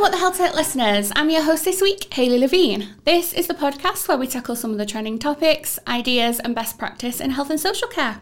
Hello, 0.00 0.08
What 0.08 0.12
the 0.12 0.18
Health 0.24 0.38
Tech 0.38 0.54
listeners. 0.54 1.12
I'm 1.14 1.28
your 1.28 1.42
host 1.42 1.66
this 1.66 1.82
week, 1.82 2.14
Hayley 2.14 2.40
Levene. 2.40 2.88
This 3.04 3.34
is 3.34 3.48
the 3.48 3.52
podcast 3.52 4.08
where 4.08 4.16
we 4.16 4.26
tackle 4.26 4.56
some 4.56 4.70
of 4.70 4.78
the 4.78 4.86
trending 4.86 5.18
topics, 5.18 5.78
ideas, 5.86 6.40
and 6.40 6.54
best 6.54 6.78
practice 6.78 7.20
in 7.20 7.32
health 7.32 7.50
and 7.50 7.60
social 7.60 7.86
care. 7.86 8.20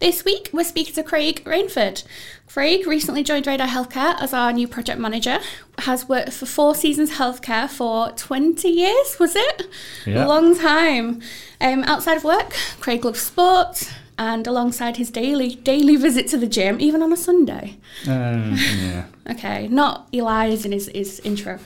This 0.00 0.24
week, 0.24 0.50
we're 0.52 0.64
speaking 0.64 0.94
to 0.94 1.04
Craig 1.04 1.44
Rainford. 1.44 2.02
Craig 2.48 2.88
recently 2.88 3.22
joined 3.22 3.46
Radar 3.46 3.68
Healthcare 3.68 4.20
as 4.20 4.32
our 4.34 4.52
new 4.52 4.66
project 4.66 4.98
manager, 4.98 5.38
has 5.78 6.08
worked 6.08 6.32
for 6.32 6.46
Four 6.46 6.74
Seasons 6.74 7.12
Healthcare 7.12 7.70
for 7.70 8.10
20 8.10 8.68
years, 8.68 9.16
was 9.20 9.36
it? 9.36 9.62
Yeah. 10.06 10.26
A 10.26 10.26
long 10.26 10.58
time. 10.58 11.22
Um, 11.60 11.84
outside 11.84 12.16
of 12.16 12.24
work, 12.24 12.52
Craig 12.80 13.04
loves 13.04 13.20
sport, 13.20 13.92
and 14.18 14.46
alongside 14.46 14.96
his 14.96 15.10
daily 15.10 15.56
daily 15.56 15.96
visit 15.96 16.26
to 16.28 16.38
the 16.38 16.46
gym, 16.46 16.80
even 16.80 17.02
on 17.02 17.12
a 17.12 17.16
Sunday. 17.16 17.76
Um, 18.06 18.56
yeah. 18.56 19.04
Okay, 19.30 19.68
not 19.68 20.08
he 20.10 20.22
lies 20.22 20.64
in 20.64 20.72
his, 20.72 20.90
his 20.94 21.20
intro. 21.20 21.58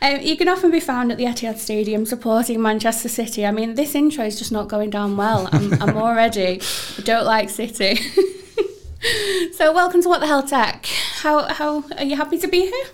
Um, 0.00 0.20
you 0.20 0.36
can 0.36 0.48
often 0.48 0.70
be 0.70 0.80
found 0.80 1.10
at 1.10 1.18
the 1.18 1.24
Etihad 1.24 1.58
Stadium 1.58 2.06
supporting 2.06 2.60
Manchester 2.62 3.08
City. 3.08 3.44
I 3.44 3.50
mean, 3.50 3.74
this 3.74 3.94
intro 3.94 4.24
is 4.24 4.38
just 4.38 4.52
not 4.52 4.68
going 4.68 4.90
down 4.90 5.16
well. 5.16 5.48
I'm, 5.52 5.72
I'm 5.82 5.96
already 6.06 6.60
I 6.98 7.02
don't 7.02 7.24
like 7.24 7.50
City. 7.50 7.96
so, 9.52 9.72
welcome 9.72 10.02
to 10.02 10.08
What 10.08 10.20
the 10.20 10.26
Health 10.26 10.50
Tech. 10.50 10.86
How 11.22 11.52
how 11.52 11.84
are 11.96 12.04
you 12.04 12.16
happy 12.16 12.38
to 12.38 12.48
be 12.48 12.60
here? 12.60 12.86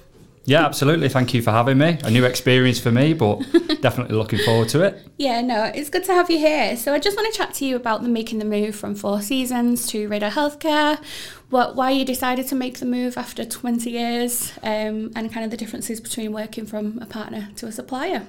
Yeah, 0.45 0.65
absolutely. 0.65 1.09
Thank 1.09 1.35
you 1.35 1.43
for 1.43 1.53
having 1.53 1.79
me. 1.79 1.99
A 2.03 2.11
new 2.11 2.25
experience 2.25 2.81
for 2.81 2.91
me, 2.91 3.13
but 3.13 3.37
definitely 3.81 4.17
looking 4.17 4.41
forward 4.41 4.69
to 4.71 4.83
it. 4.83 5.09
Yeah, 5.17 5.41
no, 5.41 5.65
it's 5.65 5.89
good 5.89 6.05
to 6.05 6.15
have 6.15 6.31
you 6.31 6.39
here. 6.39 6.77
So 6.77 6.93
I 6.93 6.99
just 6.99 7.17
want 7.17 7.33
to 7.33 7.39
chat 7.39 7.55
to 7.55 7.65
you 7.65 7.77
about 7.77 8.03
the 8.03 8.09
making 8.09 8.39
the 8.39 8.45
move 8.45 8.75
from 8.75 8.95
Four 8.95 9.23
Seasons 9.23 9.87
to 9.89 10.09
Radar 10.09 10.31
Healthcare, 10.31 11.03
what 11.51 11.77
why 11.77 11.91
you 11.91 12.05
decided 12.05 12.49
to 12.49 12.55
make 12.57 12.79
the 12.79 12.87
move 12.87 13.17
after 13.17 13.45
20 13.45 13.89
years, 13.91 14.53
um, 14.63 15.13
and 15.15 15.33
kind 15.33 15.45
of 15.45 15.51
the 15.51 15.57
differences 15.57 16.01
between 16.01 16.33
working 16.33 16.67
from 16.67 16.99
a 17.01 17.07
partner 17.07 17.51
to 17.57 17.67
a 17.67 17.73
supplier. 17.73 18.27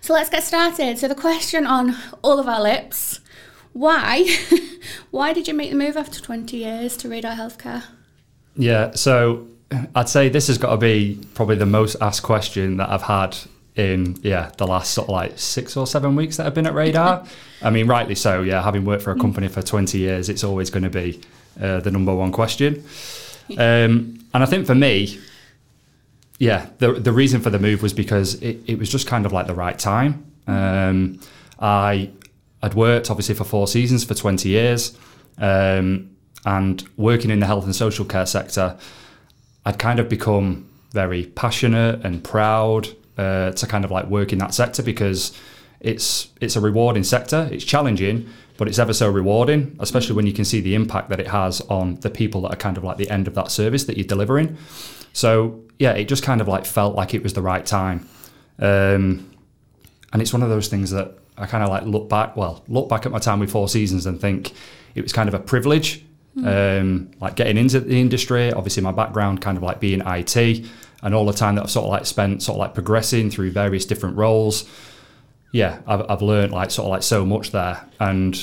So 0.00 0.14
let's 0.14 0.30
get 0.30 0.42
started. 0.42 0.98
So 0.98 1.06
the 1.06 1.14
question 1.14 1.64
on 1.64 1.96
all 2.22 2.40
of 2.40 2.48
our 2.48 2.60
lips, 2.60 3.20
why? 3.72 4.28
why 5.12 5.32
did 5.32 5.46
you 5.46 5.54
make 5.54 5.70
the 5.70 5.76
move 5.76 5.96
after 5.96 6.20
20 6.20 6.56
years 6.56 6.96
to 6.96 7.08
Radar 7.08 7.36
Healthcare? 7.36 7.84
Yeah, 8.56 8.90
so 8.94 9.46
I'd 9.94 10.08
say 10.08 10.28
this 10.28 10.46
has 10.48 10.58
got 10.58 10.70
to 10.70 10.76
be 10.76 11.20
probably 11.34 11.56
the 11.56 11.66
most 11.66 11.96
asked 12.00 12.22
question 12.22 12.76
that 12.78 12.90
I've 12.90 13.02
had 13.02 13.36
in 13.74 14.18
yeah 14.22 14.50
the 14.58 14.66
last 14.66 14.92
sort 14.92 15.08
of 15.08 15.12
like 15.12 15.38
six 15.38 15.78
or 15.78 15.86
seven 15.86 16.14
weeks 16.14 16.36
that 16.36 16.46
I've 16.46 16.54
been 16.54 16.66
at 16.66 16.74
Radar. 16.74 17.24
I 17.62 17.70
mean, 17.70 17.86
rightly 17.86 18.14
so. 18.14 18.42
Yeah, 18.42 18.62
having 18.62 18.84
worked 18.84 19.02
for 19.02 19.12
a 19.12 19.18
company 19.18 19.48
for 19.48 19.62
twenty 19.62 19.98
years, 19.98 20.28
it's 20.28 20.44
always 20.44 20.70
going 20.70 20.84
to 20.84 20.90
be 20.90 21.20
uh, 21.60 21.80
the 21.80 21.90
number 21.90 22.14
one 22.14 22.32
question. 22.32 22.84
Um, 23.50 24.24
and 24.34 24.42
I 24.42 24.46
think 24.46 24.66
for 24.66 24.74
me, 24.74 25.18
yeah, 26.38 26.66
the 26.78 26.92
the 26.94 27.12
reason 27.12 27.40
for 27.40 27.50
the 27.50 27.58
move 27.58 27.82
was 27.82 27.92
because 27.92 28.34
it, 28.42 28.58
it 28.66 28.78
was 28.78 28.90
just 28.90 29.06
kind 29.06 29.26
of 29.26 29.32
like 29.32 29.46
the 29.46 29.54
right 29.54 29.78
time. 29.78 30.24
Um, 30.46 31.20
I 31.58 32.10
I'd 32.62 32.74
worked 32.74 33.10
obviously 33.10 33.34
for 33.34 33.44
four 33.44 33.68
seasons 33.68 34.04
for 34.04 34.14
twenty 34.14 34.50
years, 34.50 34.96
um, 35.38 36.10
and 36.44 36.84
working 36.96 37.30
in 37.30 37.40
the 37.40 37.46
health 37.46 37.64
and 37.64 37.74
social 37.74 38.04
care 38.04 38.26
sector, 38.26 38.76
I'd 39.64 39.78
kind 39.78 40.00
of 40.00 40.08
become 40.08 40.68
very 40.92 41.26
passionate 41.26 42.04
and 42.04 42.22
proud 42.22 42.88
uh, 43.16 43.52
to 43.52 43.66
kind 43.66 43.84
of 43.84 43.90
like 43.90 44.06
work 44.06 44.32
in 44.32 44.38
that 44.38 44.54
sector 44.54 44.82
because 44.82 45.36
it's 45.80 46.28
it's 46.40 46.56
a 46.56 46.60
rewarding 46.60 47.04
sector. 47.04 47.48
It's 47.50 47.64
challenging, 47.64 48.28
but 48.56 48.68
it's 48.68 48.78
ever 48.78 48.92
so 48.92 49.10
rewarding, 49.10 49.76
especially 49.80 50.16
when 50.16 50.26
you 50.26 50.32
can 50.32 50.44
see 50.44 50.60
the 50.60 50.74
impact 50.74 51.08
that 51.10 51.20
it 51.20 51.28
has 51.28 51.60
on 51.62 51.96
the 51.96 52.10
people 52.10 52.42
that 52.42 52.52
are 52.52 52.56
kind 52.56 52.76
of 52.76 52.84
like 52.84 52.96
the 52.96 53.10
end 53.10 53.28
of 53.28 53.34
that 53.34 53.50
service 53.50 53.84
that 53.84 53.96
you're 53.96 54.06
delivering. 54.06 54.56
So 55.12 55.60
yeah, 55.78 55.92
it 55.92 56.04
just 56.04 56.22
kind 56.22 56.40
of 56.40 56.48
like 56.48 56.64
felt 56.64 56.94
like 56.94 57.14
it 57.14 57.22
was 57.22 57.34
the 57.34 57.42
right 57.42 57.64
time, 57.66 58.08
um, 58.58 59.28
and 60.12 60.22
it's 60.22 60.32
one 60.32 60.42
of 60.42 60.48
those 60.48 60.68
things 60.68 60.90
that 60.90 61.18
I 61.36 61.46
kind 61.46 61.64
of 61.64 61.70
like 61.70 61.84
look 61.84 62.08
back. 62.08 62.36
Well, 62.36 62.62
look 62.68 62.88
back 62.88 63.06
at 63.06 63.12
my 63.12 63.18
time 63.18 63.40
with 63.40 63.50
Four 63.50 63.68
Seasons 63.68 64.06
and 64.06 64.20
think 64.20 64.52
it 64.94 65.02
was 65.02 65.12
kind 65.12 65.28
of 65.28 65.34
a 65.34 65.38
privilege 65.38 66.04
um, 66.38 67.10
like 67.20 67.36
getting 67.36 67.56
into 67.56 67.80
the 67.80 68.00
industry. 68.00 68.52
Obviously, 68.52 68.82
my 68.82 68.92
background 68.92 69.40
kind 69.40 69.56
of 69.56 69.62
like 69.62 69.80
being 69.80 70.02
IT 70.06 70.66
and 71.02 71.14
all 71.14 71.26
the 71.26 71.32
time 71.32 71.56
that 71.56 71.64
I've 71.64 71.70
sort 71.70 71.84
of 71.84 71.90
like 71.90 72.06
spent 72.06 72.42
sort 72.42 72.56
of 72.56 72.60
like 72.60 72.74
progressing 72.74 73.30
through 73.30 73.50
various 73.50 73.84
different 73.84 74.16
roles. 74.16 74.68
Yeah, 75.52 75.80
I've, 75.86 76.08
I've 76.08 76.22
learned 76.22 76.52
like 76.52 76.70
sort 76.70 76.86
of 76.86 76.90
like 76.90 77.02
so 77.02 77.26
much 77.26 77.50
there. 77.50 77.84
And, 78.00 78.36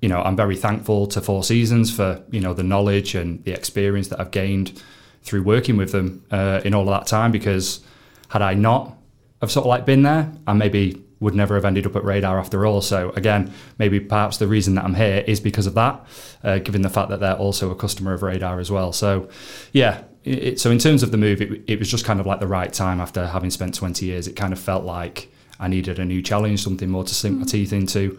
you 0.00 0.08
know, 0.08 0.22
I'm 0.22 0.36
very 0.36 0.56
thankful 0.56 1.06
to 1.08 1.20
Four 1.20 1.44
Seasons 1.44 1.94
for, 1.94 2.22
you 2.30 2.40
know, 2.40 2.54
the 2.54 2.62
knowledge 2.62 3.14
and 3.14 3.44
the 3.44 3.52
experience 3.52 4.08
that 4.08 4.20
I've 4.20 4.30
gained 4.30 4.82
through 5.22 5.42
working 5.42 5.76
with 5.76 5.92
them 5.92 6.24
uh, 6.30 6.60
in 6.64 6.72
all 6.72 6.82
of 6.82 6.98
that 6.98 7.06
time 7.06 7.32
because 7.32 7.80
had 8.28 8.40
I 8.42 8.54
not 8.54 8.96
have 9.40 9.50
sort 9.50 9.64
of 9.64 9.68
like 9.68 9.84
been 9.84 10.02
there, 10.02 10.32
I 10.46 10.52
maybe 10.52 11.02
would 11.20 11.34
never 11.34 11.54
have 11.54 11.64
ended 11.64 11.86
up 11.86 11.96
at 11.96 12.04
Radar 12.04 12.38
after 12.38 12.66
all. 12.66 12.80
So 12.80 13.10
again, 13.10 13.52
maybe 13.78 14.00
perhaps 14.00 14.36
the 14.36 14.46
reason 14.46 14.74
that 14.74 14.84
I'm 14.84 14.94
here 14.94 15.24
is 15.26 15.40
because 15.40 15.66
of 15.66 15.74
that, 15.74 16.06
uh, 16.44 16.58
given 16.58 16.82
the 16.82 16.90
fact 16.90 17.08
that 17.08 17.20
they're 17.20 17.36
also 17.36 17.70
a 17.70 17.74
customer 17.74 18.12
of 18.12 18.22
Radar 18.22 18.60
as 18.60 18.70
well. 18.70 18.92
So 18.92 19.28
yeah, 19.72 20.04
it, 20.24 20.60
so 20.60 20.70
in 20.70 20.78
terms 20.78 21.02
of 21.02 21.12
the 21.12 21.16
move, 21.16 21.40
it, 21.40 21.62
it 21.66 21.78
was 21.78 21.90
just 21.90 22.04
kind 22.04 22.20
of 22.20 22.26
like 22.26 22.40
the 22.40 22.46
right 22.46 22.72
time 22.72 23.00
after 23.00 23.26
having 23.26 23.50
spent 23.50 23.74
20 23.74 24.04
years. 24.04 24.28
It 24.28 24.34
kind 24.34 24.52
of 24.52 24.58
felt 24.58 24.84
like 24.84 25.32
I 25.58 25.68
needed 25.68 25.98
a 25.98 26.04
new 26.04 26.20
challenge, 26.20 26.62
something 26.62 26.90
more 26.90 27.04
to 27.04 27.14
sink 27.14 27.38
my 27.38 27.44
teeth 27.46 27.72
into. 27.72 28.18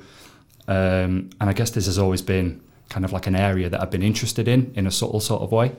Um, 0.67 1.29
and 1.39 1.49
I 1.49 1.53
guess 1.53 1.69
this 1.69 1.85
has 1.85 1.99
always 1.99 2.21
been 2.21 2.61
kind 2.89 3.05
of 3.05 3.13
like 3.13 3.27
an 3.27 3.35
area 3.35 3.69
that 3.69 3.81
I've 3.81 3.91
been 3.91 4.03
interested 4.03 4.47
in, 4.47 4.71
in 4.75 4.87
a 4.87 4.91
subtle 4.91 5.19
sort 5.19 5.41
of 5.41 5.51
way. 5.51 5.75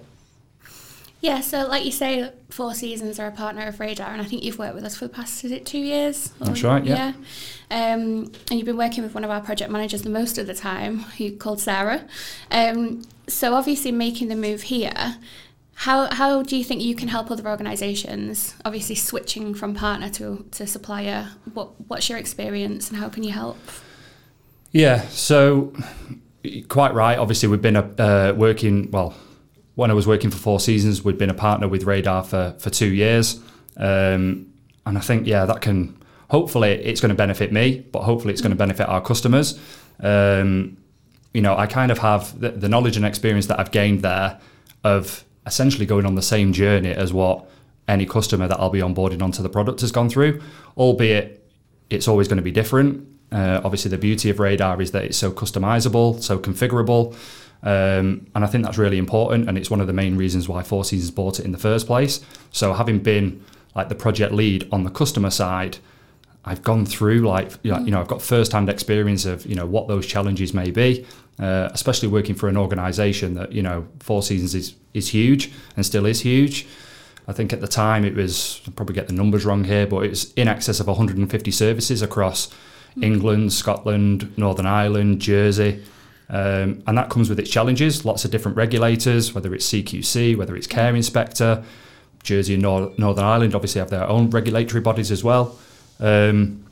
Yeah, 1.21 1.41
so 1.41 1.67
like 1.67 1.85
you 1.85 1.91
say, 1.91 2.31
Four 2.49 2.75
Seasons 2.75 3.19
are 3.19 3.27
a 3.27 3.33
partner 3.33 3.67
of 3.67 3.81
Radar, 3.81 4.11
and 4.11 4.23
I 4.23 4.25
think 4.25 4.45
you've 4.45 4.59
worked 4.59 4.77
with 4.77 4.85
us 4.85 4.97
for 4.97 5.07
the 5.07 5.15
past, 5.15 5.45
is 5.45 5.51
it 5.51 5.67
two 5.67 5.79
years? 5.79 6.33
That's 6.39 6.63
right, 6.63 6.85
yeah. 6.85 7.13
yeah. 7.71 7.95
Um, 7.95 8.33
and 8.51 8.53
you've 8.53 8.67
been 8.67 8.77
working 8.77 9.03
with 9.03 9.15
one 9.15 9.25
of 9.25 9.31
our 9.31 9.41
project 9.41 9.71
managers 9.71 10.03
the 10.03 10.11
most 10.11 10.39
of 10.39 10.47
the 10.47 10.55
time, 10.55 11.01
who 11.01 11.33
called 11.37 11.61
Sarah. 11.61 12.05
Um, 12.53 13.03
so 13.27 13.55
obviously 13.55 13.91
making 13.91 14.29
the 14.29 14.37
move 14.37 14.63
here, 14.63 15.17
how, 15.75 16.13
how 16.15 16.43
do 16.43 16.57
you 16.57 16.65
think 16.65 16.83
you 16.83 16.95
can 16.95 17.09
help 17.09 17.31
other 17.31 17.49
organisations? 17.49 18.55
Obviously 18.65 18.95
switching 18.95 19.55
from 19.55 19.75
partner 19.75 20.09
to, 20.11 20.47
to 20.53 20.67
supplier, 20.67 21.31
what, 21.53 21.81
what's 21.89 22.09
your 22.09 22.19
experience 22.19 22.91
and 22.91 22.99
how 22.99 23.09
can 23.09 23.25
you 23.25 23.33
help? 23.33 23.59
Yeah, 24.71 25.03
so 25.09 25.73
quite 26.69 26.95
right. 26.95 27.19
Obviously, 27.19 27.49
we've 27.49 27.63
been 27.63 27.77
uh, 27.77 28.35
working, 28.37 28.91
well, 28.91 29.15
when 29.79 29.93
I 29.93 29.95
was 29.95 30.09
working 30.09 30.29
for 30.29 30.39
Four 30.39 30.59
Seasons, 30.59 31.05
we'd 31.05 31.19
been 31.19 31.31
a 31.31 31.35
partner 31.35 31.69
with 31.69 31.85
Radar 31.85 32.25
for, 32.25 32.53
for 32.59 32.69
two 32.69 32.93
years. 32.93 33.41
Um, 33.77 34.53
and 34.85 34.99
I 34.99 35.01
think, 35.01 35.25
yeah, 35.25 35.45
that 35.45 35.61
can 35.61 35.97
hopefully 36.29 36.73
it's 36.73 37.01
going 37.01 37.11
to 37.11 37.15
benefit 37.15 37.53
me, 37.53 37.87
but 37.93 38.03
hopefully 38.03 38.33
it's 38.33 38.43
going 38.43 38.51
to 38.51 38.57
benefit 38.57 38.89
our 38.89 39.01
customers. 39.01 39.57
Um, 40.01 40.79
you 41.33 41.41
know, 41.41 41.57
I 41.57 41.69
kind 41.69 41.93
of 41.93 41.99
have 41.99 42.41
the, 42.41 42.51
the, 42.51 42.69
knowledge 42.69 42.97
and 42.97 43.07
experience 43.07 43.47
that 43.47 43.61
I've 43.61 43.71
gained 43.71 44.03
there 44.03 44.41
of 44.83 45.25
essentially 45.47 45.87
going 45.87 46.07
on 46.07 46.17
the 46.17 46.23
same 46.23 46.53
journey 46.53 46.91
as 46.91 47.13
what 47.13 47.49
any 47.87 48.05
customer 48.05 48.49
that 48.49 48.59
I'll 48.59 48.71
be 48.71 48.81
onboarding 48.81 49.23
onto 49.23 49.45
the 49.45 49.49
product 49.49 49.83
has 49.83 49.93
gone 49.93 50.11
through, 50.11 50.43
albeit 50.77 51.49
it's 51.89 52.09
always 52.09 52.27
going 52.27 52.39
to 52.39 52.43
be 52.43 52.51
different. 52.51 53.07
Uh, 53.31 53.61
obviously, 53.63 53.93
the 53.93 53.99
beauty 53.99 54.29
of 54.29 54.41
Radar 54.41 54.83
is 54.83 54.91
that 54.91 55.05
it's 55.05 55.19
so 55.19 55.31
customizable, 55.31 56.21
so 56.21 56.37
configurable. 56.37 57.15
Um, 57.63 58.27
and 58.35 58.45
I 58.45 58.47
think 58.47 58.65
that's 58.65 58.79
really 58.79 58.99
important, 58.99 59.49
and 59.49 59.59
it's 59.59 59.71
one 59.71 59.81
of 59.81 59.87
the 59.87 59.93
main 59.93 60.17
reasons 60.17 60.49
why 60.49 60.63
Four 60.63 60.85
Seasons 60.85 61.11
bought 61.11 61.41
it 61.41 61.45
in 61.45 61.53
the 61.53 61.59
first 61.59 61.87
place. 61.87 62.21
So, 62.53 62.73
having 62.73 63.01
been 63.01 63.45
like 63.75 63.89
the 63.89 63.95
project 63.95 64.33
lead 64.33 64.69
on 64.71 64.85
the 64.85 64.91
customer 64.91 65.31
side, 65.31 65.79
I've 66.45 66.63
gone 66.63 66.87
through 66.87 67.21
like 67.21 67.53
you 67.63 67.73
know, 67.73 67.79
you 67.81 67.91
know 67.91 68.01
I've 68.01 68.09
got 68.09 68.23
first-hand 68.23 68.69
experience 68.69 69.25
of 69.27 69.45
you 69.45 69.55
know 69.55 69.67
what 69.67 69.89
those 69.89 70.07
challenges 70.07 70.55
may 70.55 70.71
be, 70.71 71.05
uh, 71.39 71.69
especially 71.73 72.09
working 72.09 72.35
for 72.35 72.49
an 72.49 72.57
organisation 72.57 73.35
that 73.35 73.53
you 73.53 73.63
know 73.63 73.87
Four 74.01 74.23
Seasons 74.23 74.55
is 74.55 74.75
is 74.95 75.09
huge 75.09 75.53
and 75.77 75.85
still 75.85 76.07
is 76.07 76.21
huge. 76.21 76.67
I 77.27 77.33
think 77.33 77.53
at 77.53 77.61
the 77.61 77.69
time 77.69 78.05
it 78.05 78.15
was 78.15 78.63
I'll 78.67 78.73
probably 78.73 78.95
get 78.95 79.09
the 79.09 79.13
numbers 79.13 79.45
wrong 79.45 79.65
here, 79.65 79.87
but 79.87 80.05
it's 80.05 80.33
in 80.35 80.49
excess 80.49 80.81
of 80.81 80.87
150 80.87 81.51
services 81.51 82.03
across 82.03 82.49
England, 83.03 83.53
Scotland, 83.53 84.33
Northern 84.39 84.67
Ireland, 84.67 85.21
Jersey. 85.21 85.83
Um, 86.31 86.83
and 86.87 86.99
that 86.99 87.09
comes 87.09 87.29
with 87.29 87.39
its 87.41 87.51
challenges. 87.51 88.05
Lots 88.05 88.25
of 88.25 88.31
different 88.31 88.57
regulators, 88.57 89.35
whether 89.35 89.55
it's 89.55 89.67
CQC, 89.71 90.37
whether 90.37 90.57
it's 90.57 90.67
Care 90.67 90.95
Inspector, 90.95 91.65
Jersey 92.23 92.55
and 92.55 92.63
Nor- 92.63 92.93
Northern 92.99 93.25
Ireland 93.25 93.55
obviously 93.55 93.79
have 93.79 93.91
their 93.91 94.07
own 94.07 94.31
regulatory 94.31 94.81
bodies 94.81 95.11
as 95.11 95.25
well. 95.25 95.59
Um, 96.01 96.65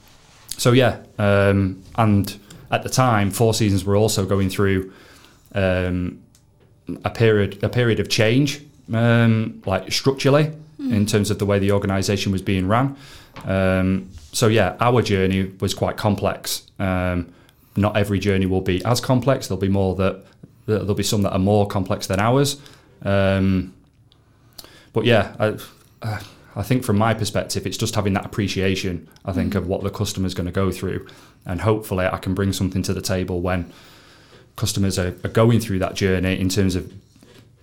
so 0.58 0.72
yeah, 0.72 0.98
um, 1.18 1.82
and 1.96 2.36
at 2.70 2.82
the 2.82 2.88
time, 2.88 3.30
Four 3.30 3.54
Seasons 3.54 3.84
were 3.84 3.96
also 3.96 4.26
going 4.26 4.50
through 4.50 4.92
um, 5.54 6.22
a 7.04 7.10
period 7.10 7.62
a 7.62 7.68
period 7.68 8.00
of 8.00 8.08
change, 8.08 8.62
um, 8.92 9.62
like 9.66 9.90
structurally 9.92 10.52
mm. 10.80 10.92
in 10.92 11.06
terms 11.06 11.30
of 11.30 11.38
the 11.38 11.46
way 11.46 11.58
the 11.58 11.72
organisation 11.72 12.32
was 12.32 12.42
being 12.42 12.68
run. 12.68 12.96
Um, 13.44 14.10
so 14.32 14.48
yeah, 14.48 14.76
our 14.80 15.02
journey 15.02 15.52
was 15.60 15.74
quite 15.74 15.96
complex. 15.96 16.70
Um, 16.78 17.32
not 17.76 17.96
every 17.96 18.19
journey 18.19 18.46
will 18.46 18.61
be 18.61 18.84
as 18.84 19.00
complex. 19.00 19.49
There'll 19.49 19.61
be 19.61 19.69
more 19.69 19.94
that 19.96 20.25
there'll 20.67 20.94
be 20.94 21.02
some 21.02 21.23
that 21.23 21.32
are 21.32 21.38
more 21.38 21.67
complex 21.67 22.06
than 22.06 22.19
ours. 22.19 22.61
Um, 23.02 23.75
but 24.93 25.05
yeah, 25.05 25.34
I, 26.02 26.20
I 26.56 26.62
think 26.62 26.84
from 26.84 26.96
my 26.96 27.14
perspective, 27.14 27.67
it's 27.67 27.76
just 27.76 27.94
having 27.94 28.14
that 28.14 28.25
appreciation. 28.25 29.08
I 29.25 29.32
think 29.32 29.55
of 29.55 29.67
what 29.67 29.82
the 29.82 29.90
customer's 29.90 30.34
going 30.34 30.46
to 30.46 30.52
go 30.52 30.73
through, 30.73 31.06
and 31.44 31.61
hopefully, 31.61 32.06
I 32.06 32.19
can 32.19 32.34
bring 32.34 32.52
something 32.52 32.82
to 32.82 32.94
the 32.94 33.02
table 33.02 33.40
when 33.40 33.73
customers 34.56 34.99
are, 34.99 35.14
are 35.23 35.31
going 35.31 35.61
through 35.61 35.78
that 35.81 35.94
journey 35.94 36.40
in 36.40 36.49
terms 36.49 36.75
of 36.75 36.93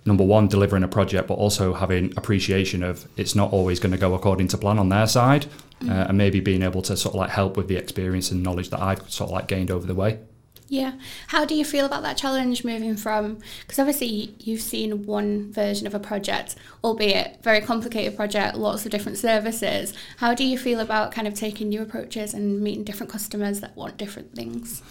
number 0.06 0.24
one, 0.24 0.48
delivering 0.48 0.82
a 0.82 0.88
project, 0.88 1.28
but 1.28 1.34
also 1.34 1.72
having 1.72 2.12
appreciation 2.16 2.82
of 2.82 3.08
it's 3.16 3.34
not 3.34 3.52
always 3.52 3.80
going 3.80 3.92
to 3.92 3.98
go 3.98 4.14
according 4.14 4.48
to 4.48 4.58
plan 4.58 4.78
on 4.78 4.88
their 4.88 5.06
side, 5.06 5.46
uh, 5.88 6.06
and 6.08 6.18
maybe 6.18 6.40
being 6.40 6.62
able 6.62 6.82
to 6.82 6.96
sort 6.96 7.14
of 7.14 7.20
like 7.20 7.30
help 7.30 7.56
with 7.56 7.68
the 7.68 7.76
experience 7.76 8.30
and 8.30 8.42
knowledge 8.42 8.70
that 8.70 8.80
I've 8.80 9.10
sort 9.10 9.30
of 9.30 9.34
like 9.34 9.48
gained 9.48 9.70
over 9.70 9.86
the 9.86 9.94
way. 9.94 10.18
Yeah. 10.66 10.94
How 11.28 11.44
do 11.44 11.54
you 11.54 11.64
feel 11.64 11.84
about 11.84 12.02
that 12.02 12.16
challenge 12.16 12.64
moving 12.64 12.96
from, 12.96 13.38
because 13.60 13.78
obviously 13.78 14.34
you've 14.38 14.62
seen 14.62 15.04
one 15.04 15.52
version 15.52 15.86
of 15.86 15.94
a 15.94 15.98
project, 15.98 16.56
albeit 16.82 17.42
very 17.42 17.60
complicated 17.60 18.16
project, 18.16 18.56
lots 18.56 18.84
of 18.86 18.90
different 18.90 19.18
services. 19.18 19.92
How 20.16 20.34
do 20.34 20.44
you 20.44 20.56
feel 20.56 20.80
about 20.80 21.12
kind 21.12 21.28
of 21.28 21.34
taking 21.34 21.68
new 21.68 21.82
approaches 21.82 22.32
and 22.32 22.62
meeting 22.62 22.82
different 22.82 23.12
customers 23.12 23.60
that 23.60 23.76
want 23.76 23.98
different 23.98 24.34
things? 24.34 24.82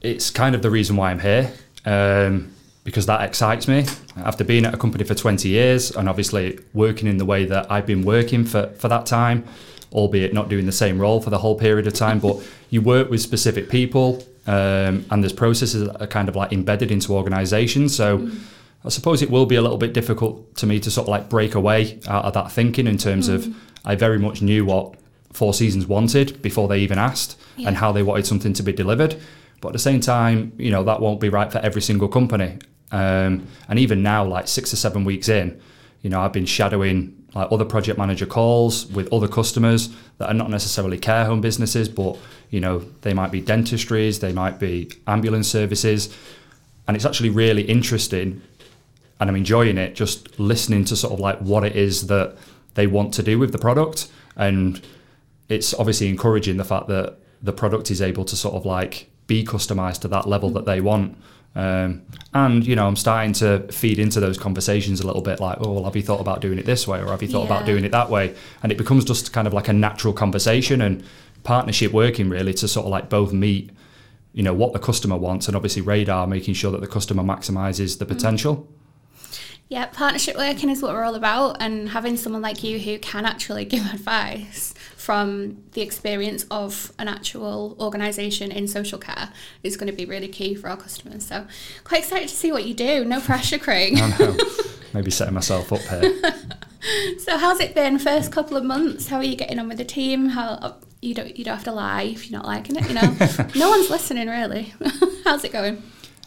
It's 0.00 0.28
kind 0.28 0.54
of 0.56 0.62
the 0.62 0.70
reason 0.70 0.96
why 0.96 1.12
I'm 1.12 1.20
here. 1.20 1.52
Um, 1.84 2.52
because 2.88 3.04
that 3.04 3.20
excites 3.20 3.68
me. 3.68 3.84
After 4.16 4.44
being 4.44 4.64
at 4.64 4.72
a 4.72 4.78
company 4.78 5.04
for 5.04 5.14
20 5.14 5.46
years 5.46 5.90
and 5.90 6.08
obviously 6.08 6.58
working 6.72 7.06
in 7.06 7.18
the 7.18 7.26
way 7.26 7.44
that 7.44 7.70
I've 7.70 7.84
been 7.84 8.00
working 8.00 8.46
for, 8.46 8.68
for 8.78 8.88
that 8.88 9.04
time, 9.04 9.44
albeit 9.92 10.32
not 10.32 10.48
doing 10.48 10.64
the 10.64 10.72
same 10.72 10.98
role 10.98 11.20
for 11.20 11.28
the 11.28 11.36
whole 11.36 11.54
period 11.54 11.86
of 11.86 11.92
time, 11.92 12.18
but 12.18 12.42
you 12.70 12.80
work 12.80 13.10
with 13.10 13.20
specific 13.20 13.68
people 13.68 14.24
um, 14.46 15.04
and 15.10 15.22
there's 15.22 15.34
processes 15.34 15.86
that 15.86 16.00
are 16.00 16.06
kind 16.06 16.30
of 16.30 16.36
like 16.36 16.50
embedded 16.50 16.90
into 16.90 17.12
organizations. 17.12 17.94
So 17.94 18.20
mm. 18.20 18.40
I 18.86 18.88
suppose 18.88 19.20
it 19.20 19.30
will 19.30 19.44
be 19.44 19.56
a 19.56 19.60
little 19.60 19.76
bit 19.76 19.92
difficult 19.92 20.56
to 20.56 20.66
me 20.66 20.80
to 20.80 20.90
sort 20.90 21.08
of 21.08 21.10
like 21.10 21.28
break 21.28 21.54
away 21.54 22.00
out 22.08 22.24
of 22.24 22.32
that 22.32 22.50
thinking 22.50 22.86
in 22.86 22.96
terms 22.96 23.28
mm. 23.28 23.34
of 23.34 23.54
I 23.84 23.96
very 23.96 24.18
much 24.18 24.40
knew 24.40 24.64
what 24.64 24.94
Four 25.34 25.52
Seasons 25.52 25.86
wanted 25.86 26.40
before 26.40 26.68
they 26.68 26.78
even 26.78 26.96
asked 26.96 27.38
yeah. 27.58 27.68
and 27.68 27.76
how 27.76 27.92
they 27.92 28.02
wanted 28.02 28.26
something 28.26 28.54
to 28.54 28.62
be 28.62 28.72
delivered. 28.72 29.20
But 29.60 29.68
at 29.68 29.72
the 29.72 29.78
same 29.78 30.00
time, 30.00 30.52
you 30.56 30.70
know, 30.70 30.84
that 30.84 31.00
won't 31.00 31.20
be 31.20 31.28
right 31.28 31.52
for 31.52 31.58
every 31.58 31.82
single 31.82 32.08
company. 32.08 32.58
Um, 32.90 33.46
and 33.68 33.78
even 33.78 34.02
now, 34.02 34.24
like 34.24 34.48
six 34.48 34.72
or 34.72 34.76
seven 34.76 35.04
weeks 35.04 35.28
in, 35.28 35.60
you 36.02 36.10
know, 36.10 36.20
I've 36.20 36.32
been 36.32 36.46
shadowing 36.46 37.14
like 37.34 37.52
other 37.52 37.64
project 37.64 37.98
manager 37.98 38.26
calls 38.26 38.86
with 38.86 39.12
other 39.12 39.28
customers 39.28 39.94
that 40.18 40.28
are 40.28 40.34
not 40.34 40.50
necessarily 40.50 40.98
care 40.98 41.24
home 41.24 41.40
businesses, 41.40 41.88
but 41.88 42.16
you 42.50 42.60
know, 42.60 42.78
they 43.02 43.12
might 43.12 43.30
be 43.30 43.40
dentistries, 43.40 44.20
they 44.20 44.32
might 44.32 44.58
be 44.58 44.90
ambulance 45.06 45.48
services, 45.48 46.14
and 46.86 46.96
it's 46.96 47.04
actually 47.04 47.30
really 47.30 47.62
interesting, 47.62 48.40
and 49.20 49.28
I'm 49.28 49.36
enjoying 49.36 49.76
it. 49.76 49.94
Just 49.94 50.38
listening 50.40 50.84
to 50.86 50.96
sort 50.96 51.12
of 51.12 51.20
like 51.20 51.38
what 51.38 51.64
it 51.64 51.76
is 51.76 52.06
that 52.06 52.36
they 52.74 52.86
want 52.86 53.12
to 53.14 53.22
do 53.22 53.38
with 53.38 53.52
the 53.52 53.58
product, 53.58 54.10
and 54.36 54.80
it's 55.48 55.74
obviously 55.74 56.08
encouraging 56.08 56.56
the 56.56 56.64
fact 56.64 56.88
that 56.88 57.18
the 57.42 57.52
product 57.52 57.90
is 57.90 58.00
able 58.00 58.24
to 58.24 58.36
sort 58.36 58.54
of 58.54 58.64
like 58.64 59.10
be 59.26 59.44
customized 59.44 60.00
to 60.00 60.08
that 60.08 60.26
level 60.26 60.50
that 60.50 60.64
they 60.64 60.80
want. 60.80 61.16
Um, 61.54 62.02
and 62.34 62.64
you 62.66 62.76
know, 62.76 62.86
I'm 62.86 62.96
starting 62.96 63.32
to 63.34 63.60
feed 63.72 63.98
into 63.98 64.20
those 64.20 64.38
conversations 64.38 65.00
a 65.00 65.06
little 65.06 65.22
bit, 65.22 65.40
like, 65.40 65.58
oh, 65.60 65.72
well, 65.72 65.84
have 65.84 65.96
you 65.96 66.02
thought 66.02 66.20
about 66.20 66.40
doing 66.40 66.58
it 66.58 66.66
this 66.66 66.86
way, 66.86 67.00
or 67.00 67.06
have 67.06 67.22
you 67.22 67.28
thought 67.28 67.48
yeah. 67.48 67.56
about 67.56 67.66
doing 67.66 67.84
it 67.84 67.92
that 67.92 68.10
way? 68.10 68.34
And 68.62 68.70
it 68.70 68.78
becomes 68.78 69.04
just 69.04 69.32
kind 69.32 69.46
of 69.46 69.54
like 69.54 69.68
a 69.68 69.72
natural 69.72 70.12
conversation 70.12 70.80
and 70.80 71.02
partnership 71.44 71.92
working 71.92 72.28
really 72.28 72.54
to 72.54 72.68
sort 72.68 72.84
of 72.84 72.90
like 72.90 73.08
both 73.08 73.32
meet, 73.32 73.70
you 74.32 74.42
know, 74.42 74.54
what 74.54 74.72
the 74.72 74.78
customer 74.78 75.16
wants, 75.16 75.48
and 75.48 75.56
obviously 75.56 75.82
radar 75.82 76.26
making 76.26 76.54
sure 76.54 76.70
that 76.70 76.80
the 76.80 76.86
customer 76.86 77.22
maximizes 77.22 77.98
the 77.98 78.04
mm. 78.04 78.08
potential. 78.08 78.56
Mm. 78.56 78.77
Yeah, 79.68 79.84
partnership 79.86 80.36
working 80.36 80.70
is 80.70 80.80
what 80.80 80.94
we're 80.94 81.04
all 81.04 81.14
about, 81.14 81.60
and 81.60 81.90
having 81.90 82.16
someone 82.16 82.40
like 82.40 82.64
you 82.64 82.78
who 82.78 82.98
can 82.98 83.26
actually 83.26 83.64
give 83.66 83.84
advice 83.92 84.72
from 84.96 85.62
the 85.72 85.82
experience 85.82 86.46
of 86.50 86.92
an 86.98 87.08
actual 87.08 87.76
organisation 87.78 88.50
in 88.50 88.66
social 88.66 88.98
care 88.98 89.30
is 89.62 89.76
going 89.76 89.90
to 89.90 89.96
be 89.96 90.06
really 90.06 90.28
key 90.28 90.54
for 90.54 90.68
our 90.68 90.76
customers. 90.76 91.26
So, 91.26 91.46
quite 91.84 92.00
excited 92.00 92.28
to 92.28 92.34
see 92.34 92.50
what 92.50 92.64
you 92.64 92.74
do. 92.74 93.04
No 93.04 93.20
pressure, 93.20 93.58
Craig. 93.58 93.98
I 93.98 94.16
know. 94.16 94.36
Maybe 94.94 95.10
setting 95.10 95.34
myself 95.34 95.70
up 95.70 95.80
here. 95.80 96.18
so, 97.18 97.36
how's 97.36 97.60
it 97.60 97.74
been? 97.74 97.98
First 97.98 98.32
couple 98.32 98.56
of 98.56 98.64
months. 98.64 99.08
How 99.08 99.18
are 99.18 99.22
you 99.22 99.36
getting 99.36 99.58
on 99.58 99.68
with 99.68 99.76
the 99.76 99.84
team? 99.84 100.30
How 100.30 100.76
you 101.02 101.14
don't 101.14 101.36
you 101.36 101.44
don't 101.44 101.54
have 101.54 101.64
to 101.64 101.72
lie 101.72 102.02
if 102.02 102.30
you're 102.30 102.38
not 102.38 102.46
liking 102.46 102.76
it. 102.76 102.88
You 102.88 102.94
know, 102.94 103.48
no 103.54 103.68
one's 103.70 103.90
listening 103.90 104.28
really. 104.28 104.72
how's 105.24 105.44
it 105.44 105.52
going? 105.52 105.82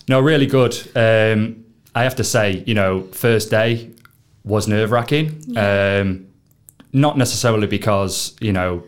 No, 0.08 0.20
really 0.20 0.46
good. 0.46 0.76
Um, 0.96 1.66
I 1.94 2.04
have 2.04 2.16
to 2.18 2.24
say, 2.24 2.64
you 2.66 2.74
know, 2.74 3.04
first 3.12 3.50
day 3.50 3.92
was 4.44 4.68
nerve 4.68 4.92
wracking. 4.92 5.44
Yeah. 5.48 6.02
Um, 6.02 6.28
not 6.94 7.18
necessarily 7.18 7.68
because, 7.68 8.36
you 8.42 8.52
know, 8.52 8.84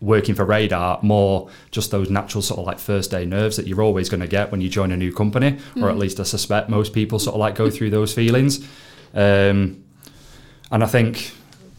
working 0.00 0.34
for 0.34 0.44
Radar, 0.44 1.00
more 1.02 1.48
just 1.70 1.90
those 1.90 2.08
natural 2.08 2.42
sort 2.42 2.60
of 2.60 2.66
like 2.66 2.78
first 2.78 3.10
day 3.10 3.24
nerves 3.24 3.56
that 3.56 3.66
you're 3.66 3.82
always 3.82 4.08
going 4.08 4.20
to 4.20 4.28
get 4.28 4.52
when 4.52 4.60
you 4.60 4.68
join 4.68 4.92
a 4.92 4.96
new 4.96 5.12
company, 5.12 5.52
mm. 5.52 5.82
or 5.82 5.90
at 5.90 5.96
mm. 5.96 6.00
least 6.00 6.20
I 6.20 6.22
suspect 6.22 6.68
most 6.68 6.92
people 6.92 7.18
sort 7.18 7.34
of 7.34 7.40
like 7.40 7.54
go 7.54 7.70
through 7.70 7.90
those 7.90 8.12
feelings. 8.14 8.64
Um, 9.14 9.84
and 10.70 10.84
I 10.84 10.86
think 10.86 11.32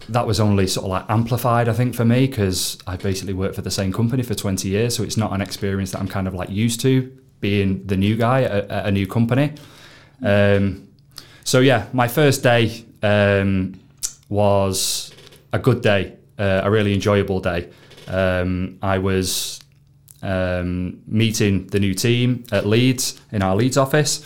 that 0.10 0.26
was 0.26 0.40
only 0.40 0.68
sort 0.68 0.86
of 0.86 0.90
like 0.90 1.06
amplified, 1.08 1.70
I 1.70 1.74
think, 1.74 1.96
for 1.96 2.04
me 2.04 2.28
because 2.28 2.78
I 2.88 2.98
basically 2.98 3.34
worked 3.34 3.56
for 3.56 3.62
the 3.62 3.72
same 3.72 3.94
company 3.94 4.24
for 4.24 4.34
20 4.34 4.68
years. 4.68 4.96
So 4.96 5.04
it's 5.04 5.18
not 5.18 5.32
an 5.32 5.42
experience 5.42 5.92
that 5.92 6.00
I'm 6.00 6.08
kind 6.08 6.28
of 6.28 6.34
like 6.34 6.50
used 6.50 6.82
to 6.82 7.16
being 7.40 7.86
the 7.86 7.96
new 7.96 8.18
guy 8.18 8.44
at, 8.44 8.70
at 8.70 8.86
a 8.88 8.92
new 8.92 9.08
company. 9.08 9.54
Um, 10.22 10.88
so 11.44 11.60
yeah, 11.60 11.88
my 11.94 12.08
first 12.08 12.44
day 12.44 12.86
um, 13.02 13.80
was 14.30 15.14
a 15.52 15.60
good 15.60 15.82
day, 15.82 16.16
uh, 16.38 16.62
a 16.64 16.72
really 16.72 16.94
enjoyable 16.94 17.40
day. 17.40 17.70
Um, 18.08 18.78
I 18.82 18.98
was 18.98 19.60
um, 20.22 21.02
meeting 21.08 21.68
the 21.68 21.80
new 21.80 21.94
team 21.94 22.44
at 22.52 22.66
Leeds 22.66 23.20
in 23.32 23.42
our 23.42 23.56
Leeds 23.56 23.78
office. 23.78 24.26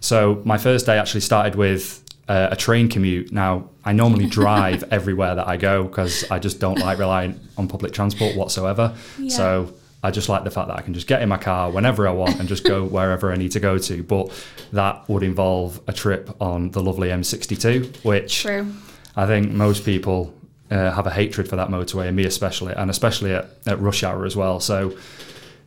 So 0.00 0.42
my 0.44 0.58
first 0.58 0.86
day 0.86 0.98
actually 0.98 1.20
started 1.20 1.54
with 1.54 2.02
uh, 2.28 2.48
a 2.50 2.56
train 2.56 2.88
commute. 2.88 3.32
Now 3.32 3.70
I 3.84 3.92
normally 3.92 4.26
drive 4.40 4.84
everywhere 4.90 5.34
that 5.34 5.46
I 5.46 5.56
go 5.56 5.84
because 5.84 6.24
I 6.30 6.38
just 6.38 6.60
don't 6.60 6.78
like 6.78 6.98
relying 6.98 7.38
on 7.56 7.68
public 7.68 7.92
transport 7.92 8.36
whatsoever. 8.36 8.96
Yeah. 9.18 9.36
So 9.36 9.74
I 10.02 10.10
just 10.10 10.28
like 10.28 10.42
the 10.44 10.50
fact 10.50 10.68
that 10.68 10.76
I 10.76 10.82
can 10.82 10.94
just 10.94 11.06
get 11.06 11.22
in 11.22 11.28
my 11.28 11.36
car 11.36 11.70
whenever 11.70 12.08
I 12.08 12.10
want 12.10 12.40
and 12.40 12.48
just 12.48 12.64
go 12.64 12.84
wherever 12.96 13.30
I 13.30 13.36
need 13.36 13.52
to 13.52 13.60
go 13.60 13.78
to. 13.78 14.02
But 14.02 14.32
that 14.72 15.08
would 15.08 15.22
involve 15.22 15.80
a 15.86 15.92
trip 15.92 16.34
on 16.40 16.70
the 16.72 16.82
lovely 16.82 17.08
M62, 17.08 18.04
which 18.04 18.42
True. 18.42 18.72
I 19.16 19.26
think 19.26 19.52
most 19.52 19.84
people 19.84 20.34
uh, 20.72 20.90
have 20.90 21.06
a 21.06 21.10
hatred 21.10 21.48
for 21.48 21.56
that 21.56 21.68
motorway, 21.68 22.08
and 22.08 22.16
me 22.16 22.24
especially, 22.24 22.72
and 22.72 22.90
especially 22.90 23.32
at, 23.32 23.50
at 23.66 23.80
rush 23.80 24.02
hour 24.02 24.24
as 24.24 24.34
well. 24.34 24.58
So, 24.58 24.96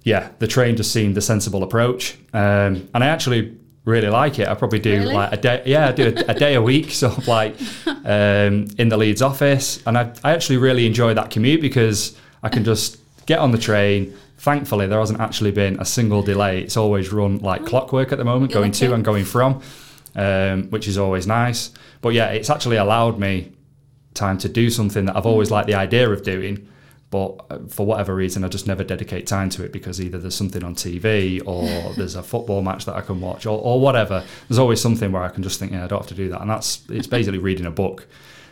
yeah, 0.04 0.30
the 0.40 0.48
train 0.48 0.76
just 0.76 0.92
seemed 0.92 1.16
the 1.16 1.22
sensible 1.22 1.64
approach, 1.64 2.18
um, 2.34 2.90
and 2.94 3.04
I 3.04 3.08
actually 3.08 3.58
really 3.86 4.10
like 4.10 4.40
it. 4.40 4.48
I 4.48 4.56
probably 4.56 4.80
do 4.80 4.98
really? 4.98 5.14
like 5.14 5.32
a 5.32 5.38
day, 5.38 5.64
yeah, 5.66 5.90
I 5.90 5.92
do 5.92 6.08
a, 6.08 6.32
a, 6.32 6.34
day 6.34 6.56
a 6.56 6.62
week, 6.62 6.92
sort 6.92 7.18
of 7.18 7.28
like 7.28 7.56
um, 7.86 8.68
in 8.78 8.90
the 8.90 8.98
Leeds 8.98 9.22
office, 9.22 9.82
and 9.86 9.98
I, 9.98 10.12
I 10.24 10.34
actually 10.34 10.58
really 10.58 10.88
enjoy 10.88 11.14
that 11.14 11.30
commute 11.30 11.62
because 11.62 12.18
I 12.42 12.50
can 12.50 12.64
just 12.64 12.98
get 13.28 13.40
on 13.40 13.52
the 13.52 13.58
train 13.58 14.16
Thankfully, 14.38 14.88
there 14.88 15.00
hasn't 15.00 15.20
actually 15.20 15.52
been 15.52 15.80
a 15.80 15.86
single 15.86 16.22
delay. 16.22 16.62
It's 16.62 16.78
always 16.78 17.12
run 17.12 17.40
like 17.40 17.62
oh. 17.62 17.66
clockwork 17.66 18.12
at 18.12 18.18
the 18.18 18.26
moment, 18.26 18.52
going 18.52 18.72
to 18.74 18.94
and 18.94 19.04
going 19.04 19.26
from, 19.26 19.62
um, 20.16 20.70
which 20.70 20.88
is 20.88 20.98
always 20.98 21.26
nice. 21.26 21.72
But 22.02 22.14
yeah, 22.14 22.28
it's 22.28 22.50
actually 22.50 22.78
allowed 22.78 23.18
me 23.18 23.54
time 24.14 24.38
to 24.40 24.50
do 24.50 24.70
something 24.70 25.06
that 25.06 25.16
I've 25.16 25.26
always 25.26 25.52
liked 25.52 25.68
the 25.68 25.76
idea 25.76 26.10
of 26.10 26.24
doing, 26.24 26.68
but 27.10 27.46
uh, 27.50 27.60
for 27.70 27.86
whatever 27.86 28.16
reason, 28.16 28.44
I 28.44 28.48
just 28.48 28.68
never 28.68 28.84
dedicate 28.84 29.28
time 29.28 29.50
to 29.52 29.64
it 29.64 29.72
because 29.72 30.02
either 30.02 30.18
there's 30.18 30.36
something 30.36 30.64
on 30.64 30.76
TV 30.76 31.42
or 31.46 31.94
there's 31.96 32.16
a 32.16 32.24
football 32.24 32.62
match 32.62 32.86
that 32.86 32.96
I 32.96 33.02
can 33.02 33.22
watch 33.22 33.46
or, 33.46 33.60
or 33.60 33.80
whatever. 33.80 34.24
There's 34.50 34.60
always 34.60 34.82
something 34.82 35.12
where 35.12 35.24
I 35.24 35.30
can 35.30 35.44
just 35.44 35.60
think, 35.60 35.72
yeah, 35.72 35.86
I 35.86 35.88
don't 35.88 36.00
have 36.00 36.10
to 36.10 36.16
do 36.16 36.30
that. 36.30 36.42
And 36.42 36.50
that's, 36.50 36.84
it's 36.90 37.08
basically 37.08 37.40
reading 37.40 37.66
a 37.66 37.72
book. 37.72 38.08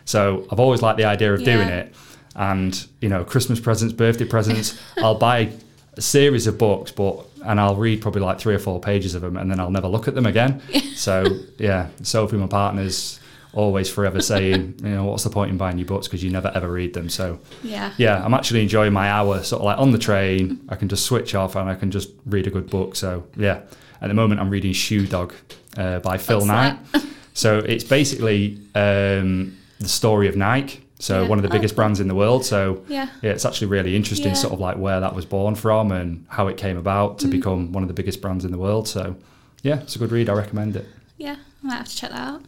So 0.06 0.48
I've 0.52 0.60
always 0.60 0.82
liked 0.82 0.98
the 0.98 1.06
idea 1.06 1.34
of 1.34 1.42
yeah. 1.42 1.56
doing 1.56 1.68
it. 1.68 1.96
And, 2.36 2.88
you 3.02 3.10
know, 3.10 3.24
Christmas 3.24 3.60
presents, 3.60 3.94
birthday 3.94 4.26
presents, 4.26 4.80
I'll 4.98 5.16
buy 5.16 5.52
a 5.96 6.02
series 6.02 6.48
of 6.48 6.58
books, 6.58 6.92
but 6.92 7.26
and 7.46 7.60
I'll 7.60 7.76
read 7.76 8.02
probably 8.02 8.22
like 8.22 8.40
three 8.40 8.56
or 8.56 8.60
four 8.60 8.80
pages 8.80 9.16
of 9.16 9.22
them, 9.22 9.38
and 9.38 9.50
then 9.50 9.60
I'll 9.60 9.72
never 9.72 9.88
look 9.88 10.08
at 10.08 10.16
them 10.16 10.26
again. 10.26 10.62
so 10.96 11.26
yeah, 11.58 11.90
Sophie, 12.02 12.38
my 12.38 12.48
partner's 12.48 13.20
always 13.54 13.88
forever 13.90 14.20
saying, 14.20 14.74
you 14.84 14.90
know, 14.90 15.04
what's 15.06 15.24
the 15.24 15.30
point 15.30 15.52
in 15.52 15.58
buying 15.58 15.78
your 15.78 15.86
books 15.86 16.08
because 16.08 16.24
you 16.24 16.32
never 16.32 16.52
ever 16.56 16.72
read 16.72 16.94
them. 16.94 17.10
So 17.10 17.40
yeah, 17.64 17.94
yeah, 17.98 18.24
I'm 18.24 18.34
actually 18.34 18.62
enjoying 18.62 18.94
my 18.94 19.10
hour, 19.10 19.44
sort 19.44 19.62
of 19.62 19.66
like 19.66 19.78
on 19.78 19.92
the 19.92 20.00
train. 20.00 20.66
I 20.70 20.76
can 20.76 20.90
just 20.90 21.06
switch 21.06 21.36
off 21.36 21.56
and 21.56 21.70
I 21.70 21.76
can 21.76 21.92
just 21.92 22.10
read 22.26 22.48
a 22.48 22.50
good 22.50 22.70
book. 22.70 22.96
So 22.96 23.26
yeah, 23.36 23.62
at 24.02 24.08
the 24.08 24.14
moment 24.14 24.42
I'm 24.42 24.50
reading 24.50 24.74
Shoe 24.74 25.06
Dog 25.06 25.34
uh, 25.78 26.00
by 26.00 26.18
Phil 26.18 26.38
What's 26.38 26.48
Knight. 26.48 26.78
so 27.34 27.60
it's 27.60 27.84
basically 27.84 28.60
um, 28.76 29.58
the 29.80 29.88
story 29.88 30.28
of 30.28 30.36
Nike 30.36 30.83
so 31.00 31.24
yeah. 31.24 31.28
one 31.28 31.38
of 31.38 31.44
the 31.44 31.50
biggest 31.50 31.74
oh. 31.74 31.78
brands 31.78 32.00
in 32.00 32.08
the 32.08 32.16
world. 32.16 32.46
So 32.46 32.84
yeah. 32.88 33.10
yeah, 33.22 33.32
it's 33.32 33.46
actually 33.46 33.68
really 33.68 33.96
interesting, 33.96 34.30
yeah. 34.30 34.34
sort 34.34 34.54
of 34.54 34.60
like 34.60 34.78
where 34.78 35.00
that 35.00 35.16
was 35.16 35.26
born 35.26 35.56
from 35.56 35.92
and 35.92 36.26
how 36.30 36.48
it 36.48 36.58
came 36.58 36.78
about 36.78 37.20
to 37.20 37.28
mm. 37.28 37.32
become 37.32 37.72
one 37.72 37.84
of 37.84 37.88
the 37.88 37.94
biggest 37.94 38.22
brands 38.22 38.46
in 38.46 38.52
the 38.52 38.58
world. 38.58 38.88
So 38.88 39.16
yeah, 39.64 39.82
it's 39.82 39.96
a 39.96 40.00
good 40.00 40.12
read. 40.12 40.30
I 40.30 40.34
recommend 40.34 40.76
it. 40.76 40.88
Yeah, 41.18 41.36
I 41.64 41.68
might 41.68 41.76
have 41.76 41.88
to 41.88 41.96
check 41.96 42.12
that 42.12 42.20
out. 42.20 42.44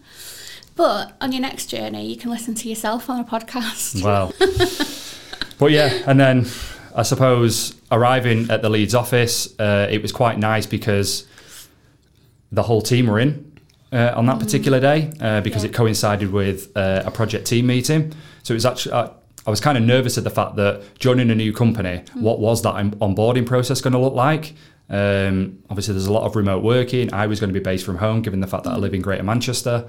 But 0.75 1.15
on 1.21 1.31
your 1.31 1.41
next 1.41 1.67
journey, 1.67 2.05
you 2.05 2.17
can 2.17 2.29
listen 2.29 2.53
to 2.55 2.69
yourself 2.69 3.09
on 3.09 3.19
a 3.19 3.23
podcast. 3.23 4.03
Well, 4.03 4.33
but 5.57 5.71
yeah, 5.71 6.03
and 6.05 6.19
then 6.19 6.47
I 6.93 7.03
suppose 7.03 7.75
arriving 7.91 8.51
at 8.51 8.61
the 8.61 8.69
Leeds 8.69 8.93
office, 8.93 9.57
uh, 9.57 9.87
it 9.89 10.01
was 10.01 10.11
quite 10.11 10.37
nice 10.37 10.65
because 10.65 11.25
the 12.51 12.63
whole 12.63 12.81
team 12.81 13.07
were 13.07 13.19
in 13.19 13.53
uh, 13.91 14.13
on 14.15 14.25
that 14.25 14.39
particular 14.39 14.79
day 14.79 15.11
uh, 15.21 15.41
because 15.41 15.63
Yeah. 15.63 15.69
it 15.69 15.73
coincided 15.73 16.31
with 16.31 16.75
uh, 16.75 17.03
a 17.05 17.11
project 17.11 17.47
team 17.47 17.67
meeting. 17.67 18.13
So 18.45 18.53
it 18.53 18.57
was 18.57 18.65
actually. 18.65 18.93
Uh, 18.93 19.09
I 19.47 19.51
was 19.51 19.59
kind 19.59 19.77
of 19.77 19.83
nervous 19.83 20.17
at 20.17 20.23
the 20.23 20.31
fact 20.31 20.55
that 20.55 20.97
joining 20.97 21.29
a 21.29 21.35
new 21.35 21.53
company, 21.53 22.03
what 22.15 22.39
was 22.39 22.63
that 22.63 22.73
onboarding 22.73 23.45
process 23.45 23.79
going 23.79 23.93
to 23.93 23.99
look 23.99 24.15
like? 24.15 24.55
Um, 24.89 25.59
obviously, 25.69 25.93
there's 25.93 26.07
a 26.07 26.13
lot 26.13 26.23
of 26.23 26.35
remote 26.35 26.63
working. 26.63 27.13
I 27.13 27.27
was 27.27 27.39
going 27.39 27.53
to 27.53 27.59
be 27.59 27.63
based 27.63 27.85
from 27.85 27.97
home, 27.97 28.23
given 28.23 28.39
the 28.39 28.47
fact 28.47 28.63
that 28.63 28.71
I 28.71 28.77
live 28.77 28.95
in 28.95 29.01
Greater 29.01 29.21
Manchester. 29.21 29.87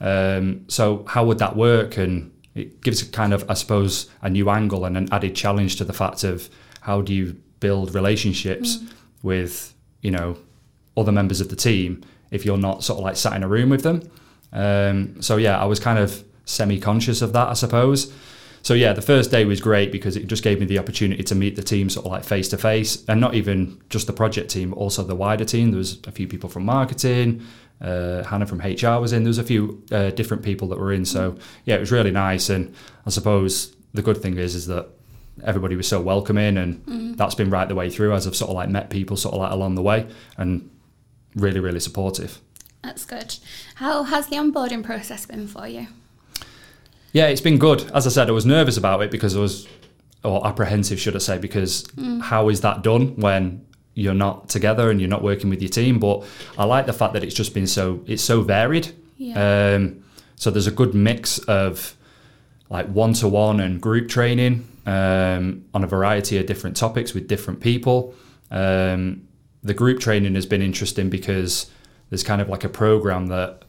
Um, 0.00 0.64
so 0.68 1.04
how 1.08 1.24
would 1.24 1.38
that 1.38 1.56
work? 1.56 1.96
And 1.96 2.30
it 2.54 2.80
gives 2.80 3.02
a 3.02 3.06
kind 3.06 3.32
of, 3.32 3.48
I 3.50 3.54
suppose, 3.54 4.08
a 4.20 4.30
new 4.30 4.50
angle 4.50 4.84
and 4.84 4.96
an 4.96 5.08
added 5.10 5.34
challenge 5.34 5.76
to 5.76 5.84
the 5.84 5.92
fact 5.92 6.22
of 6.22 6.48
how 6.82 7.02
do 7.02 7.12
you 7.12 7.36
build 7.58 7.92
relationships 7.92 8.78
with, 9.22 9.74
you 10.00 10.12
know, 10.12 10.36
other 10.96 11.12
members 11.12 11.40
of 11.40 11.48
the 11.48 11.56
team 11.56 12.04
if 12.30 12.44
you're 12.44 12.58
not 12.58 12.84
sort 12.84 12.98
of 12.98 13.04
like 13.04 13.16
sat 13.16 13.34
in 13.34 13.42
a 13.42 13.48
room 13.48 13.68
with 13.68 13.82
them. 13.82 14.02
Um, 14.52 15.22
so 15.22 15.38
yeah, 15.38 15.60
I 15.60 15.64
was 15.64 15.80
kind 15.80 15.98
of 15.98 16.24
semi-conscious 16.44 17.22
of 17.22 17.32
that, 17.32 17.48
I 17.48 17.54
suppose. 17.54 18.12
So 18.62 18.74
yeah, 18.74 18.92
the 18.92 19.02
first 19.02 19.30
day 19.30 19.44
was 19.44 19.60
great 19.60 19.90
because 19.90 20.16
it 20.16 20.28
just 20.28 20.44
gave 20.44 20.60
me 20.60 20.66
the 20.66 20.78
opportunity 20.78 21.22
to 21.24 21.34
meet 21.34 21.56
the 21.56 21.62
team 21.62 21.90
sort 21.90 22.06
of 22.06 22.12
like 22.12 22.24
face 22.24 22.48
to 22.50 22.58
face, 22.58 23.04
and 23.08 23.20
not 23.20 23.34
even 23.34 23.80
just 23.90 24.06
the 24.06 24.12
project 24.12 24.50
team, 24.50 24.70
but 24.70 24.76
also 24.76 25.02
the 25.02 25.16
wider 25.16 25.44
team. 25.44 25.72
There 25.72 25.78
was 25.78 25.98
a 26.06 26.12
few 26.12 26.28
people 26.28 26.48
from 26.48 26.64
marketing. 26.64 27.44
Uh, 27.80 28.22
Hannah 28.22 28.46
from 28.46 28.60
HR 28.60 29.00
was 29.00 29.12
in. 29.12 29.24
There 29.24 29.30
was 29.30 29.38
a 29.38 29.44
few 29.44 29.82
uh, 29.90 30.10
different 30.10 30.44
people 30.44 30.68
that 30.68 30.78
were 30.78 30.92
in. 30.92 31.04
So 31.04 31.36
yeah, 31.64 31.74
it 31.74 31.80
was 31.80 31.90
really 31.90 32.12
nice. 32.12 32.48
And 32.48 32.72
I 33.04 33.10
suppose 33.10 33.74
the 33.92 34.02
good 34.02 34.18
thing 34.18 34.38
is 34.38 34.54
is 34.54 34.68
that 34.68 34.86
everybody 35.42 35.74
was 35.74 35.88
so 35.88 36.00
welcoming, 36.00 36.56
and 36.56 37.16
that's 37.16 37.34
been 37.34 37.50
right 37.50 37.68
the 37.68 37.74
way 37.74 37.90
through. 37.90 38.14
As 38.14 38.28
I've 38.28 38.36
sort 38.36 38.50
of 38.50 38.54
like 38.54 38.68
met 38.68 38.90
people 38.90 39.16
sort 39.16 39.34
of 39.34 39.40
like 39.40 39.50
along 39.50 39.74
the 39.74 39.82
way, 39.82 40.06
and 40.36 40.70
really 41.34 41.58
really 41.58 41.80
supportive. 41.80 42.40
That's 42.84 43.04
good. 43.04 43.36
How 43.76 44.04
has 44.04 44.28
the 44.28 44.36
onboarding 44.36 44.84
process 44.84 45.26
been 45.26 45.48
for 45.48 45.66
you? 45.66 45.88
Yeah, 47.12 47.26
it's 47.26 47.40
been 47.40 47.58
good. 47.58 47.90
As 47.92 48.06
I 48.06 48.10
said, 48.10 48.28
I 48.28 48.32
was 48.32 48.46
nervous 48.46 48.76
about 48.76 49.02
it 49.02 49.10
because 49.10 49.36
I 49.36 49.40
was, 49.40 49.68
or 50.24 50.46
apprehensive, 50.46 50.98
should 50.98 51.14
I 51.14 51.18
say, 51.18 51.38
because 51.38 51.86
how 52.22 52.48
is 52.48 52.62
that 52.62 52.82
done 52.82 53.16
when 53.16 53.64
you're 53.94 54.14
not 54.14 54.48
together 54.48 54.90
and 54.90 54.98
you're 55.00 55.10
not 55.10 55.22
working 55.22 55.50
with 55.50 55.60
your 55.60 55.68
team? 55.68 55.98
But 55.98 56.24
I 56.56 56.64
like 56.64 56.86
the 56.86 56.92
fact 56.92 57.12
that 57.12 57.22
it's 57.22 57.34
just 57.34 57.52
been 57.52 57.66
so, 57.66 58.02
it's 58.06 58.22
so 58.22 58.40
varied. 58.42 58.92
Yeah. 59.18 59.74
Um, 59.74 60.02
so 60.36 60.50
there's 60.50 60.66
a 60.66 60.72
good 60.72 60.94
mix 60.94 61.38
of 61.40 61.96
like 62.70 62.86
one 62.86 63.12
to 63.14 63.28
one 63.28 63.60
and 63.60 63.80
group 63.80 64.08
training 64.08 64.66
um, 64.86 65.64
on 65.74 65.84
a 65.84 65.86
variety 65.86 66.38
of 66.38 66.46
different 66.46 66.76
topics 66.76 67.12
with 67.12 67.28
different 67.28 67.60
people. 67.60 68.14
Um, 68.50 69.28
the 69.62 69.74
group 69.74 70.00
training 70.00 70.34
has 70.34 70.46
been 70.46 70.62
interesting 70.62 71.10
because 71.10 71.70
there's 72.10 72.24
kind 72.24 72.40
of 72.40 72.48
like 72.48 72.64
a 72.64 72.68
program 72.68 73.26
that 73.26 73.64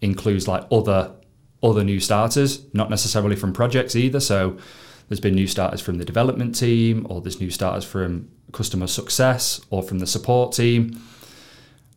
includes 0.00 0.46
like 0.46 0.64
other 0.70 1.12
other 1.62 1.84
new 1.84 2.00
starters, 2.00 2.62
not 2.72 2.90
necessarily 2.90 3.36
from 3.36 3.52
projects 3.52 3.96
either. 3.96 4.20
So 4.20 4.58
there's 5.08 5.20
been 5.20 5.34
new 5.34 5.46
starters 5.46 5.80
from 5.80 5.98
the 5.98 6.04
development 6.04 6.54
team, 6.54 7.06
or 7.08 7.20
there's 7.20 7.40
new 7.40 7.50
starters 7.50 7.84
from 7.84 8.28
customer 8.52 8.86
success, 8.86 9.60
or 9.70 9.82
from 9.82 9.98
the 9.98 10.06
support 10.06 10.52
team. 10.52 11.00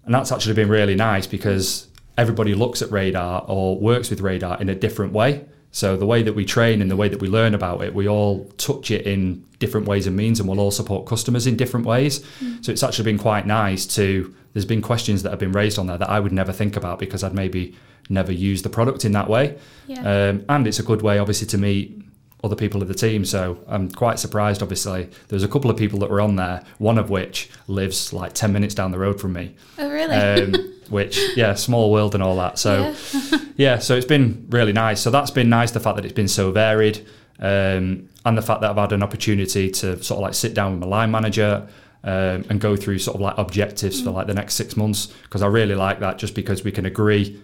And 0.05 0.13
that's 0.13 0.31
actually 0.31 0.55
been 0.55 0.69
really 0.69 0.95
nice 0.95 1.27
because 1.27 1.87
everybody 2.17 2.53
looks 2.55 2.81
at 2.81 2.91
radar 2.91 3.45
or 3.47 3.77
works 3.79 4.09
with 4.09 4.21
radar 4.21 4.59
in 4.59 4.69
a 4.69 4.75
different 4.75 5.13
way. 5.13 5.45
So 5.71 5.95
the 5.95 6.05
way 6.05 6.21
that 6.23 6.33
we 6.33 6.43
train 6.43 6.81
and 6.81 6.91
the 6.91 6.97
way 6.97 7.07
that 7.07 7.21
we 7.21 7.29
learn 7.29 7.55
about 7.55 7.81
it, 7.81 7.93
we 7.93 8.07
all 8.07 8.45
touch 8.57 8.91
it 8.91 9.07
in 9.07 9.45
different 9.59 9.87
ways 9.87 10.05
and 10.05 10.15
means, 10.17 10.39
and 10.39 10.49
we'll 10.49 10.59
all 10.59 10.71
support 10.71 11.05
customers 11.05 11.47
in 11.47 11.55
different 11.55 11.85
ways. 11.85 12.19
Mm. 12.41 12.65
So 12.65 12.71
it's 12.71 12.83
actually 12.83 13.05
been 13.05 13.17
quite 13.17 13.47
nice 13.47 13.85
to. 13.95 14.35
There's 14.53 14.65
been 14.65 14.81
questions 14.81 15.23
that 15.23 15.29
have 15.29 15.39
been 15.39 15.53
raised 15.53 15.79
on 15.79 15.87
there 15.87 15.97
that 15.97 16.09
I 16.09 16.19
would 16.19 16.33
never 16.33 16.51
think 16.51 16.75
about 16.75 16.99
because 16.99 17.23
I'd 17.23 17.33
maybe 17.33 17.73
never 18.11 18.31
used 18.31 18.65
the 18.65 18.69
product 18.69 19.05
in 19.05 19.13
that 19.13 19.29
way. 19.29 19.57
Yeah. 19.87 19.99
Um, 19.99 20.45
and 20.49 20.67
it's 20.67 20.79
a 20.79 20.83
good 20.83 21.01
way, 21.01 21.17
obviously, 21.17 21.47
to 21.47 21.57
meet 21.57 22.01
other 22.43 22.55
people 22.55 22.81
of 22.81 22.87
the 22.87 22.93
team. 22.93 23.23
So 23.25 23.59
I'm 23.67 23.89
quite 23.91 24.19
surprised, 24.19 24.61
obviously. 24.61 25.09
There's 25.27 25.43
a 25.43 25.47
couple 25.47 25.69
of 25.69 25.77
people 25.77 25.99
that 25.99 26.09
were 26.09 26.21
on 26.21 26.35
there, 26.35 26.63
one 26.79 26.97
of 26.97 27.09
which 27.09 27.49
lives 27.67 28.13
like 28.13 28.33
10 28.33 28.51
minutes 28.51 28.73
down 28.73 28.91
the 28.91 28.99
road 28.99 29.19
from 29.21 29.33
me. 29.33 29.55
oh, 29.77 29.89
really? 29.89 30.15
Um, 30.15 30.73
which, 30.89 31.19
yeah, 31.37 31.53
small 31.53 31.91
world 31.91 32.15
and 32.15 32.23
all 32.23 32.35
that. 32.37 32.59
So, 32.59 32.93
yeah. 33.31 33.39
yeah, 33.55 33.79
so 33.79 33.95
it's 33.95 34.05
been 34.05 34.45
really 34.49 34.73
nice. 34.73 35.01
So 35.01 35.11
that's 35.11 35.31
been 35.31 35.49
nice, 35.49 35.71
the 35.71 35.79
fact 35.79 35.95
that 35.97 36.05
it's 36.05 36.13
been 36.13 36.27
so 36.27 36.51
varied. 36.51 37.05
Um, 37.39 38.09
and 38.23 38.37
the 38.37 38.41
fact 38.41 38.61
that 38.61 38.71
I've 38.71 38.77
had 38.77 38.91
an 38.91 39.01
opportunity 39.01 39.69
to 39.71 40.01
sort 40.03 40.17
of 40.17 40.21
like 40.21 40.33
sit 40.35 40.53
down 40.53 40.73
with 40.73 40.81
my 40.81 40.87
line 40.87 41.09
manager 41.09 41.67
um, 42.03 42.45
and 42.49 42.59
go 42.59 42.75
through 42.75 42.99
sort 42.99 43.15
of 43.15 43.21
like 43.21 43.37
objectives 43.37 44.01
for 44.01 44.11
like 44.11 44.27
the 44.27 44.33
next 44.33 44.55
six 44.55 44.75
months. 44.75 45.07
Because 45.23 45.41
I 45.41 45.47
really 45.47 45.75
like 45.75 45.99
that 45.99 46.17
just 46.17 46.35
because 46.35 46.63
we 46.63 46.71
can 46.71 46.85
agree, 46.85 47.41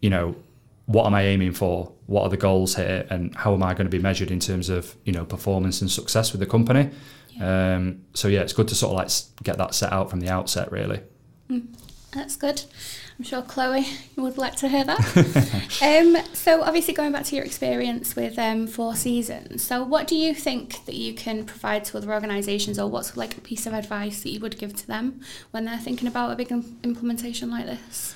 you 0.00 0.10
know, 0.10 0.36
what 0.86 1.06
am 1.06 1.14
I 1.14 1.22
aiming 1.22 1.52
for? 1.52 1.92
What 2.06 2.24
are 2.24 2.28
the 2.28 2.36
goals 2.36 2.74
here? 2.74 3.06
And 3.10 3.34
how 3.36 3.54
am 3.54 3.62
I 3.62 3.74
going 3.74 3.86
to 3.86 3.90
be 3.90 4.00
measured 4.00 4.30
in 4.30 4.40
terms 4.40 4.68
of, 4.68 4.96
you 5.04 5.12
know, 5.12 5.24
performance 5.24 5.80
and 5.80 5.90
success 5.90 6.32
with 6.32 6.40
the 6.40 6.46
company? 6.46 6.90
Um, 7.40 8.02
so 8.12 8.28
yeah, 8.28 8.40
it's 8.40 8.52
good 8.52 8.68
to 8.68 8.74
sort 8.74 8.92
of 8.92 8.96
like 8.98 9.10
get 9.42 9.56
that 9.58 9.74
set 9.74 9.92
out 9.92 10.10
from 10.10 10.20
the 10.20 10.28
outset, 10.28 10.72
really. 10.72 11.00
That's 12.12 12.34
good. 12.34 12.62
I'm 13.18 13.24
sure 13.24 13.42
Chloe 13.42 13.86
would 14.16 14.36
like 14.36 14.56
to 14.56 14.68
hear 14.68 14.82
that. 14.84 14.98
um, 15.82 16.16
so, 16.34 16.62
obviously, 16.62 16.94
going 16.94 17.12
back 17.12 17.24
to 17.26 17.36
your 17.36 17.44
experience 17.44 18.16
with 18.16 18.38
um, 18.38 18.66
Four 18.66 18.96
Seasons, 18.96 19.62
so 19.62 19.84
what 19.84 20.08
do 20.08 20.16
you 20.16 20.34
think 20.34 20.84
that 20.86 20.94
you 20.94 21.14
can 21.14 21.44
provide 21.44 21.84
to 21.86 21.98
other 21.98 22.12
organisations, 22.12 22.78
or 22.78 22.88
what's 22.90 23.16
like 23.16 23.36
a 23.36 23.40
piece 23.40 23.66
of 23.66 23.74
advice 23.74 24.22
that 24.22 24.30
you 24.30 24.40
would 24.40 24.58
give 24.58 24.74
to 24.74 24.86
them 24.86 25.20
when 25.50 25.66
they're 25.66 25.78
thinking 25.78 26.08
about 26.08 26.32
a 26.32 26.36
big 26.36 26.50
im- 26.50 26.78
implementation 26.82 27.50
like 27.50 27.66
this? 27.66 28.14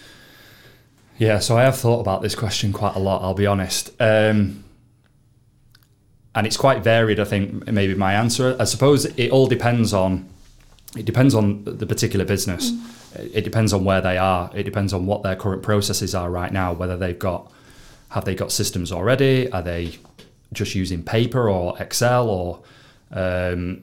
Yeah, 1.16 1.38
so 1.38 1.56
I 1.56 1.62
have 1.62 1.76
thought 1.76 2.00
about 2.00 2.22
this 2.22 2.34
question 2.34 2.72
quite 2.72 2.96
a 2.96 2.98
lot, 2.98 3.22
I'll 3.22 3.34
be 3.34 3.46
honest. 3.46 3.90
Um, 4.00 4.64
and 6.34 6.46
it's 6.46 6.56
quite 6.56 6.82
varied, 6.82 7.20
I 7.20 7.24
think, 7.24 7.66
maybe 7.70 7.94
my 7.94 8.14
answer. 8.14 8.56
I 8.58 8.64
suppose 8.64 9.04
it 9.04 9.30
all 9.30 9.46
depends 9.46 9.92
on 9.92 10.28
it 10.96 11.06
depends 11.06 11.34
on 11.34 11.64
the 11.64 11.86
particular 11.86 12.24
business. 12.24 12.72
It 13.16 13.42
depends 13.42 13.72
on 13.72 13.84
where 13.84 14.00
they 14.00 14.16
are. 14.16 14.50
It 14.54 14.62
depends 14.62 14.92
on 14.92 15.06
what 15.06 15.22
their 15.24 15.34
current 15.34 15.62
processes 15.62 16.14
are 16.14 16.30
right 16.30 16.52
now, 16.52 16.72
whether 16.72 16.96
they've 16.96 17.18
got 17.18 17.50
have 18.10 18.24
they 18.24 18.34
got 18.34 18.52
systems 18.52 18.92
already? 18.92 19.50
Are 19.50 19.62
they 19.62 19.98
just 20.52 20.74
using 20.76 21.02
paper 21.02 21.48
or 21.48 21.76
Excel 21.80 22.28
or 22.28 22.62
um, 23.12 23.82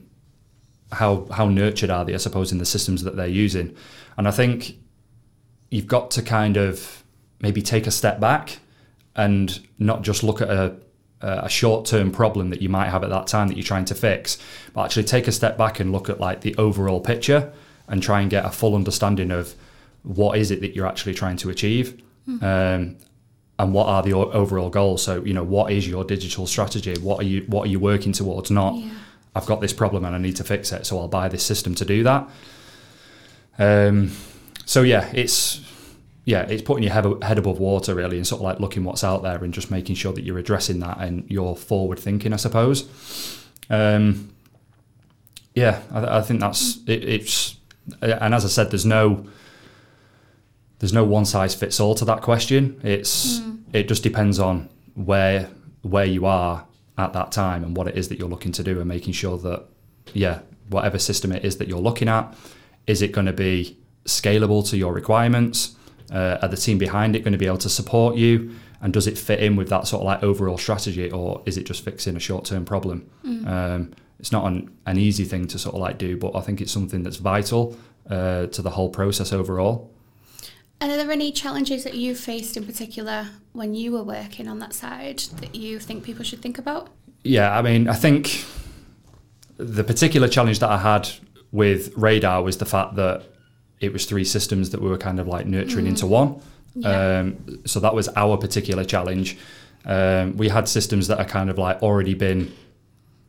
how 0.90 1.26
how 1.30 1.48
nurtured 1.48 1.90
are 1.90 2.04
they, 2.04 2.14
I 2.14 2.18
suppose, 2.18 2.52
in 2.52 2.58
the 2.58 2.66
systems 2.66 3.02
that 3.04 3.16
they're 3.16 3.26
using? 3.26 3.74
And 4.16 4.28
I 4.28 4.30
think 4.30 4.76
you've 5.70 5.86
got 5.86 6.10
to 6.12 6.22
kind 6.22 6.56
of 6.56 7.01
maybe 7.42 7.60
take 7.60 7.86
a 7.86 7.90
step 7.90 8.18
back 8.20 8.60
and 9.14 9.60
not 9.78 10.02
just 10.02 10.22
look 10.22 10.40
at 10.40 10.48
a, 10.48 10.74
a 11.20 11.48
short 11.48 11.84
term 11.84 12.10
problem 12.10 12.50
that 12.50 12.62
you 12.62 12.68
might 12.68 12.88
have 12.88 13.04
at 13.04 13.10
that 13.10 13.26
time 13.26 13.48
that 13.48 13.56
you're 13.56 13.64
trying 13.64 13.84
to 13.84 13.94
fix, 13.94 14.38
but 14.72 14.84
actually 14.84 15.04
take 15.04 15.28
a 15.28 15.32
step 15.32 15.58
back 15.58 15.80
and 15.80 15.92
look 15.92 16.08
at 16.08 16.18
like 16.18 16.40
the 16.40 16.54
overall 16.56 17.00
picture 17.00 17.52
and 17.88 18.02
try 18.02 18.20
and 18.20 18.30
get 18.30 18.44
a 18.44 18.50
full 18.50 18.74
understanding 18.74 19.30
of 19.30 19.54
what 20.02 20.38
is 20.38 20.50
it 20.50 20.60
that 20.60 20.74
you're 20.74 20.86
actually 20.86 21.14
trying 21.14 21.36
to 21.36 21.50
achieve. 21.50 22.00
Um, 22.42 22.96
and 23.58 23.74
what 23.74 23.86
are 23.86 24.02
the 24.02 24.14
overall 24.14 24.70
goals? 24.70 25.02
So, 25.02 25.22
you 25.24 25.34
know, 25.34 25.44
what 25.44 25.70
is 25.70 25.86
your 25.86 26.04
digital 26.04 26.46
strategy? 26.46 26.96
What 27.00 27.20
are 27.20 27.24
you 27.24 27.42
what 27.42 27.66
are 27.66 27.70
you 27.70 27.78
working 27.78 28.12
towards? 28.12 28.50
Not 28.50 28.76
Yeah. 28.76 28.90
I've 29.34 29.46
got 29.46 29.60
this 29.60 29.72
problem 29.72 30.04
and 30.04 30.14
I 30.14 30.18
need 30.18 30.36
to 30.36 30.44
fix 30.44 30.72
it, 30.72 30.86
so 30.86 30.98
I'll 30.98 31.08
buy 31.08 31.28
this 31.28 31.44
system 31.44 31.74
to 31.76 31.84
do 31.84 32.02
that. 32.02 32.28
Um, 33.58 34.12
so 34.66 34.82
yeah, 34.82 35.10
it's 35.14 35.60
yeah, 36.24 36.42
it's 36.42 36.62
putting 36.62 36.84
your 36.84 36.92
head, 36.92 37.06
head 37.22 37.38
above 37.38 37.58
water 37.58 37.94
really, 37.94 38.16
and 38.16 38.26
sort 38.26 38.40
of 38.40 38.44
like 38.44 38.60
looking 38.60 38.84
what's 38.84 39.02
out 39.02 39.22
there 39.22 39.42
and 39.42 39.52
just 39.52 39.70
making 39.70 39.96
sure 39.96 40.12
that 40.12 40.22
you're 40.22 40.38
addressing 40.38 40.78
that 40.80 40.98
and 40.98 41.28
you're 41.28 41.56
forward 41.56 41.98
thinking, 41.98 42.32
I 42.32 42.36
suppose. 42.36 42.88
Um, 43.68 44.32
yeah, 45.54 45.82
I, 45.92 46.18
I 46.18 46.20
think 46.22 46.40
that's 46.40 46.78
it, 46.86 47.04
it's, 47.04 47.56
and 48.00 48.34
as 48.34 48.44
I 48.44 48.48
said, 48.48 48.70
there's 48.70 48.86
no 48.86 49.26
there's 50.78 50.92
no 50.92 51.04
one 51.04 51.24
size 51.24 51.54
fits 51.54 51.78
all 51.78 51.94
to 51.96 52.04
that 52.04 52.22
question. 52.22 52.80
It's 52.82 53.40
it 53.72 53.88
just 53.88 54.02
depends 54.02 54.38
on 54.38 54.68
where 54.94 55.48
where 55.82 56.04
you 56.04 56.26
are 56.26 56.66
at 56.98 57.12
that 57.14 57.32
time 57.32 57.64
and 57.64 57.76
what 57.76 57.88
it 57.88 57.96
is 57.96 58.08
that 58.08 58.18
you're 58.18 58.28
looking 58.28 58.52
to 58.52 58.62
do 58.62 58.78
and 58.78 58.88
making 58.88 59.12
sure 59.12 59.38
that 59.38 59.64
yeah, 60.12 60.40
whatever 60.68 60.98
system 60.98 61.32
it 61.32 61.44
is 61.44 61.56
that 61.58 61.68
you're 61.68 61.80
looking 61.80 62.08
at, 62.08 62.34
is 62.86 63.02
it 63.02 63.12
going 63.12 63.26
to 63.26 63.32
be 63.32 63.76
scalable 64.04 64.68
to 64.70 64.76
your 64.76 64.92
requirements? 64.92 65.76
Uh, 66.12 66.38
are 66.42 66.48
the 66.48 66.56
team 66.56 66.78
behind 66.78 67.16
it 67.16 67.20
going 67.20 67.32
to 67.32 67.38
be 67.38 67.46
able 67.46 67.58
to 67.58 67.70
support 67.70 68.16
you? 68.16 68.54
And 68.80 68.92
does 68.92 69.06
it 69.06 69.16
fit 69.16 69.40
in 69.40 69.56
with 69.56 69.68
that 69.70 69.86
sort 69.86 70.00
of 70.02 70.06
like 70.06 70.22
overall 70.22 70.58
strategy, 70.58 71.10
or 71.10 71.42
is 71.46 71.56
it 71.56 71.64
just 71.64 71.84
fixing 71.84 72.16
a 72.16 72.20
short 72.20 72.44
term 72.44 72.64
problem? 72.64 73.08
Um, 73.24 73.92
it's 74.18 74.32
not 74.32 74.46
an, 74.46 74.70
an 74.86 74.98
easy 74.98 75.24
thing 75.24 75.46
to 75.48 75.58
sort 75.58 75.74
of 75.74 75.80
like 75.80 75.98
do, 75.98 76.16
but 76.16 76.36
I 76.36 76.40
think 76.40 76.60
it's 76.60 76.72
something 76.72 77.02
that's 77.02 77.16
vital 77.16 77.76
uh, 78.08 78.46
to 78.46 78.62
the 78.62 78.70
whole 78.70 78.88
process 78.88 79.32
overall. 79.32 79.90
And 80.80 80.90
are 80.90 80.96
there 80.96 81.12
any 81.12 81.30
challenges 81.30 81.84
that 81.84 81.94
you 81.94 82.14
faced 82.14 82.56
in 82.56 82.66
particular 82.66 83.28
when 83.52 83.74
you 83.74 83.92
were 83.92 84.02
working 84.02 84.48
on 84.48 84.58
that 84.58 84.72
side 84.72 85.20
that 85.40 85.54
you 85.54 85.78
think 85.78 86.02
people 86.02 86.24
should 86.24 86.42
think 86.42 86.58
about? 86.58 86.88
Yeah, 87.22 87.56
I 87.56 87.62
mean, 87.62 87.88
I 87.88 87.94
think 87.94 88.44
the 89.58 89.84
particular 89.84 90.26
challenge 90.26 90.58
that 90.58 90.70
I 90.70 90.78
had 90.78 91.08
with 91.52 91.96
Radar 91.96 92.42
was 92.42 92.56
the 92.56 92.64
fact 92.64 92.96
that 92.96 93.24
it 93.82 93.92
was 93.92 94.06
three 94.06 94.24
systems 94.24 94.70
that 94.70 94.80
we 94.80 94.88
were 94.88 94.96
kind 94.96 95.20
of 95.20 95.26
like 95.26 95.44
nurturing 95.44 95.84
mm. 95.84 95.88
into 95.88 96.06
one. 96.06 96.40
Yeah. 96.74 97.18
Um, 97.18 97.60
so 97.66 97.80
that 97.80 97.94
was 97.94 98.08
our 98.16 98.38
particular 98.38 98.84
challenge. 98.84 99.36
Um, 99.84 100.36
we 100.36 100.48
had 100.48 100.68
systems 100.68 101.08
that 101.08 101.18
are 101.18 101.26
kind 101.26 101.50
of 101.50 101.58
like 101.58 101.82
already 101.82 102.14
been, 102.14 102.52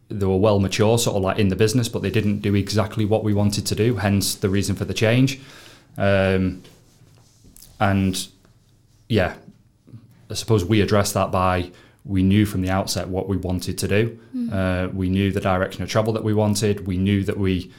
they 0.09 0.27
were 0.27 0.37
well 0.37 0.59
mature, 0.59 0.97
sort 0.99 1.17
of 1.17 1.23
like 1.23 1.39
in 1.39 1.47
the 1.47 1.55
business, 1.55 1.89
but 1.89 2.03
they 2.03 2.11
didn't 2.11 2.39
do 2.39 2.53
exactly 2.53 3.03
what 3.03 3.23
we 3.23 3.33
wanted 3.33 3.65
to 3.65 3.75
do. 3.75 3.95
Hence 3.95 4.35
the 4.35 4.49
reason 4.49 4.75
for 4.75 4.85
the 4.85 4.93
change. 4.93 5.41
Um, 5.97 6.61
and 7.79 8.27
yeah, 9.09 9.33
I 10.29 10.35
suppose 10.35 10.63
we 10.63 10.81
addressed 10.81 11.15
that 11.15 11.31
by 11.31 11.71
we 12.05 12.21
knew 12.21 12.45
from 12.45 12.61
the 12.61 12.69
outset 12.69 13.07
what 13.07 13.27
we 13.27 13.37
wanted 13.37 13.77
to 13.79 13.87
do. 13.87 14.19
Mm. 14.35 14.53
Uh, 14.53 14.89
we 14.93 15.09
knew 15.09 15.31
the 15.31 15.41
direction 15.41 15.81
of 15.81 15.89
travel 15.89 16.13
that 16.13 16.23
we 16.23 16.33
wanted. 16.33 16.85
We 16.85 16.97
knew 16.97 17.23
that 17.23 17.37
we 17.37 17.71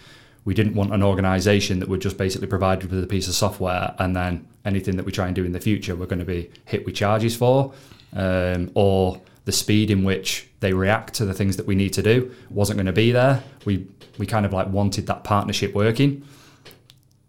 we 0.45 0.55
didn't 0.55 0.75
want 0.75 0.93
an 0.93 1.03
organisation 1.03 1.81
that 1.81 1.89
would 1.89 2.01
just 2.01 2.19
basically 2.19 2.47
provide 2.47 2.83
with 2.85 3.03
a 3.03 3.07
piece 3.07 3.29
of 3.29 3.35
software 3.35 3.95
and 3.99 4.15
then 4.15 4.47
anything 4.65 4.97
that 4.97 5.07
we 5.07 5.13
try 5.13 5.27
and 5.27 5.35
do 5.35 5.45
in 5.45 5.53
the 5.53 5.61
future 5.61 5.97
we're 5.97 6.07
going 6.07 6.19
to 6.19 6.25
be 6.25 6.51
hit 6.67 6.85
with 6.85 6.95
charges 6.95 7.35
for, 7.35 7.73
um, 8.15 8.71
or 8.75 9.21
the 9.45 9.53
speed 9.53 9.91
in 9.91 10.05
which 10.05 10.49
they 10.61 10.73
react 10.73 11.15
to 11.15 11.25
the 11.25 11.35
things 11.35 11.57
that 11.57 11.67
we 11.67 11.75
need 11.75 11.93
to 11.93 12.03
do 12.03 12.35
wasn't 12.51 12.77
going 12.77 12.87
to 12.87 12.93
be 12.93 13.11
there. 13.11 13.43
We 13.65 13.87
we 14.19 14.27
kind 14.27 14.47
of 14.47 14.53
like 14.53 14.69
wanted 14.69 15.07
that 15.09 15.25
partnership 15.25 15.75
working 15.75 16.27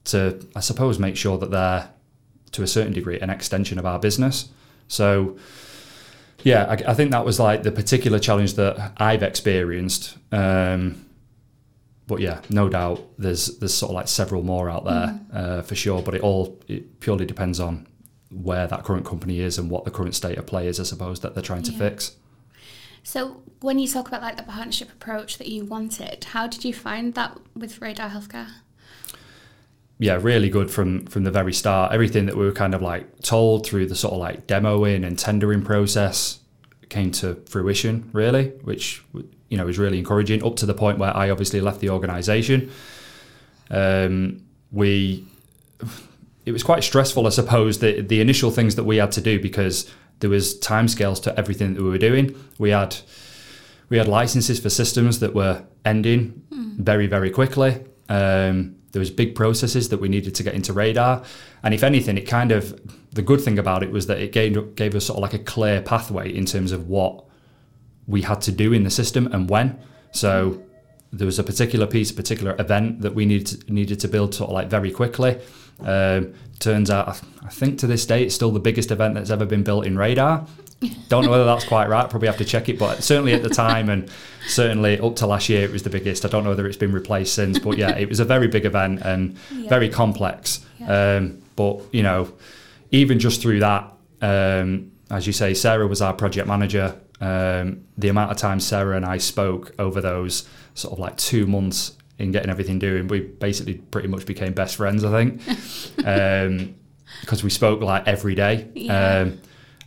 to 0.05 0.45
I 0.55 0.59
suppose 0.59 0.99
make 0.99 1.17
sure 1.17 1.37
that 1.37 1.51
they're 1.51 1.89
to 2.51 2.63
a 2.63 2.67
certain 2.67 2.93
degree 2.93 3.19
an 3.19 3.29
extension 3.29 3.79
of 3.79 3.85
our 3.85 3.99
business. 3.99 4.49
So 4.87 5.37
yeah, 6.43 6.65
I, 6.65 6.91
I 6.91 6.93
think 6.93 7.11
that 7.11 7.25
was 7.25 7.39
like 7.39 7.63
the 7.63 7.71
particular 7.71 8.19
challenge 8.19 8.53
that 8.53 8.93
I've 8.97 9.23
experienced. 9.23 10.17
Um, 10.31 11.04
but 12.07 12.19
yeah, 12.19 12.41
no 12.49 12.69
doubt 12.69 13.01
there's 13.17 13.57
there's 13.59 13.73
sort 13.73 13.91
of 13.91 13.95
like 13.95 14.07
several 14.07 14.43
more 14.43 14.69
out 14.69 14.85
there 14.85 14.93
mm. 14.93 15.35
uh, 15.35 15.61
for 15.61 15.75
sure. 15.75 16.01
But 16.01 16.15
it 16.15 16.21
all 16.21 16.59
it 16.67 16.99
purely 16.99 17.25
depends 17.25 17.59
on 17.59 17.87
where 18.31 18.67
that 18.67 18.83
current 18.83 19.05
company 19.05 19.39
is 19.39 19.57
and 19.57 19.69
what 19.69 19.85
the 19.85 19.91
current 19.91 20.15
state 20.15 20.37
of 20.37 20.45
play 20.45 20.67
is, 20.67 20.79
I 20.79 20.83
suppose, 20.83 21.21
that 21.21 21.33
they're 21.33 21.43
trying 21.43 21.63
to 21.63 21.71
fix. 21.71 22.15
So 23.03 23.43
when 23.61 23.79
you 23.79 23.87
talk 23.87 24.07
about 24.07 24.21
like 24.21 24.37
the 24.37 24.43
partnership 24.43 24.91
approach 24.91 25.37
that 25.37 25.47
you 25.47 25.63
wanted, 25.63 26.25
how 26.25 26.47
did 26.47 26.65
you 26.65 26.73
find 26.73 27.13
that 27.13 27.37
with 27.55 27.81
Radar 27.81 28.09
Healthcare? 28.09 28.49
Yeah, 29.97 30.19
really 30.21 30.49
good 30.49 30.69
from 30.69 31.05
from 31.05 31.23
the 31.23 31.31
very 31.31 31.53
start. 31.53 31.93
Everything 31.93 32.25
that 32.25 32.35
we 32.35 32.45
were 32.45 32.51
kind 32.51 32.75
of 32.75 32.81
like 32.81 33.21
told 33.21 33.65
through 33.65 33.87
the 33.87 33.95
sort 33.95 34.13
of 34.13 34.19
like 34.19 34.47
demoing 34.47 35.05
and 35.05 35.17
tendering 35.17 35.63
process 35.63 36.39
came 36.89 37.11
to 37.11 37.35
fruition, 37.47 38.09
really, 38.11 38.49
which 38.63 39.03
you 39.49 39.57
know 39.57 39.65
was 39.65 39.79
really 39.79 39.99
encouraging. 39.99 40.43
Up 40.43 40.55
to 40.57 40.65
the 40.65 40.73
point 40.73 40.97
where 40.97 41.15
I 41.15 41.29
obviously 41.29 41.61
left 41.61 41.79
the 41.79 41.89
organisation. 41.89 42.71
Um, 43.69 44.45
we 44.71 45.25
it 46.45 46.51
was 46.51 46.63
quite 46.63 46.83
stressful, 46.83 47.25
I 47.25 47.29
suppose, 47.29 47.79
the 47.79 48.01
the 48.01 48.21
initial 48.21 48.51
things 48.51 48.75
that 48.75 48.83
we 48.83 48.97
had 48.97 49.11
to 49.13 49.21
do 49.21 49.39
because 49.39 49.89
there 50.19 50.29
was 50.29 50.57
timescales 50.59 51.21
to 51.23 51.37
everything 51.37 51.73
that 51.73 51.83
we 51.83 51.89
were 51.89 51.97
doing. 51.97 52.35
We 52.57 52.69
had 52.69 52.95
we 53.89 53.97
had 53.97 54.07
licenses 54.07 54.59
for 54.59 54.69
systems 54.69 55.19
that 55.19 55.33
were 55.33 55.63
ending 55.83 56.43
mm. 56.51 56.75
very 56.77 57.07
very 57.07 57.29
quickly. 57.29 57.83
Um, 58.09 58.75
there 58.91 58.99
was 58.99 59.09
big 59.09 59.35
processes 59.35 59.89
that 59.89 59.99
we 59.99 60.07
needed 60.07 60.35
to 60.35 60.43
get 60.43 60.53
into 60.53 60.71
radar, 60.71 61.23
and 61.63 61.73
if 61.73 61.83
anything, 61.83 62.17
it 62.17 62.27
kind 62.27 62.51
of 62.51 62.79
the 63.11 63.21
good 63.21 63.41
thing 63.41 63.57
about 63.59 63.83
it 63.83 63.91
was 63.91 64.07
that 64.07 64.19
it 64.19 64.31
gave 64.31 64.75
gave 64.75 64.95
us 64.95 65.05
sort 65.05 65.17
of 65.17 65.23
like 65.23 65.33
a 65.33 65.39
clear 65.43 65.81
pathway 65.81 66.33
in 66.33 66.45
terms 66.45 66.71
of 66.71 66.87
what 66.87 67.24
we 68.07 68.21
had 68.21 68.41
to 68.41 68.51
do 68.51 68.73
in 68.73 68.83
the 68.83 68.89
system 68.89 69.27
and 69.27 69.49
when. 69.49 69.79
So 70.11 70.61
there 71.11 71.25
was 71.25 71.39
a 71.39 71.43
particular 71.43 71.87
piece, 71.87 72.11
a 72.11 72.13
particular 72.13 72.55
event 72.59 73.01
that 73.01 73.15
we 73.15 73.25
needed 73.25 73.47
to, 73.47 73.73
needed 73.73 73.99
to 74.01 74.07
build 74.07 74.35
sort 74.35 74.49
of 74.49 74.53
like 74.53 74.69
very 74.69 74.91
quickly. 74.91 75.39
Um, 75.79 76.33
turns 76.59 76.89
out, 76.89 77.21
I 77.43 77.49
think 77.49 77.79
to 77.79 77.87
this 77.87 78.05
day, 78.05 78.23
it's 78.23 78.35
still 78.35 78.51
the 78.51 78.59
biggest 78.59 78.91
event 78.91 79.15
that's 79.15 79.29
ever 79.29 79.45
been 79.45 79.63
built 79.63 79.85
in 79.85 79.97
radar. 79.97 80.47
Don't 81.09 81.25
know 81.25 81.31
whether 81.31 81.45
that's 81.45 81.65
quite 81.65 81.89
right. 81.89 82.09
Probably 82.09 82.27
have 82.27 82.37
to 82.37 82.45
check 82.45 82.69
it, 82.69 82.77
but 82.77 83.03
certainly 83.03 83.33
at 83.33 83.43
the 83.43 83.49
time 83.49 83.89
and 83.89 84.09
certainly 84.47 84.99
up 84.99 85.15
to 85.17 85.27
last 85.27 85.49
year, 85.49 85.63
it 85.63 85.71
was 85.71 85.83
the 85.83 85.89
biggest. 85.89 86.25
I 86.25 86.27
don't 86.27 86.43
know 86.43 86.49
whether 86.49 86.67
it's 86.67 86.77
been 86.77 86.91
replaced 86.91 87.33
since, 87.33 87.59
but 87.59 87.77
yeah, 87.77 87.95
it 87.97 88.09
was 88.09 88.19
a 88.19 88.25
very 88.25 88.47
big 88.47 88.65
event 88.65 89.01
and 89.03 89.37
yeah. 89.51 89.69
very 89.69 89.89
complex. 89.89 90.65
Yeah. 90.79 91.17
Um, 91.17 91.41
but 91.55 91.81
you 91.93 92.03
know, 92.03 92.31
even 92.91 93.19
just 93.19 93.41
through 93.41 93.61
that, 93.61 93.91
um, 94.21 94.91
as 95.09 95.25
you 95.25 95.33
say, 95.33 95.53
Sarah 95.53 95.87
was 95.87 96.01
our 96.01 96.13
project 96.13 96.47
manager. 96.47 96.99
Um, 97.21 97.85
the 97.97 98.09
amount 98.09 98.31
of 98.31 98.37
time 98.37 98.59
Sarah 98.59 98.97
and 98.97 99.05
I 99.05 99.17
spoke 99.17 99.73
over 99.79 100.01
those 100.01 100.47
sort 100.73 100.93
of 100.93 100.99
like 100.99 101.15
two 101.17 101.47
months 101.47 101.93
in 102.17 102.31
getting 102.31 102.49
everything 102.49 102.79
doing, 102.79 103.07
we 103.07 103.21
basically 103.21 103.75
pretty 103.75 104.07
much 104.07 104.25
became 104.25 104.53
best 104.53 104.75
friends, 104.75 105.03
I 105.03 105.11
think, 105.11 105.41
because 105.95 107.41
um, 107.41 107.43
we 107.43 107.49
spoke 107.49 107.81
like 107.81 108.07
every 108.07 108.35
day. 108.35 108.69
Yeah. 108.73 109.19
Um, 109.19 109.41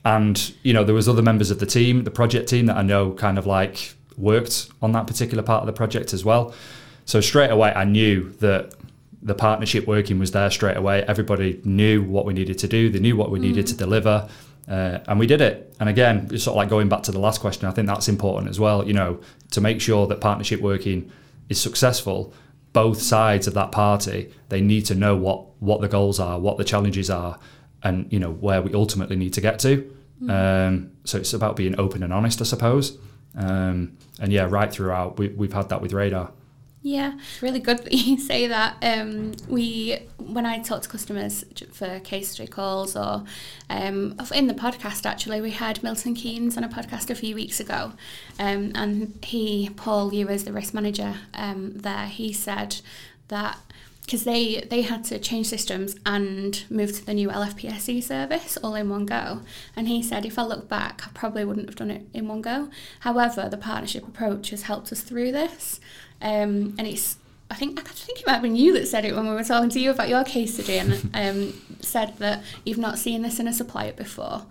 and 0.04 0.54
you 0.62 0.72
know, 0.72 0.84
there 0.84 0.94
was 0.94 1.08
other 1.08 1.22
members 1.22 1.50
of 1.50 1.58
the 1.58 1.66
team, 1.66 2.04
the 2.04 2.10
project 2.10 2.48
team 2.48 2.66
that 2.66 2.76
I 2.76 2.82
know 2.82 3.12
kind 3.12 3.38
of 3.38 3.46
like 3.46 3.94
worked 4.16 4.68
on 4.82 4.92
that 4.92 5.06
particular 5.06 5.42
part 5.42 5.62
of 5.62 5.66
the 5.66 5.72
project 5.72 6.12
as 6.12 6.24
well. 6.24 6.54
So 7.04 7.20
straight 7.20 7.50
away, 7.50 7.72
I 7.74 7.84
knew 7.84 8.30
that 8.40 8.74
the 9.22 9.34
partnership 9.34 9.86
working 9.86 10.18
was 10.18 10.30
there 10.32 10.50
straight 10.50 10.76
away. 10.76 11.02
Everybody 11.02 11.60
knew 11.64 12.02
what 12.02 12.24
we 12.24 12.34
needed 12.34 12.58
to 12.58 12.68
do. 12.68 12.90
They 12.90 13.00
knew 13.00 13.16
what 13.16 13.30
we 13.30 13.38
mm. 13.38 13.42
needed 13.42 13.66
to 13.68 13.74
deliver. 13.74 14.28
Uh, 14.68 14.98
and 15.09 15.18
we 15.18 15.26
did 15.26 15.40
it. 15.40 15.74
And 15.81 15.88
again, 15.88 16.28
it's 16.31 16.44
sort 16.44 16.52
of 16.52 16.57
like 16.57 16.68
going 16.68 16.88
back 16.88 17.02
to 17.04 17.12
the 17.12 17.18
last 17.18 17.40
question. 17.40 17.66
I 17.66 17.70
think 17.70 17.87
that's 17.87 18.09
important 18.09 18.50
as 18.50 18.61
well. 18.61 18.87
You 18.87 18.92
know, 18.92 19.20
to 19.52 19.61
make 19.61 19.81
sure 19.81 20.07
that 20.07 20.20
partnership 20.20 20.61
working 20.61 21.11
is 21.48 21.61
successful. 21.61 22.35
Both 22.72 23.00
sides 23.00 23.46
of 23.46 23.54
that 23.54 23.72
party 23.72 24.33
they 24.50 24.61
need 24.61 24.85
to 24.87 24.94
know 24.94 25.16
what 25.16 25.61
what 25.61 25.81
the 25.81 25.88
goals 25.88 26.20
are, 26.20 26.38
what 26.38 26.59
the 26.59 26.64
challenges 26.64 27.09
are, 27.09 27.38
and 27.83 28.12
you 28.12 28.18
know 28.18 28.31
where 28.31 28.61
we 28.61 28.74
ultimately 28.74 29.16
need 29.16 29.33
to 29.35 29.40
get 29.40 29.59
to. 29.61 29.94
Mm. 30.22 30.31
Um, 30.68 30.90
so 31.04 31.18
it's 31.18 31.33
about 31.33 31.57
being 31.57 31.78
open 31.78 32.02
and 32.02 32.12
honest, 32.12 32.40
I 32.40 32.44
suppose. 32.44 32.98
Um, 33.35 33.96
and 34.20 34.33
yeah, 34.33 34.46
right 34.50 34.70
throughout, 34.70 35.18
we, 35.18 35.28
we've 35.28 35.52
had 35.52 35.68
that 35.68 35.81
with 35.81 35.92
Radar. 35.92 36.33
Yeah, 36.80 37.14
it's 37.18 37.42
really 37.42 37.58
good 37.58 37.78
that 37.78 37.92
you 37.92 38.18
say 38.18 38.46
that. 38.46 38.76
Um, 38.82 39.32
we, 39.48 39.98
when 40.18 40.46
I 40.46 40.60
talk 40.60 40.82
to 40.82 40.88
customers 40.88 41.44
for 41.72 41.98
case 42.00 42.30
study 42.30 42.48
calls 42.48 42.96
or 42.96 43.24
um, 43.68 44.16
in 44.34 44.46
the 44.46 44.54
podcast, 44.54 45.04
actually, 45.04 45.40
we 45.40 45.50
had 45.50 45.82
Milton 45.82 46.14
Keynes 46.14 46.56
on 46.56 46.64
a 46.64 46.68
podcast 46.68 47.10
a 47.10 47.14
few 47.14 47.34
weeks 47.34 47.58
ago, 47.60 47.92
um, 48.38 48.72
and 48.74 49.18
he, 49.24 49.70
Paul, 49.76 50.14
you 50.14 50.28
as 50.28 50.44
the 50.44 50.52
risk 50.52 50.72
manager 50.72 51.16
um, 51.34 51.72
there, 51.74 52.06
he 52.06 52.32
said 52.32 52.80
that 53.26 53.58
because 54.08 54.24
they 54.24 54.66
they 54.70 54.80
had 54.80 55.04
to 55.04 55.18
change 55.18 55.46
systems 55.48 55.94
and 56.06 56.64
move 56.70 56.94
to 56.94 57.04
the 57.04 57.12
new 57.12 57.28
LFPSE 57.28 58.02
service 58.02 58.56
all 58.62 58.74
in 58.74 58.88
one 58.88 59.04
go. 59.04 59.42
And 59.76 59.86
he 59.86 60.02
said, 60.02 60.24
if 60.24 60.38
I 60.38 60.44
look 60.44 60.66
back, 60.66 61.02
I 61.04 61.10
probably 61.12 61.44
wouldn't 61.44 61.68
have 61.68 61.76
done 61.76 61.90
it 61.90 62.06
in 62.14 62.26
one 62.26 62.40
go. 62.40 62.70
However, 63.00 63.50
the 63.50 63.58
partnership 63.58 64.08
approach 64.08 64.48
has 64.48 64.62
helped 64.62 64.90
us 64.92 65.02
through 65.02 65.32
this. 65.32 65.78
Um, 66.20 66.74
and 66.78 66.87
it's 66.87 67.16
I 67.50 67.54
think 67.54 67.81
I 67.81 67.92
think 67.92 68.20
it 68.20 68.26
might 68.26 68.35
have 68.35 68.42
been 68.42 68.57
you 68.57 68.74
that 68.74 68.88
said 68.88 69.04
it 69.04 69.14
when 69.14 69.28
we 69.28 69.35
were 69.35 69.44
talking 69.44 69.70
to 69.70 69.81
you 69.81 69.90
about 69.90 70.09
your 70.09 70.24
case 70.24 70.54
study 70.54 70.78
and 70.78 71.11
um, 71.14 71.61
said 71.81 72.16
that 72.18 72.42
you've 72.64 72.78
not 72.78 72.98
seen 72.98 73.22
this 73.22 73.38
in 73.38 73.48
a 73.48 73.52
supplier 73.52 73.92
before. 73.92 74.44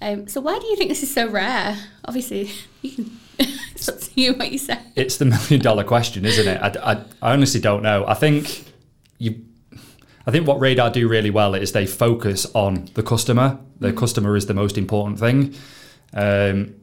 Um, 0.00 0.28
so 0.28 0.40
why 0.40 0.58
do 0.58 0.66
you 0.66 0.76
think 0.76 0.88
this 0.88 1.02
is 1.02 1.12
so 1.12 1.28
rare? 1.28 1.76
Obviously, 2.04 2.50
you 2.82 2.90
can. 2.90 3.18
it's 3.38 3.88
up 3.88 4.00
to 4.00 4.10
you 4.20 4.34
what 4.34 4.50
you 4.50 4.58
say. 4.58 4.78
It's 4.96 5.16
the 5.18 5.26
million 5.26 5.60
dollar 5.60 5.84
question, 5.84 6.24
isn't 6.24 6.48
it? 6.48 6.60
I, 6.60 6.92
I, 6.92 7.04
I 7.20 7.32
honestly 7.32 7.60
don't 7.60 7.82
know. 7.82 8.06
I 8.06 8.14
think 8.14 8.64
you. 9.18 9.44
I 10.26 10.30
think 10.30 10.46
what 10.46 10.60
Radar 10.60 10.90
do 10.90 11.08
really 11.08 11.30
well 11.30 11.54
is 11.54 11.72
they 11.72 11.86
focus 11.86 12.46
on 12.54 12.88
the 12.94 13.02
customer. 13.02 13.58
The 13.80 13.88
mm-hmm. 13.88 13.98
customer 13.98 14.36
is 14.36 14.46
the 14.46 14.54
most 14.54 14.76
important 14.76 15.18
thing. 15.18 15.54
Um, 16.12 16.74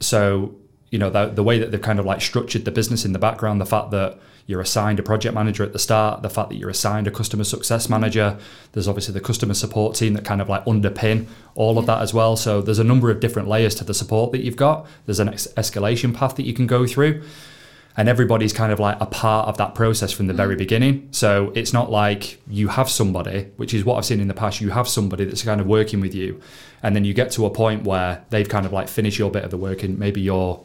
so 0.00 0.54
you 0.90 0.98
know 0.98 1.10
the, 1.10 1.26
the 1.26 1.42
way 1.42 1.58
that 1.58 1.70
they've 1.70 1.82
kind 1.82 1.98
of 1.98 2.04
like 2.04 2.20
structured 2.20 2.64
the 2.64 2.70
business 2.70 3.04
in 3.04 3.12
the 3.12 3.18
background 3.18 3.60
the 3.60 3.66
fact 3.66 3.90
that 3.90 4.18
you're 4.46 4.60
assigned 4.60 4.98
a 4.98 5.02
project 5.02 5.34
manager 5.34 5.62
at 5.62 5.72
the 5.72 5.78
start 5.78 6.22
the 6.22 6.30
fact 6.30 6.48
that 6.48 6.56
you're 6.56 6.70
assigned 6.70 7.06
a 7.06 7.10
customer 7.10 7.44
success 7.44 7.88
manager 7.88 8.36
there's 8.72 8.88
obviously 8.88 9.14
the 9.14 9.20
customer 9.20 9.54
support 9.54 9.94
team 9.94 10.14
that 10.14 10.24
kind 10.24 10.40
of 10.40 10.48
like 10.48 10.64
underpin 10.64 11.26
all 11.54 11.78
of 11.78 11.86
that 11.86 12.00
as 12.00 12.14
well. 12.14 12.36
So 12.36 12.62
there's 12.62 12.78
a 12.78 12.84
number 12.84 13.10
of 13.10 13.20
different 13.20 13.48
layers 13.48 13.74
to 13.76 13.84
the 13.84 13.94
support 13.94 14.32
that 14.32 14.42
you've 14.42 14.56
got. 14.56 14.86
There's 15.06 15.20
an 15.20 15.28
ex- 15.28 15.48
escalation 15.56 16.14
path 16.14 16.36
that 16.36 16.44
you 16.44 16.54
can 16.54 16.66
go 16.66 16.86
through. 16.86 17.22
And 17.96 18.08
everybody's 18.08 18.52
kind 18.52 18.72
of 18.72 18.78
like 18.78 18.96
a 19.00 19.06
part 19.06 19.48
of 19.48 19.58
that 19.58 19.74
process 19.74 20.12
from 20.12 20.28
the 20.28 20.32
very 20.32 20.54
mm. 20.54 20.58
beginning. 20.58 21.08
So 21.10 21.52
it's 21.54 21.72
not 21.72 21.90
like 21.90 22.40
you 22.48 22.68
have 22.68 22.88
somebody, 22.88 23.48
which 23.56 23.74
is 23.74 23.84
what 23.84 23.98
I've 23.98 24.06
seen 24.06 24.20
in 24.20 24.28
the 24.28 24.34
past, 24.34 24.60
you 24.60 24.70
have 24.70 24.88
somebody 24.88 25.24
that's 25.24 25.42
kind 25.42 25.60
of 25.60 25.66
working 25.66 26.00
with 26.00 26.14
you, 26.14 26.40
and 26.82 26.94
then 26.94 27.04
you 27.04 27.12
get 27.12 27.32
to 27.32 27.44
a 27.46 27.50
point 27.50 27.82
where 27.82 28.24
they've 28.30 28.48
kind 28.48 28.64
of 28.64 28.72
like 28.72 28.88
finished 28.88 29.18
your 29.18 29.30
bit 29.30 29.44
of 29.44 29.50
the 29.50 29.58
work, 29.58 29.82
and 29.82 29.98
maybe 29.98 30.20
you're 30.20 30.64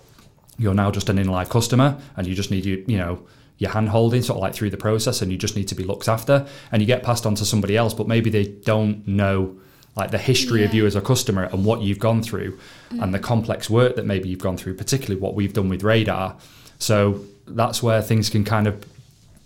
you're 0.57 0.73
now 0.73 0.91
just 0.91 1.09
an 1.09 1.17
in 1.17 1.27
life 1.27 1.49
customer 1.49 1.97
and 2.17 2.27
you 2.27 2.35
just 2.35 2.51
need 2.51 2.65
you 2.65 2.83
you 2.87 2.97
know 2.97 3.25
your 3.57 3.71
hand 3.71 3.89
holding 3.89 4.21
sort 4.21 4.37
of 4.37 4.41
like 4.41 4.53
through 4.53 4.69
the 4.69 4.77
process 4.77 5.21
and 5.21 5.31
you 5.31 5.37
just 5.37 5.55
need 5.55 5.67
to 5.67 5.75
be 5.75 5.83
looked 5.83 6.09
after 6.09 6.45
and 6.71 6.81
you 6.81 6.85
get 6.85 7.03
passed 7.03 7.25
on 7.25 7.35
to 7.35 7.45
somebody 7.45 7.77
else 7.77 7.93
but 7.93 8.07
maybe 8.07 8.29
they 8.29 8.43
don't 8.43 9.07
know 9.07 9.57
like 9.95 10.11
the 10.11 10.17
history 10.17 10.63
of 10.63 10.73
you 10.73 10.85
as 10.85 10.95
a 10.95 11.01
customer 11.01 11.43
and 11.43 11.63
what 11.63 11.81
you've 11.81 11.99
gone 11.99 12.21
through 12.21 12.57
mm. 12.89 13.01
and 13.01 13.13
the 13.13 13.19
complex 13.19 13.69
work 13.69 13.95
that 13.95 14.05
maybe 14.05 14.27
you've 14.27 14.39
gone 14.39 14.57
through, 14.57 14.75
particularly 14.75 15.19
what 15.19 15.35
we've 15.35 15.53
done 15.53 15.69
with 15.69 15.83
Radar. 15.83 16.35
So 16.79 17.21
that's 17.47 17.81
where 17.81 18.01
things 18.01 18.29
can 18.29 18.43
kind 18.43 18.67
of 18.67 18.85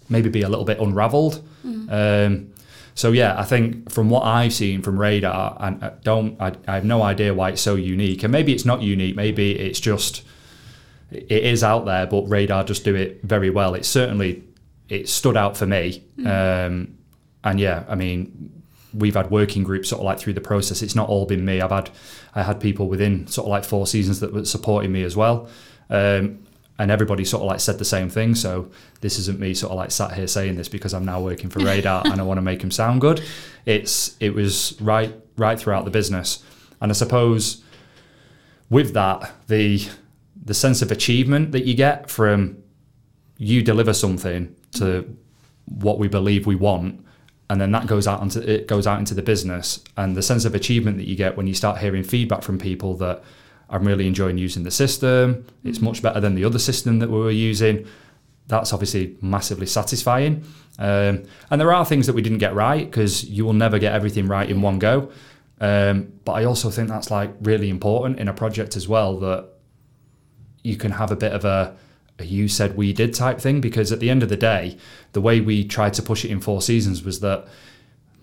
maybe 0.10 0.30
be 0.30 0.41
a 0.41 0.50
little 0.50 0.65
bit 0.65 0.80
unraveled. 0.80 1.48
Mm. 1.65 1.91
Um, 1.91 2.54
so 2.95 3.12
yeah, 3.12 3.39
I 3.39 3.45
think 3.45 3.91
from 3.91 4.10
what 4.10 4.24
I've 4.24 4.54
seen 4.54 4.82
from 4.82 5.00
Radar, 5.00 5.56
and 5.60 5.84
I 5.84 5.91
don't, 6.04 6.41
I, 6.41 6.54
I 6.67 6.76
have 6.76 6.86
no 6.86 7.04
idea 7.04 7.34
why 7.34 7.50
it's 7.50 7.62
so 7.62 7.76
unique, 7.76 8.24
and 8.24 8.32
maybe 8.32 8.52
it's 8.52 8.65
not 8.65 8.82
unique. 8.82 9.15
Maybe 9.15 9.58
it's 9.58 9.80
just 9.80 10.24
it 11.12 11.43
is 11.43 11.63
out 11.63 11.86
there, 11.86 12.06
but 12.08 12.30
Radar 12.30 12.63
just 12.63 12.84
do 12.84 12.95
it 12.95 13.22
very 13.24 13.50
well. 13.50 13.74
It 13.74 13.86
certainly 13.86 14.43
it 14.88 15.10
stood 15.10 15.38
out 15.38 15.58
for 15.58 15.65
me, 15.65 16.04
um, 16.26 16.98
and 17.43 17.60
yeah, 17.60 17.84
I 17.88 17.95
mean. 17.95 18.56
We've 18.91 19.13
had 19.13 19.30
working 19.30 19.63
groups 19.63 19.89
sort 19.89 20.00
of 20.00 20.06
like 20.06 20.17
through 20.17 20.34
the 20.34 20.41
process. 20.41 20.82
It's 20.82 20.95
not 20.95 21.10
all 21.10 21.28
been 21.28 21.45
me. 21.45 21.62
I've 21.62 21.69
had 21.69 21.91
I 22.34 22.41
had 22.41 22.60
people 22.60 22.88
within 22.89 23.28
sort 23.28 23.45
of 23.45 23.52
like 23.52 23.63
four 23.63 23.86
seasons 23.86 24.19
that 24.22 24.34
were 24.34 24.45
supporting 24.45 24.91
me 24.91 25.04
as 25.04 25.15
well. 25.15 25.48
Um, 25.91 26.39
and 26.80 26.89
everybody 26.89 27.26
sort 27.26 27.43
of 27.43 27.48
like 27.48 27.60
said 27.60 27.78
the 27.78 27.86
same 27.86 28.10
thing. 28.10 28.34
So 28.34 28.72
this 29.02 29.19
isn't 29.19 29.39
me 29.39 29.54
sort 29.54 29.72
of 29.72 29.78
like 29.78 29.91
sat 29.91 30.13
here 30.13 30.28
saying 30.28 30.56
this 30.56 30.69
because 30.69 30.93
I'm 30.93 31.06
now 31.06 31.22
working 31.22 31.50
for 31.50 31.60
Radar 31.60 32.04
and 32.06 32.19
I 32.19 32.24
want 32.24 32.38
to 32.38 32.41
make 32.41 32.62
them 32.62 32.72
sound 32.72 33.02
good. 33.02 33.22
It's 33.65 34.15
it 34.19 34.34
was 34.34 34.80
right 34.82 35.13
right 35.38 35.60
throughout 35.60 35.86
the 35.86 35.91
business, 35.91 36.43
and 36.82 36.91
I 36.91 36.93
suppose 36.93 37.62
with 38.69 38.93
that 38.93 39.32
the 39.48 39.88
the 40.43 40.54
sense 40.54 40.82
of 40.82 40.91
achievement 40.91 41.52
that 41.52 41.65
you 41.65 41.73
get 41.73 42.10
from 42.10 42.58
you 43.38 43.62
deliver 43.62 43.93
something 43.93 44.56
to 44.71 45.17
what 45.65 45.99
we 45.99 46.08
believe 46.08 46.45
we 46.45 46.56
want 46.56 47.06
and 47.49 47.60
then 47.60 47.71
that 47.71 47.88
goes 47.88 48.08
out 48.08 48.21
into 48.21 48.47
it 48.47 48.67
goes 48.67 48.86
out 48.86 48.99
into 48.99 49.13
the 49.13 49.21
business. 49.21 49.84
And 49.97 50.15
the 50.15 50.21
sense 50.21 50.45
of 50.45 50.54
achievement 50.54 50.97
that 50.97 51.08
you 51.08 51.15
get 51.15 51.36
when 51.36 51.47
you 51.47 51.56
start 51.56 51.80
hearing 51.80 52.04
feedback 52.04 52.43
from 52.43 52.60
people 52.60 52.95
that 52.97 53.23
I'm 53.69 53.86
really 53.86 54.08
enjoying 54.08 54.38
using 54.38 54.63
the 54.63 54.71
system. 54.71 55.45
It's 55.63 55.82
much 55.82 56.02
better 56.02 56.19
than 56.19 56.36
the 56.36 56.45
other 56.45 56.60
system 56.60 56.99
that 56.99 57.10
we 57.10 57.17
were 57.17 57.32
using. 57.32 57.88
That's 58.47 58.71
obviously 58.71 59.17
massively 59.21 59.65
satisfying. 59.65 60.43
Um, 60.78 61.23
and 61.49 61.60
there 61.60 61.73
are 61.73 61.86
things 61.86 62.06
that 62.08 62.13
we 62.13 62.21
didn't 62.21 62.38
get 62.38 62.54
right 62.54 62.86
because 62.86 63.23
you 63.23 63.45
will 63.45 63.54
never 63.54 63.80
get 63.80 63.93
everything 63.93 64.28
right 64.28 64.49
in 64.49 64.62
one 64.62 64.80
go. 64.80 65.12
Um, 65.60 66.13
but 66.25 66.34
I 66.34 66.45
also 66.45 66.69
think 66.69 66.88
that's 66.88 67.12
like 67.12 67.32
really 67.41 67.69
important 67.69 68.19
in 68.19 68.28
a 68.28 68.34
project 68.34 68.75
as 68.75 68.88
well 68.88 69.19
that 69.19 69.49
you 70.63 70.76
can 70.76 70.91
have 70.91 71.12
a 71.12 71.15
bit 71.15 71.32
of 71.32 71.45
a, 71.45 71.76
a 72.19 72.26
you 72.26 72.48
said 72.48 72.76
we 72.76 72.93
did 72.93 73.13
type 73.13 73.39
thing 73.39 73.62
because 73.62 73.91
at 73.91 74.00
the 74.00 74.10
end 74.10 74.24
of 74.24 74.30
the 74.30 74.38
day 74.38 74.78
the 75.13 75.22
way 75.22 75.41
we 75.41 75.63
tried 75.63 75.93
to 75.93 76.02
push 76.02 76.26
it 76.26 76.32
in 76.32 76.39
four 76.39 76.62
seasons 76.62 77.04
was 77.04 77.19
that 77.19 77.48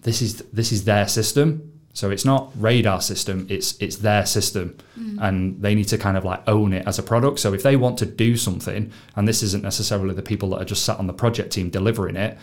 this 0.03 0.23
is 0.23 0.39
this 0.53 0.73
is 0.73 0.85
their 0.85 1.09
system. 1.09 1.73
So 1.93 2.11
it's 2.11 2.27
not 2.27 2.53
radar 2.57 3.01
system 3.01 3.47
it's 3.49 3.77
it's 3.81 3.97
their 3.97 4.27
system. 4.27 4.77
Mm. 4.99 5.19
And 5.21 5.63
they 5.63 5.75
need 5.75 5.89
to 5.89 5.99
kind 5.99 6.17
of 6.17 6.25
like 6.25 6.43
own 6.47 6.73
it 6.73 6.87
as 6.87 6.99
a 6.99 7.03
product. 7.03 7.41
So 7.41 7.55
if 7.55 7.63
they 7.63 7.77
want 7.77 7.99
to 7.99 8.07
do 8.07 8.37
something 8.37 8.93
and 9.17 9.27
this 9.27 9.43
isn't 9.43 9.63
necessarily 9.63 10.15
the 10.15 10.23
people 10.23 10.51
that 10.51 10.63
are 10.63 10.67
just 10.67 10.85
sat 10.85 10.99
on 10.99 11.07
the 11.07 11.15
project 11.15 11.53
team 11.53 11.71
delivering 11.71 12.17
it 12.17 12.39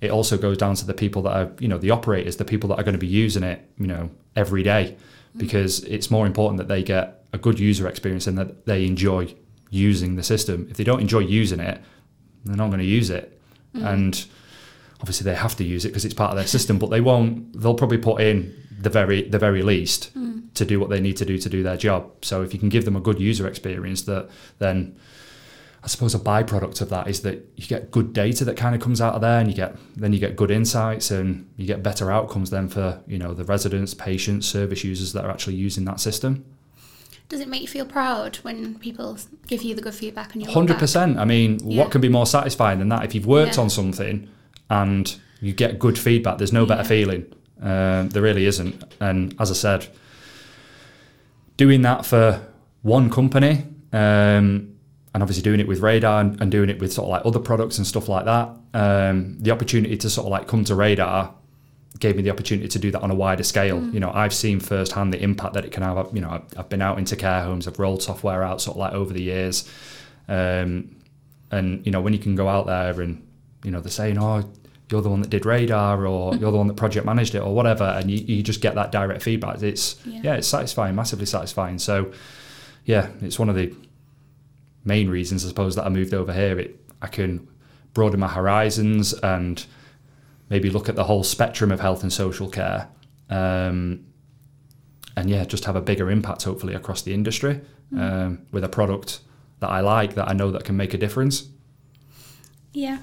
it 0.00 0.10
also 0.10 0.36
goes 0.36 0.58
down 0.58 0.74
to 0.74 0.84
the 0.84 0.94
people 0.94 1.22
that 1.22 1.36
are 1.36 1.50
you 1.58 1.68
know 1.68 1.78
the 1.78 1.90
operators 1.90 2.36
the 2.36 2.44
people 2.44 2.68
that 2.68 2.78
are 2.78 2.82
going 2.82 2.94
to 2.94 2.98
be 2.98 3.06
using 3.06 3.42
it 3.42 3.68
you 3.78 3.86
know 3.86 4.10
every 4.36 4.62
day. 4.62 4.96
Mm. 5.36 5.38
Because 5.38 5.82
it's 5.84 6.10
more 6.10 6.26
important 6.26 6.58
that 6.58 6.68
they 6.68 6.82
get 6.82 7.23
a 7.34 7.38
good 7.38 7.58
user 7.58 7.86
experience 7.86 8.26
and 8.26 8.38
that 8.38 8.64
they 8.64 8.86
enjoy 8.86 9.34
using 9.70 10.16
the 10.16 10.22
system. 10.22 10.66
If 10.70 10.76
they 10.76 10.84
don't 10.84 11.00
enjoy 11.00 11.20
using 11.20 11.60
it 11.60 11.80
they're 12.44 12.56
not 12.56 12.68
going 12.68 12.80
to 12.80 12.84
use 12.84 13.10
it. 13.10 13.40
Mm. 13.74 13.92
And 13.92 14.26
obviously 15.00 15.24
they 15.24 15.34
have 15.34 15.56
to 15.56 15.64
use 15.64 15.84
it 15.84 15.88
because 15.88 16.04
it's 16.04 16.14
part 16.14 16.30
of 16.30 16.36
their 16.36 16.46
system 16.46 16.78
but 16.78 16.90
they 16.90 17.00
won't 17.00 17.60
they'll 17.60 17.74
probably 17.74 17.98
put 17.98 18.20
in 18.20 18.54
the 18.80 18.90
very 18.90 19.22
the 19.22 19.38
very 19.38 19.62
least 19.62 20.16
mm. 20.16 20.42
to 20.54 20.64
do 20.64 20.78
what 20.78 20.90
they 20.90 21.00
need 21.00 21.16
to 21.16 21.24
do 21.24 21.36
to 21.38 21.48
do 21.48 21.62
their 21.62 21.76
job. 21.76 22.10
So 22.22 22.42
if 22.42 22.54
you 22.54 22.60
can 22.60 22.68
give 22.68 22.84
them 22.84 22.96
a 22.96 23.00
good 23.00 23.20
user 23.20 23.46
experience 23.48 24.02
that 24.02 24.30
then 24.58 24.96
I 25.84 25.86
suppose 25.86 26.14
a 26.14 26.18
byproduct 26.18 26.80
of 26.80 26.88
that 26.88 27.08
is 27.08 27.20
that 27.22 27.46
you 27.56 27.66
get 27.66 27.90
good 27.90 28.14
data 28.14 28.46
that 28.46 28.56
kind 28.56 28.74
of 28.74 28.80
comes 28.80 29.02
out 29.02 29.14
of 29.14 29.20
there, 29.20 29.38
and 29.38 29.50
you 29.50 29.54
get 29.54 29.76
then 29.96 30.14
you 30.14 30.18
get 30.18 30.34
good 30.34 30.50
insights, 30.50 31.10
and 31.10 31.46
you 31.58 31.66
get 31.66 31.82
better 31.82 32.10
outcomes 32.10 32.48
then 32.48 32.68
for 32.68 33.02
you 33.06 33.18
know 33.18 33.34
the 33.34 33.44
residents, 33.44 33.92
patients, 33.92 34.46
service 34.46 34.82
users 34.82 35.12
that 35.12 35.26
are 35.26 35.30
actually 35.30 35.56
using 35.56 35.84
that 35.84 36.00
system. 36.00 36.42
Does 37.28 37.40
it 37.40 37.48
make 37.48 37.62
you 37.62 37.68
feel 37.68 37.86
proud 37.86 38.36
when 38.36 38.74
people 38.78 39.16
give 39.46 39.62
you 39.62 39.74
the 39.74 39.80
good 39.82 39.94
feedback 39.94 40.34
and 40.34 40.42
you 40.42 40.50
Hundred 40.50 40.74
back? 40.74 40.80
percent. 40.80 41.18
I 41.18 41.24
mean, 41.24 41.58
Yeah. 41.64 41.82
what 41.82 41.90
can 41.90 42.00
be 42.00 42.08
more 42.08 42.26
satisfying 42.26 42.78
than 42.78 42.90
that? 42.90 43.04
If 43.04 43.14
you've 43.14 43.26
worked 43.26 43.56
Yeah. 43.56 43.62
on 43.62 43.70
something 43.70 44.28
and 44.70 45.14
you 45.40 45.52
get 45.52 45.78
good 45.78 45.98
feedback, 45.98 46.38
there's 46.38 46.52
no 46.52 46.66
better 46.66 46.82
Yeah. 46.82 46.88
feeling. 46.88 47.24
Um, 47.62 48.10
there 48.10 48.22
really 48.22 48.44
isn't. 48.46 48.82
And 49.00 49.34
as 49.40 49.50
I 49.50 49.54
said, 49.54 49.86
doing 51.56 51.82
that 51.82 52.04
for 52.04 52.40
one 52.82 53.08
company, 53.10 53.64
um, 53.92 54.68
and 55.14 55.22
obviously 55.22 55.42
doing 55.42 55.60
it 55.60 55.68
with 55.68 55.80
Radar 55.80 56.20
and, 56.20 56.40
and 56.40 56.50
doing 56.50 56.68
it 56.68 56.78
with 56.80 56.92
sort 56.92 57.06
of 57.06 57.10
like 57.10 57.24
other 57.24 57.38
products 57.38 57.78
and 57.78 57.86
stuff 57.86 58.08
like 58.08 58.24
that, 58.26 58.50
um, 58.74 59.38
the 59.40 59.50
opportunity 59.50 59.96
to 59.96 60.10
sort 60.10 60.26
of 60.26 60.30
like 60.32 60.46
come 60.48 60.64
to 60.64 60.74
Radar 60.74 61.32
gave 62.00 62.16
me 62.16 62.22
the 62.22 62.30
opportunity 62.30 62.68
to 62.68 62.78
do 62.78 62.90
that 62.90 63.00
on 63.02 63.10
a 63.10 63.14
wider 63.14 63.42
scale. 63.44 63.82
You 63.92 64.00
know, 64.00 64.10
I've 64.12 64.34
seen 64.34 64.58
firsthand 64.60 65.12
the 65.12 65.22
impact 65.22 65.54
that 65.54 65.64
it 65.64 65.72
can 65.72 65.82
have. 65.82 66.08
You 66.12 66.20
know, 66.22 66.30
I've, 66.30 66.58
I've 66.58 66.68
been 66.68 66.82
out 66.82 66.98
into 66.98 67.14
care 67.16 67.42
homes, 67.42 67.68
I've 67.68 67.78
rolled 67.78 68.02
software 68.02 68.42
out 68.42 68.60
sort 68.60 68.76
of 68.76 68.80
like 68.80 68.92
over 68.92 69.12
the 69.12 69.22
years. 69.22 69.68
Um, 70.28 70.96
and, 71.50 71.84
you 71.86 71.92
know, 71.92 72.00
when 72.00 72.12
you 72.12 72.18
can 72.18 72.34
go 72.34 72.48
out 72.48 72.66
there 72.66 73.00
and, 73.00 73.24
you 73.62 73.70
know, 73.70 73.80
they're 73.80 73.90
saying, 73.90 74.18
oh, 74.18 74.42
you're 74.90 75.02
the 75.02 75.08
one 75.08 75.20
that 75.22 75.30
did 75.30 75.46
radar 75.46 76.04
or 76.06 76.34
you're 76.36 76.50
the 76.50 76.58
one 76.58 76.66
that 76.66 76.74
project 76.76 77.06
managed 77.06 77.34
it 77.34 77.40
or 77.42 77.54
whatever. 77.54 77.84
And 77.84 78.10
you, 78.10 78.18
you 78.36 78.42
just 78.42 78.60
get 78.60 78.74
that 78.74 78.90
direct 78.90 79.22
feedback. 79.22 79.62
It's, 79.62 79.96
Yeah. 80.04 80.20
yeah, 80.24 80.34
it's 80.34 80.48
satisfying, 80.48 80.94
massively 80.96 81.26
satisfying. 81.26 81.78
So, 81.78 82.12
yeah, 82.84 83.08
it's 83.22 83.38
one 83.38 83.48
of 83.48 83.54
the 83.54 83.72
main 84.84 85.08
reasons, 85.08 85.44
I 85.44 85.48
suppose, 85.48 85.76
that 85.76 85.86
I 85.86 85.88
moved 85.90 86.12
over 86.12 86.32
here. 86.32 86.58
It, 86.58 86.80
I 87.00 87.06
can 87.06 87.46
broaden 87.94 88.18
my 88.20 88.28
horizons 88.28 89.12
and 89.12 89.64
maybe 90.48 90.70
look 90.70 90.88
at 90.88 90.96
the 90.96 91.04
whole 91.04 91.24
spectrum 91.24 91.72
of 91.72 91.80
health 91.80 92.02
and 92.02 92.12
social 92.12 92.48
care. 92.48 92.88
Um, 93.30 94.06
and 95.16 95.30
yeah, 95.30 95.44
just 95.44 95.64
have 95.64 95.76
a 95.76 95.80
bigger 95.80 96.10
impact, 96.10 96.42
hopefully, 96.42 96.74
across 96.74 97.02
the 97.02 97.14
industry 97.14 97.60
um, 97.96 98.46
with 98.50 98.64
a 98.64 98.68
product 98.68 99.20
that 99.60 99.70
I 99.70 99.80
like, 99.80 100.14
that 100.14 100.28
I 100.28 100.32
know 100.32 100.50
that 100.50 100.64
can 100.64 100.76
make 100.76 100.94
a 100.94 100.98
difference. 100.98 101.48
Yeah. 102.72 102.98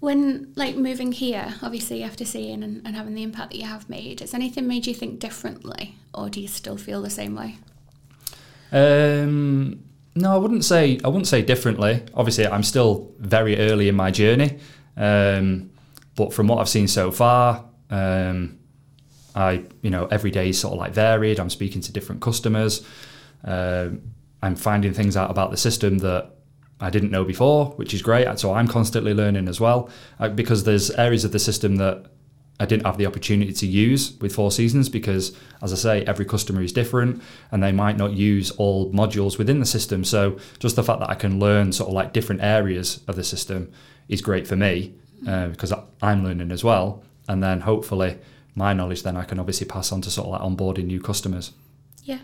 When 0.00 0.52
like 0.54 0.76
moving 0.76 1.12
here, 1.12 1.54
obviously 1.62 2.04
after 2.04 2.24
seeing 2.24 2.62
and, 2.62 2.86
and 2.86 2.94
having 2.94 3.14
the 3.14 3.22
impact 3.22 3.50
that 3.50 3.56
you 3.56 3.66
have 3.66 3.88
made, 3.88 4.20
has 4.20 4.32
anything 4.32 4.68
made 4.68 4.86
you 4.86 4.94
think 4.94 5.18
differently, 5.18 5.96
or 6.14 6.28
do 6.28 6.40
you 6.40 6.46
still 6.46 6.76
feel 6.76 7.02
the 7.02 7.10
same 7.10 7.34
way? 7.34 7.56
Um, 8.70 9.82
no, 10.14 10.32
I 10.32 10.36
wouldn't 10.36 10.64
say 10.64 11.00
I 11.02 11.08
wouldn't 11.08 11.26
say 11.26 11.42
differently. 11.42 12.02
Obviously, 12.14 12.46
I'm 12.46 12.62
still 12.62 13.12
very 13.18 13.58
early 13.58 13.88
in 13.88 13.96
my 13.96 14.10
journey, 14.10 14.58
um, 14.96 15.70
but 16.18 16.34
from 16.34 16.48
what 16.48 16.58
I've 16.58 16.68
seen 16.68 16.88
so 16.88 17.12
far, 17.12 17.64
um, 17.90 18.58
I 19.36 19.64
you 19.82 19.90
know 19.90 20.06
every 20.06 20.32
day 20.32 20.48
is 20.48 20.58
sort 20.58 20.72
of 20.72 20.80
like 20.80 20.92
varied. 20.92 21.38
I'm 21.38 21.48
speaking 21.48 21.80
to 21.82 21.92
different 21.92 22.20
customers. 22.20 22.84
Um, 23.44 24.02
I'm 24.42 24.56
finding 24.56 24.92
things 24.92 25.16
out 25.16 25.30
about 25.30 25.52
the 25.52 25.56
system 25.56 25.98
that 25.98 26.32
I 26.80 26.90
didn't 26.90 27.12
know 27.12 27.24
before, 27.24 27.66
which 27.76 27.94
is 27.94 28.02
great. 28.02 28.26
So 28.40 28.52
I'm 28.52 28.66
constantly 28.66 29.14
learning 29.14 29.46
as 29.46 29.60
well 29.60 29.90
uh, 30.18 30.28
because 30.28 30.64
there's 30.64 30.90
areas 30.90 31.24
of 31.24 31.30
the 31.30 31.38
system 31.38 31.76
that 31.76 32.06
I 32.58 32.66
didn't 32.66 32.86
have 32.86 32.98
the 32.98 33.06
opportunity 33.06 33.52
to 33.52 33.66
use 33.66 34.18
with 34.20 34.34
Four 34.34 34.50
Seasons 34.50 34.88
because, 34.88 35.36
as 35.62 35.72
I 35.72 35.76
say, 35.76 36.04
every 36.04 36.24
customer 36.24 36.62
is 36.62 36.72
different 36.72 37.22
and 37.52 37.62
they 37.62 37.70
might 37.70 37.96
not 37.96 38.12
use 38.12 38.50
all 38.52 38.92
modules 38.92 39.38
within 39.38 39.60
the 39.60 39.66
system. 39.66 40.02
So 40.02 40.38
just 40.58 40.74
the 40.74 40.82
fact 40.82 40.98
that 40.98 41.10
I 41.10 41.14
can 41.14 41.38
learn 41.38 41.72
sort 41.72 41.88
of 41.88 41.94
like 41.94 42.12
different 42.12 42.42
areas 42.42 43.04
of 43.06 43.14
the 43.14 43.24
system 43.24 43.70
is 44.08 44.20
great 44.20 44.48
for 44.48 44.56
me 44.56 44.94
uh, 45.26 45.48
because 45.48 45.72
I'm 46.02 46.24
learning 46.24 46.52
as 46.52 46.62
well. 46.62 47.02
And 47.28 47.42
then 47.42 47.60
hopefully 47.60 48.18
my 48.54 48.72
knowledge 48.72 49.02
then 49.02 49.16
I 49.16 49.24
can 49.24 49.38
obviously 49.38 49.66
pass 49.66 49.92
on 49.92 50.00
to 50.02 50.10
sort 50.10 50.26
of 50.26 50.32
like 50.32 50.40
onboarding 50.42 50.86
new 50.86 51.00
customers. 51.00 51.52
Yeah. 52.04 52.18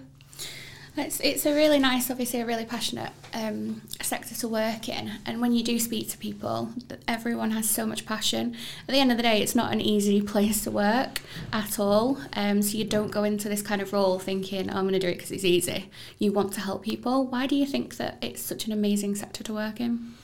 It's, 0.96 1.18
it's 1.20 1.44
a 1.44 1.52
really 1.52 1.80
nice, 1.80 2.08
obviously 2.08 2.40
a 2.40 2.46
really 2.46 2.64
passionate 2.64 3.10
um, 3.32 3.82
sector 4.00 4.32
to 4.36 4.48
work 4.48 4.88
in. 4.88 5.10
And 5.26 5.40
when 5.40 5.52
you 5.52 5.64
do 5.64 5.80
speak 5.80 6.08
to 6.10 6.18
people, 6.18 6.70
everyone 7.08 7.50
has 7.50 7.68
so 7.68 7.84
much 7.84 8.06
passion. 8.06 8.54
At 8.88 8.92
the 8.92 9.00
end 9.00 9.10
of 9.10 9.16
the 9.16 9.24
day, 9.24 9.42
it's 9.42 9.56
not 9.56 9.72
an 9.72 9.80
easy 9.80 10.22
place 10.22 10.62
to 10.64 10.70
work 10.70 11.20
at 11.52 11.80
all. 11.80 12.18
Um, 12.34 12.62
so 12.62 12.78
you 12.78 12.84
don't 12.84 13.10
go 13.10 13.24
into 13.24 13.48
this 13.48 13.60
kind 13.60 13.82
of 13.82 13.92
role 13.92 14.20
thinking, 14.20 14.70
oh, 14.70 14.76
I'm 14.76 14.84
going 14.84 14.92
to 14.92 15.00
do 15.00 15.08
it 15.08 15.14
because 15.14 15.32
it's 15.32 15.44
easy. 15.44 15.90
You 16.20 16.32
want 16.32 16.52
to 16.54 16.60
help 16.60 16.84
people. 16.84 17.26
Why 17.26 17.48
do 17.48 17.56
you 17.56 17.66
think 17.66 17.96
that 17.96 18.18
it's 18.22 18.40
such 18.40 18.66
an 18.66 18.72
amazing 18.72 19.16
sector 19.16 19.42
to 19.42 19.52
work 19.52 19.80
in? 19.80 20.14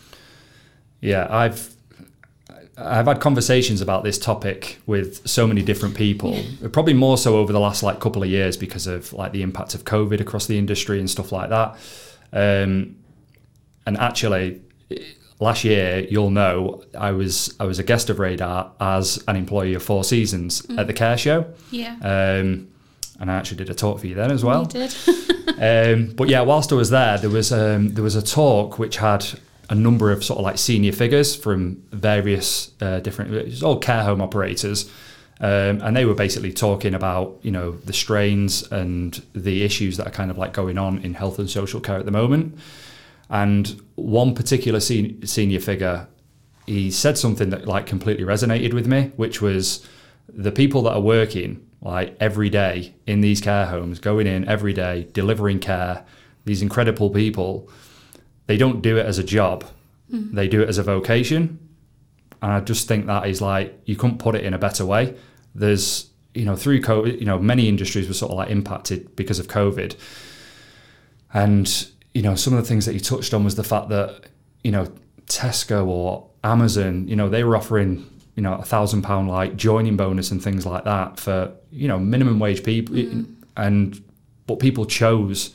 Yeah, 1.01 1.27
I've 1.31 1.75
I've 2.81 3.07
had 3.07 3.21
conversations 3.21 3.81
about 3.81 4.05
this 4.05 4.19
topic 4.19 4.79
with 4.87 5.27
so 5.29 5.47
many 5.47 5.63
different 5.63 5.95
people. 5.95 6.43
Probably 6.73 6.95
more 6.95 7.19
so 7.19 7.37
over 7.37 7.53
the 7.53 7.61
last 7.61 7.83
like 7.83 8.01
couple 8.01 8.23
of 8.23 8.29
years 8.29 8.57
because 8.57 8.87
of 8.87 9.13
like 9.13 9.33
the 9.33 9.43
impact 9.43 9.75
of 9.75 9.85
COVID 9.85 10.21
across 10.21 10.47
the 10.47 10.59
industry 10.59 10.99
and 10.99 11.09
stuff 11.09 11.33
like 11.33 11.51
that. 11.51 11.77
Um, 12.33 12.97
and 13.87 13.97
actually, 13.97 14.61
last 15.41 15.65
year, 15.65 16.07
you'll 16.11 16.31
know 16.31 16.83
I 16.99 17.13
was 17.13 17.55
I 17.61 17.65
was 17.65 17.79
a 17.79 17.83
guest 17.83 18.11
of 18.11 18.19
Radar 18.19 18.73
as 18.81 19.23
an 19.27 19.37
employee 19.37 19.75
of 19.75 19.83
Four 19.83 20.05
Seasons 20.05 20.67
at 20.77 20.87
the 20.87 20.93
Care 20.93 21.19
Show. 21.19 21.53
Yeah. 21.71 21.95
Um, 22.03 22.69
and 23.19 23.31
I 23.31 23.35
actually 23.35 23.59
did 23.59 23.71
a 23.71 23.75
talk 23.75 24.01
for 24.01 24.07
you 24.07 24.15
then 24.15 24.31
as 24.31 24.45
well. 24.45 24.63
You 24.63 24.89
did. 24.89 24.95
Um, 25.61 26.15
but 26.17 26.31
yeah, 26.31 26.41
whilst 26.41 26.73
I 26.73 26.77
was 26.77 26.89
there, 26.89 27.19
there 27.19 27.29
was 27.29 27.53
um, 27.53 27.91
there 27.91 28.05
was 28.05 28.15
a 28.15 28.23
talk 28.23 28.79
which 28.79 28.97
had 28.97 29.27
a 29.71 29.75
number 29.75 30.11
of 30.11 30.23
sort 30.25 30.39
of 30.39 30.45
like 30.45 30.59
senior 30.59 30.93
figures 30.93 31.35
from 31.35 31.83
various 31.93 32.73
uh, 32.83 32.99
different, 33.01 33.33
it 33.33 33.47
was 33.47 33.63
all 33.63 33.79
care 33.79 34.03
home 34.03 34.21
operators, 34.21 34.91
um, 35.41 35.81
and 35.81 35.97
they 35.97 36.05
were 36.05 36.15
basically 36.15 36.53
talking 36.53 36.93
about 36.93 37.39
you 37.43 37.53
know 37.53 37.73
the 37.73 37.93
strains 37.93 38.71
and 38.71 39.23
the 39.33 39.63
issues 39.63 39.97
that 39.97 40.09
are 40.09 40.11
kind 40.11 40.31
of 40.31 40.37
like 40.37 40.53
going 40.53 40.77
on 40.77 40.99
in 40.99 41.15
health 41.15 41.39
and 41.39 41.49
social 41.49 41.81
care 41.81 41.99
at 41.99 42.05
the 42.05 42.11
moment. 42.11 42.59
And 43.31 43.81
one 43.95 44.35
particular 44.35 44.81
sen- 44.81 45.25
senior 45.25 45.61
figure, 45.61 46.09
he 46.67 46.91
said 46.91 47.17
something 47.17 47.51
that 47.51 47.67
like 47.67 47.87
completely 47.87 48.25
resonated 48.25 48.75
with 48.75 48.89
me, 48.89 49.13
which 49.15 49.41
was 49.41 49.87
the 50.29 50.51
people 50.51 50.83
that 50.83 50.95
are 50.95 51.01
working 51.01 51.65
like 51.81 52.17
every 52.19 52.51
day 52.51 52.93
in 53.07 53.21
these 53.21 53.41
care 53.41 53.67
homes, 53.67 54.01
going 54.01 54.27
in 54.27 54.49
every 54.49 54.73
day, 54.73 55.09
delivering 55.13 55.61
care, 55.61 56.05
these 56.45 56.61
incredible 56.61 57.09
people, 57.09 57.71
they 58.51 58.57
don't 58.57 58.83
do 58.83 58.97
it 58.97 59.07
as 59.07 59.17
a 59.17 59.23
job. 59.23 59.63
Mm-hmm. 60.13 60.35
They 60.35 60.49
do 60.49 60.61
it 60.61 60.69
as 60.69 60.77
a 60.77 60.83
vocation. 60.83 61.57
And 62.43 62.51
I 62.51 62.59
just 62.59 62.89
think 62.89 63.07
that 63.07 63.29
is 63.29 63.41
like 63.41 63.81
you 63.85 63.95
couldn't 63.95 64.19
put 64.19 64.35
it 64.35 64.45
in 64.45 64.53
a 64.53 64.59
better 64.59 64.85
way. 64.85 65.17
There's 65.55 66.11
you 66.35 66.45
know 66.45 66.57
through 66.57 66.81
COVID, 66.81 67.21
you 67.21 67.27
know 67.27 67.39
many 67.39 67.69
industries 67.69 68.09
were 68.09 68.15
sort 68.15 68.33
of 68.33 68.39
like 68.39 68.51
impacted 68.51 69.15
because 69.15 69.39
of 69.39 69.47
COVID, 69.47 69.95
and 71.33 71.89
you 72.13 72.23
know 72.23 72.35
some 72.35 72.53
of 72.53 72.61
the 72.61 72.69
things 72.69 72.87
that 72.87 72.95
you 72.95 72.99
touched 72.99 73.33
on 73.33 73.45
was 73.45 73.55
the 73.55 73.63
fact 73.63 73.89
that 73.91 74.25
you 74.65 74.73
know 74.73 74.89
Tesco 75.27 75.87
or 75.87 76.29
Amazon, 76.43 77.07
you 77.07 77.15
know 77.15 77.29
they 77.29 77.45
were 77.45 77.57
offering 77.57 78.05
you 78.35 78.43
know 78.43 78.55
a 78.55 78.65
thousand 78.65 79.03
pound 79.03 79.29
like 79.29 79.55
joining 79.55 79.97
bonus 79.97 80.33
and 80.33 80.43
things 80.43 80.67
like 80.67 80.83
that 80.83 81.21
for 81.21 81.53
you 81.71 81.87
know 81.87 82.01
minimum 82.01 82.41
wage 82.41 82.65
people, 82.65 82.97
mm-hmm. 82.97 83.33
and 83.57 84.03
but 84.49 84.59
people 84.59 84.87
chose 84.87 85.55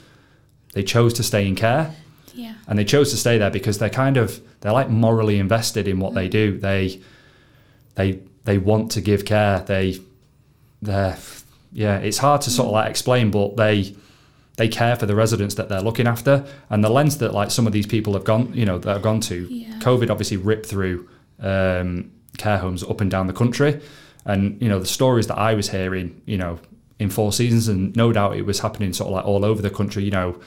they 0.72 0.84
chose 0.84 1.14
to 1.14 1.24
stay 1.24 1.46
in 1.46 1.58
care 1.58 1.94
yeah. 2.36 2.54
and 2.68 2.78
they 2.78 2.86
chose 2.86 3.12
to 3.12 3.18
stay 3.18 3.38
there 3.38 3.50
because 3.50 3.80
they're 3.80 3.90
kind 3.90 4.18
of 4.18 4.42
they're 4.62 4.74
like 4.74 4.90
morally 4.90 5.40
invested 5.40 5.88
in 5.88 6.00
what 6.00 6.14
they 6.14 6.28
do. 6.28 6.58
They 6.58 7.02
they 7.96 8.20
they 8.44 8.58
want 8.58 8.92
to 8.92 9.02
give 9.02 9.26
care. 9.26 9.60
They 9.60 10.00
they're 10.82 11.18
yeah. 11.72 11.98
It's 11.98 12.18
hard 12.20 12.42
to 12.42 12.50
sort 12.50 12.68
of 12.68 12.74
like 12.74 12.90
explain, 12.90 13.32
but 13.32 13.58
they 13.58 13.96
they 14.58 14.68
care 14.68 14.96
for 14.96 15.06
the 15.06 15.16
residents 15.16 15.56
that 15.56 15.70
they're 15.70 15.82
looking 15.82 16.08
after, 16.08 16.46
and 16.70 16.84
the 16.84 16.90
lens 16.90 17.18
that 17.18 17.34
like 17.34 17.52
some 17.52 17.68
of 17.68 17.74
these 17.74 17.88
people 17.88 18.14
have 18.14 18.24
gone 18.24 18.54
you 18.54 18.66
know 18.66 18.78
that 18.78 18.94
have 18.94 19.02
gone 19.02 19.22
to. 19.22 19.48
Yeah. 19.52 19.80
COVID 19.80 20.10
obviously 20.10 20.38
ripped 20.38 20.66
through 20.66 21.08
um, 21.40 22.12
care 22.38 22.58
homes 22.58 22.84
up 22.84 23.02
and 23.02 23.10
down 23.10 23.28
the 23.28 23.34
country, 23.34 23.82
and 24.26 24.62
you 24.62 24.70
know 24.70 24.80
the 24.80 24.86
stories 24.86 25.28
that 25.28 25.38
I 25.38 25.54
was 25.54 25.70
hearing, 25.70 26.22
you 26.26 26.38
know. 26.38 26.60
In 26.98 27.10
four 27.10 27.34
seasons, 27.34 27.68
and 27.68 27.94
no 27.98 28.14
doubt 28.14 28.38
it 28.38 28.46
was 28.46 28.62
happening 28.62 28.94
sort 28.94 29.08
of 29.10 29.16
like 29.16 29.26
all 29.26 29.44
over 29.44 29.62
the 29.62 29.70
country. 29.70 30.06
You 30.06 30.12
know, 30.12 30.40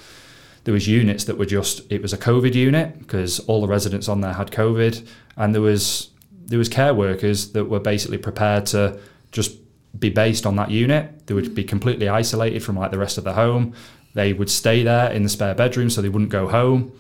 there 0.69 0.75
was 0.75 0.87
units 0.87 1.25
that 1.25 1.39
were 1.39 1.47
just 1.47 1.81
it 1.91 2.03
was 2.03 2.13
a 2.13 2.19
covid 2.19 2.53
unit 2.53 2.99
because 2.99 3.41
all 3.47 3.63
the 3.63 3.67
residents 3.67 4.07
on 4.07 4.21
there 4.21 4.35
had 4.35 4.51
covid 4.51 5.09
and 5.39 5.55
there 5.55 5.63
was 5.63 6.11
there 6.45 6.59
was 6.59 6.69
care 6.69 6.93
workers 6.93 7.53
that 7.53 7.65
were 7.65 7.81
basically 7.81 8.19
prepared 8.19 8.67
to 8.67 9.01
just 9.33 9.53
be 9.99 10.11
based 10.11 10.45
on 10.45 10.57
that 10.57 10.71
unit. 10.71 11.27
They 11.27 11.33
would 11.33 11.55
be 11.55 11.65
completely 11.65 12.07
isolated 12.07 12.63
from 12.63 12.77
like 12.77 12.91
the 12.91 12.99
rest 12.99 13.17
of 13.17 13.25
the 13.25 13.33
home. 13.33 13.73
They 14.13 14.35
would 14.35 14.51
stay 14.51 14.83
there 14.83 15.11
in 15.11 15.23
the 15.23 15.31
spare 15.31 15.55
bedroom 15.55 15.89
so 15.89 16.03
they 16.03 16.11
wouldn't 16.11 16.31
go 16.31 16.49
home. 16.49 16.93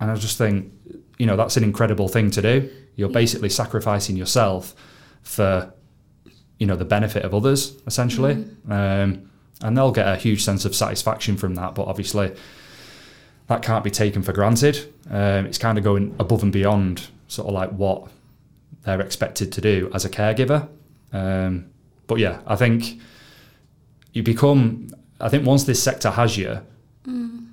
And 0.00 0.08
i 0.08 0.14
just 0.14 0.38
think 0.38 0.72
you 1.18 1.26
know 1.26 1.36
that's 1.36 1.56
an 1.56 1.64
incredible 1.64 2.06
thing 2.06 2.30
to 2.30 2.42
do. 2.42 2.70
You're 2.94 3.08
basically 3.08 3.48
sacrificing 3.48 4.16
yourself 4.16 4.72
for 5.24 5.74
you 6.60 6.68
know 6.68 6.76
the 6.76 6.84
benefit 6.84 7.24
of 7.24 7.34
others 7.34 7.76
essentially. 7.88 8.44
Um, 8.68 9.30
and 9.62 9.76
they'll 9.76 9.90
get 9.90 10.06
a 10.06 10.14
huge 10.14 10.44
sense 10.44 10.64
of 10.64 10.76
satisfaction 10.76 11.36
from 11.36 11.56
that 11.56 11.74
but 11.74 11.86
obviously 11.86 12.32
that 13.46 13.62
can't 13.62 13.84
be 13.84 13.90
taken 13.90 14.22
for 14.22 14.32
granted. 14.32 14.92
Um, 15.10 15.46
it's 15.46 15.58
kind 15.58 15.76
of 15.76 15.84
going 15.84 16.14
above 16.18 16.42
and 16.42 16.52
beyond 16.52 17.08
sort 17.28 17.48
of 17.48 17.54
like 17.54 17.70
what 17.70 18.08
they're 18.84 19.00
expected 19.00 19.52
to 19.52 19.60
do 19.60 19.90
as 19.94 20.04
a 20.04 20.10
caregiver. 20.10 20.68
Um, 21.12 21.70
but 22.06 22.18
yeah, 22.18 22.40
I 22.46 22.56
think 22.56 23.00
you 24.12 24.22
become. 24.22 24.90
I 25.20 25.28
think 25.28 25.46
once 25.46 25.64
this 25.64 25.82
sector 25.82 26.10
has 26.10 26.36
you, 26.36 26.60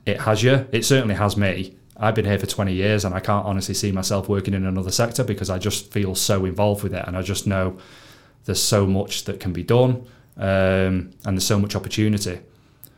it 0.06 0.22
has 0.22 0.44
you. 0.44 0.68
It 0.72 0.86
certainly 0.86 1.16
has 1.16 1.38
me. 1.38 1.76
I've 1.98 2.16
been 2.16 2.26
here 2.26 2.40
for 2.40 2.48
20 2.48 2.74
years 2.74 3.06
and 3.06 3.14
I 3.14 3.20
can't 3.20 3.46
honestly 3.46 3.76
see 3.76 3.92
myself 3.92 4.28
working 4.28 4.56
in 4.56 4.66
another 4.66 4.92
sector 4.92 5.24
because 5.24 5.52
I 5.52 5.60
just 5.60 5.92
feel 5.92 6.16
so 6.16 6.46
involved 6.46 6.82
with 6.82 6.96
it 6.96 7.06
and 7.08 7.16
I 7.16 7.22
just 7.22 7.46
know 7.46 7.78
there's 8.46 8.62
so 8.62 8.88
much 8.88 9.26
that 9.26 9.40
can 9.40 9.54
be 9.54 9.62
done 9.62 10.08
um, 10.38 11.12
and 11.24 11.38
there's 11.38 11.46
so 11.46 11.60
much 11.60 11.76
opportunity. 11.76 12.40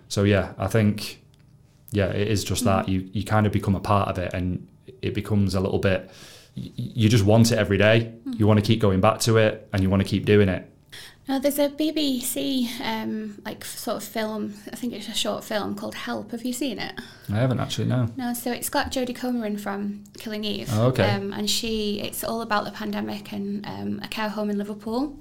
So 0.07 0.23
yeah, 0.23 0.53
I 0.57 0.67
think 0.67 1.21
yeah, 1.93 2.07
it 2.07 2.27
is 2.27 2.43
just 2.43 2.63
that 2.65 2.89
you 2.89 3.07
you 3.13 3.23
kind 3.23 3.45
of 3.45 3.53
become 3.53 3.75
a 3.75 3.79
part 3.79 4.09
of 4.09 4.17
it, 4.17 4.33
and 4.33 4.67
it 5.01 5.13
becomes 5.13 5.53
a 5.55 5.59
little 5.59 5.79
bit. 5.79 6.09
You 6.55 7.07
just 7.07 7.23
want 7.23 7.51
it 7.51 7.57
every 7.57 7.77
day. 7.77 8.13
You 8.35 8.47
want 8.47 8.59
to 8.59 8.65
keep 8.65 8.79
going 8.79 8.99
back 8.99 9.19
to 9.21 9.37
it, 9.37 9.69
and 9.71 9.81
you 9.81 9.89
want 9.89 10.01
to 10.01 10.07
keep 10.07 10.25
doing 10.25 10.49
it. 10.49 10.69
No, 11.27 11.39
there's 11.39 11.59
a 11.59 11.69
BBC 11.69 12.67
um, 12.81 13.41
like 13.45 13.63
sort 13.63 13.97
of 13.97 14.03
film. 14.03 14.55
I 14.71 14.75
think 14.75 14.93
it's 14.93 15.07
a 15.07 15.13
short 15.13 15.43
film 15.43 15.75
called 15.75 15.95
Help. 15.95 16.31
Have 16.31 16.43
you 16.43 16.51
seen 16.51 16.79
it? 16.79 16.99
I 17.31 17.35
haven't 17.35 17.59
actually 17.59 17.87
no. 17.87 18.09
No, 18.17 18.33
so 18.33 18.51
it's 18.51 18.69
got 18.69 18.91
Jodie 18.91 19.15
Comer 19.15 19.45
in 19.45 19.57
from 19.57 20.03
Killing 20.17 20.43
Eve. 20.43 20.69
Oh, 20.73 20.87
okay. 20.87 21.11
Um, 21.11 21.31
and 21.31 21.49
she, 21.49 22.01
it's 22.01 22.23
all 22.23 22.41
about 22.41 22.65
the 22.65 22.71
pandemic 22.71 23.31
and 23.31 23.65
um, 23.65 24.01
a 24.03 24.07
care 24.07 24.29
home 24.29 24.49
in 24.49 24.57
Liverpool. 24.57 25.17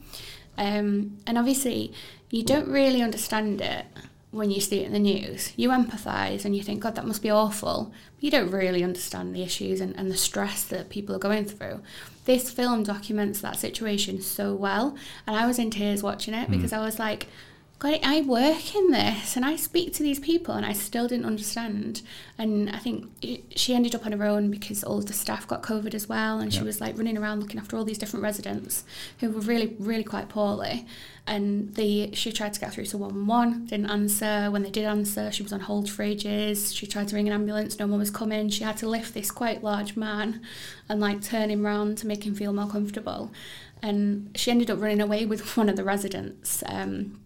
Um, 0.59 1.19
and 1.27 1.39
obviously, 1.39 1.93
you 2.31 2.43
don't 2.43 2.69
really 2.69 3.01
understand 3.01 3.61
it 3.61 3.87
when 4.33 4.51
you 4.51 4.61
see 4.61 4.81
it 4.81 4.87
in 4.87 4.93
the 4.93 4.99
news. 4.99 5.53
You 5.57 5.69
empathise 5.69 6.45
and 6.45 6.57
you 6.57 6.63
think, 6.63 6.81
God, 6.81 6.95
that 6.97 7.07
must 7.07 7.23
be 7.23 7.31
awful. 7.31 7.93
But 8.17 8.25
you 8.25 8.31
don't 8.31 8.51
really 8.51 8.83
understand 8.83 9.35
the 9.35 9.43
issues 9.43 9.81
and, 9.81 9.95
and 9.97 10.11
the 10.11 10.17
stress 10.17 10.65
that 10.65 10.89
people 10.89 11.15
are 11.15 11.21
going 11.21 11.45
through. 11.45 11.83
This 12.25 12.51
film 12.51 12.83
documents 12.83 13.43
that 13.43 13.59
situation 13.59 14.23
so 14.23 14.55
well. 14.55 14.97
And 15.27 15.37
I 15.37 15.47
was 15.47 15.59
in 15.59 15.71
tears 15.71 16.03
watching 16.03 16.33
it 16.33 16.47
hmm. 16.47 16.53
because 16.53 16.73
I 16.73 16.85
was 16.85 16.99
like, 16.99 17.29
God, 17.83 17.99
I 18.05 18.21
work 18.21 18.77
in 18.77 18.93
this 18.93 19.35
and 19.35 19.45
I 19.45 19.57
speak 19.57 19.93
to 19.95 20.05
these 20.05 20.21
people 20.21 20.55
and 20.55 20.65
I 20.65 20.73
still 20.73 21.09
didn't 21.09 21.27
understand. 21.27 22.03
And 22.39 22.71
I 22.71 22.79
think 22.79 23.11
it, 23.21 23.59
she 23.59 23.75
ended 23.75 23.97
up 23.97 24.07
on 24.07 24.13
her 24.13 24.25
own 24.25 24.53
because 24.53 24.85
all 24.85 24.99
of 24.99 25.07
the 25.07 25.13
staff 25.13 25.49
got 25.49 25.65
COVID 25.65 25.93
as 25.93 26.09
well. 26.09 26.39
And 26.39 26.55
she 26.55 26.63
was 26.63 26.81
like 26.81 26.97
running 26.97 27.19
around 27.19 27.41
looking 27.41 27.59
after 27.59 27.77
all 27.77 27.85
these 27.85 27.99
different 27.99 28.23
residents 28.23 28.85
who 29.19 29.33
were 29.33 29.41
really, 29.41 29.75
really 29.81 30.05
quite 30.05 30.29
poorly. 30.29 30.87
And 31.27 31.75
the, 31.75 32.15
she 32.15 32.31
tried 32.31 32.55
to 32.55 32.61
get 32.61 32.73
through 32.73 32.87
to 32.87 32.99
111, 32.99 33.67
didn't 33.67 33.91
answer. 33.91 34.49
When 34.53 34.63
they 34.63 34.71
did 34.71 34.85
answer, 34.85 35.33
she 35.33 35.43
was 35.43 35.53
on 35.53 35.59
hold 35.59 35.91
for 35.91 36.05
ages. 36.05 36.73
She 36.73 36.87
tried 36.87 37.09
to 37.09 37.17
ring 37.17 37.27
an 37.27 37.35
ambulance, 37.35 37.81
no 37.81 37.89
one 37.89 37.99
was 37.99 38.13
coming. 38.13 38.49
She 38.49 38.63
had 38.63 38.77
to 38.77 38.89
lift 38.89 39.13
this 39.13 39.33
quite 39.33 39.65
large 39.65 39.97
man 39.97 40.41
and 40.89 41.01
like 41.01 41.21
turn 41.21 41.51
him 41.51 41.67
round 41.67 41.99
to 41.99 42.07
make 42.07 42.25
him 42.25 42.37
feel 42.37 42.53
more 42.53 42.69
comfortable. 42.69 43.33
And 43.83 44.31
she 44.37 44.53
ended 44.53 44.71
up 44.71 44.81
running 44.81 45.01
away 45.01 45.27
with 45.27 45.57
one 45.57 45.69
of 45.69 45.75
the 45.75 45.83
residents. 45.83 46.63
Um, 46.67 47.19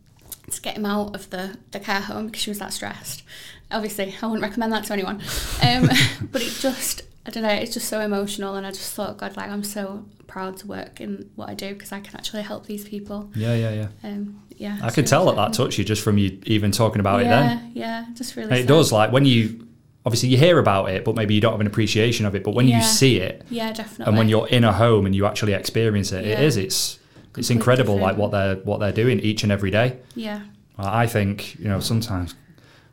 to 0.51 0.61
get 0.63 0.77
him 0.77 0.87
out 0.87 1.15
of 1.15 1.31
the, 1.31 1.57
the 1.73 1.81
care 1.81 2.01
home 2.01 2.27
because 2.27 2.43
she 2.43 2.51
was 2.51 2.59
that 2.61 2.73
stressed. 2.73 3.23
Obviously, 3.71 4.15
I 4.23 4.27
wouldn't 4.27 4.43
recommend 4.43 4.73
that 4.73 4.85
to 4.85 4.93
anyone. 4.93 5.21
Um, 5.63 5.89
but 6.33 6.43
it 6.43 6.53
just, 6.61 7.03
I 7.27 7.31
don't 7.31 7.43
know, 7.43 7.49
it's 7.49 7.75
just 7.75 7.89
so 7.89 8.01
emotional. 8.01 8.55
And 8.55 8.67
I 8.67 8.71
just 8.71 8.95
thought, 8.95 9.19
God, 9.19 9.37
like, 9.37 9.51
I'm 9.51 9.65
so 9.65 10.05
proud 10.29 10.57
to 10.59 10.67
work 10.67 11.01
in 11.01 11.31
what 11.35 11.49
I 11.49 11.55
do 11.55 11.73
because 11.73 11.91
I 11.93 12.01
can 12.01 12.15
actually 12.17 12.43
help 12.43 12.67
these 12.67 12.89
people. 12.89 13.31
Yeah, 13.35 13.55
yeah, 13.55 13.73
yeah. 13.73 13.89
Um, 14.09 14.41
yeah. 14.57 14.79
I 14.83 14.89
could 14.89 14.99
really 14.99 15.09
tell 15.09 15.27
that 15.27 15.37
that 15.37 15.53
touched 15.53 15.79
you 15.79 15.85
just 15.85 16.03
from 16.03 16.17
you 16.19 16.41
even 16.47 16.71
talking 16.71 17.01
about 17.01 17.23
yeah, 17.23 17.27
it 17.27 17.31
then. 17.31 17.73
Yeah, 17.75 18.05
yeah. 18.07 18.07
just 18.15 18.37
really 18.37 18.51
And 18.51 18.59
it 18.59 18.63
sad. 18.63 18.69
does 18.69 18.93
like 18.93 19.13
when 19.13 19.25
you 19.27 19.67
obviously 20.05 20.29
you 20.29 20.39
hear 20.39 20.59
about 20.61 20.89
it, 20.91 21.05
but 21.05 21.17
maybe 21.17 21.35
you 21.35 21.41
don't 21.41 21.51
have 21.53 21.61
an 21.61 21.67
appreciation 21.67 22.25
of 22.27 22.35
it. 22.37 22.45
But 22.45 22.55
when 22.55 22.69
Yeah. 22.69 22.77
you 22.79 22.83
see 22.85 23.17
it, 23.19 23.45
Yeah, 23.51 23.73
definitely. 23.73 24.07
and 24.07 24.17
when 24.17 24.29
you're 24.29 24.47
in 24.47 24.63
a 24.63 24.73
home 24.73 25.05
and 25.05 25.15
you 25.17 25.27
actually 25.27 25.53
experience 25.53 26.13
it, 26.13 26.25
it 26.25 26.39
Yeah. 26.39 26.43
is 26.43 26.57
it's 26.57 27.01
it's 27.37 27.51
incredible 27.51 27.97
like 27.99 28.17
what 28.17 28.31
they're 28.31 28.57
what 28.57 28.81
they're 28.81 28.93
doing 28.93 29.21
each 29.21 29.43
and 29.43 29.53
every 29.53 29.71
day. 29.71 29.99
Yeah. 30.15 30.41
I 30.79 31.07
think, 31.07 31.59
you 31.59 31.69
know, 31.69 31.81
sometimes 31.81 32.35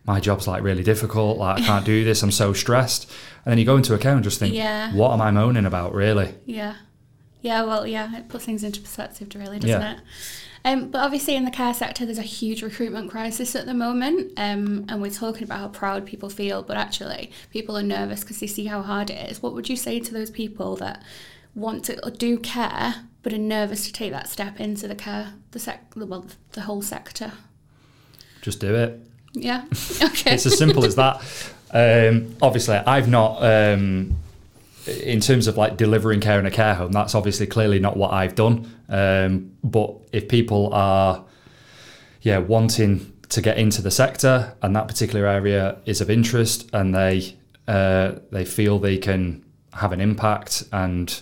my 0.06 0.20
job's 0.20 0.48
like 0.48 0.64
really 0.64 0.84
difficult, 0.84 1.38
like 1.38 1.62
I 1.62 1.66
can't 1.66 1.86
do 1.86 2.04
this, 2.04 2.24
I'm 2.24 2.32
so 2.32 2.54
stressed. 2.54 3.10
And 3.46 3.52
then 3.52 3.58
you 3.58 3.66
go 3.66 3.76
into 3.78 3.94
account 3.94 4.16
and 4.16 4.24
just 4.24 4.40
think, 4.40 4.54
Yeah. 4.56 4.94
what 4.94 5.12
am 5.12 5.22
I 5.22 5.32
moaning 5.32 5.66
about, 5.66 5.94
really? 5.94 6.34
Yeah. 6.46 6.76
Yeah, 7.42 7.64
well, 7.64 7.86
yeah, 7.86 8.18
it 8.18 8.30
puts 8.30 8.46
things 8.46 8.64
into 8.64 8.80
perspective, 8.80 9.28
really, 9.36 9.60
doesn't 9.60 9.82
Yeah. 9.82 9.94
it? 9.94 10.00
Um, 10.66 10.92
but 10.92 11.00
obviously, 11.02 11.36
in 11.36 11.44
the 11.44 11.52
care 11.52 11.74
sector, 11.74 12.06
there's 12.06 12.18
a 12.18 12.22
huge 12.22 12.62
recruitment 12.64 13.12
crisis 13.12 13.54
at 13.54 13.66
the 13.66 13.74
moment, 13.74 14.32
um, 14.38 14.86
and 14.88 15.02
we're 15.02 15.12
talking 15.12 15.44
about 15.44 15.60
how 15.60 15.68
proud 15.68 16.06
people 16.06 16.30
feel, 16.30 16.64
but 16.64 16.78
actually, 16.78 17.32
people 17.50 17.78
are 17.78 17.84
nervous 17.84 18.22
because 18.22 18.40
they 18.40 18.48
see 18.48 18.66
how 18.68 18.82
hard 18.82 19.10
it 19.10 19.30
is. 19.30 19.42
What 19.44 19.54
would 19.56 19.68
you 19.68 19.76
say 19.76 20.00
to 20.00 20.14
those 20.14 20.30
people 20.30 20.78
that 20.78 21.04
want 21.54 21.84
to 21.86 22.12
do 22.18 22.38
care 22.40 22.96
but 23.24 23.34
are 23.34 23.38
nervous 23.38 23.86
to 23.88 23.94
take 23.94 24.12
that 24.12 24.30
step 24.30 24.60
into 24.60 24.88
the 24.88 24.96
care, 24.96 25.34
the 25.52 25.60
sec, 25.60 25.94
well, 25.96 26.26
the 26.52 26.62
whole 26.62 26.82
sector? 26.82 27.32
Just 28.42 28.60
do 28.60 28.76
it. 28.76 29.00
Yeah. 29.34 29.64
Okay. 30.04 30.36
It's 30.36 30.46
as 30.46 30.58
simple 30.58 30.86
as 30.86 30.96
that. 30.96 31.22
Um, 31.72 32.36
obviously, 32.42 32.76
I've 32.76 33.10
not, 33.10 33.42
um, 33.44 34.16
in 34.86 35.20
terms 35.22 35.48
of 35.48 35.58
like 35.58 35.78
delivering 35.78 36.20
care 36.20 36.40
in 36.40 36.46
a 36.46 36.52
care 36.52 36.76
home, 36.76 36.92
that's 36.92 37.16
obviously 37.16 37.48
clearly 37.48 37.80
not 37.80 37.98
what 37.98 38.12
I've 38.14 38.36
done. 38.36 38.72
Um, 38.90 39.52
but 39.64 39.96
if 40.12 40.28
people 40.28 40.74
are, 40.74 41.24
yeah, 42.22 42.38
wanting 42.38 43.12
to 43.30 43.42
get 43.42 43.58
into 43.58 43.82
the 43.82 43.92
sector, 43.92 44.56
and 44.62 44.76
that 44.76 44.88
particular 44.88 45.26
area 45.26 45.78
is 45.86 46.02
of 46.02 46.10
interest, 46.10 46.70
and 46.74 46.94
they 46.94 47.36
uh, 47.68 48.14
they 48.32 48.46
feel 48.46 48.78
they 48.78 48.98
can 48.98 49.44
have 49.74 49.92
an 49.92 50.02
impact, 50.02 50.64
and 50.72 51.22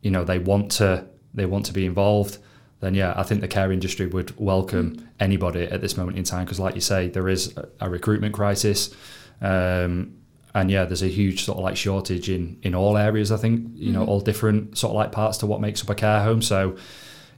you 0.00 0.10
know 0.10 0.24
they 0.24 0.38
want 0.38 0.70
to 0.72 1.06
they 1.34 1.46
want 1.46 1.66
to 1.66 1.72
be 1.72 1.86
involved. 1.86 2.38
Then 2.80 2.94
yeah, 2.94 3.14
I 3.16 3.22
think 3.22 3.40
the 3.40 3.48
care 3.48 3.72
industry 3.72 4.06
would 4.06 4.38
welcome 4.38 5.08
anybody 5.18 5.64
at 5.64 5.80
this 5.80 5.96
moment 5.96 6.18
in 6.18 6.24
time 6.24 6.44
because, 6.44 6.60
like 6.60 6.74
you 6.74 6.80
say, 6.80 7.08
there 7.08 7.28
is 7.28 7.56
a, 7.56 7.68
a 7.80 7.90
recruitment 7.90 8.34
crisis. 8.34 8.94
Um, 9.40 10.16
and 10.54 10.70
yeah, 10.70 10.84
there's 10.84 11.02
a 11.02 11.08
huge 11.08 11.44
sort 11.44 11.58
of 11.58 11.64
like 11.64 11.76
shortage 11.76 12.28
in 12.30 12.58
in 12.62 12.74
all 12.74 12.96
areas. 12.96 13.32
I 13.32 13.36
think 13.36 13.70
you 13.74 13.92
know 13.92 14.04
all 14.04 14.20
different 14.20 14.78
sort 14.78 14.90
of 14.90 14.96
like 14.96 15.12
parts 15.12 15.38
to 15.38 15.46
what 15.46 15.60
makes 15.60 15.82
up 15.82 15.90
a 15.90 15.94
care 15.94 16.22
home. 16.22 16.42
So 16.42 16.76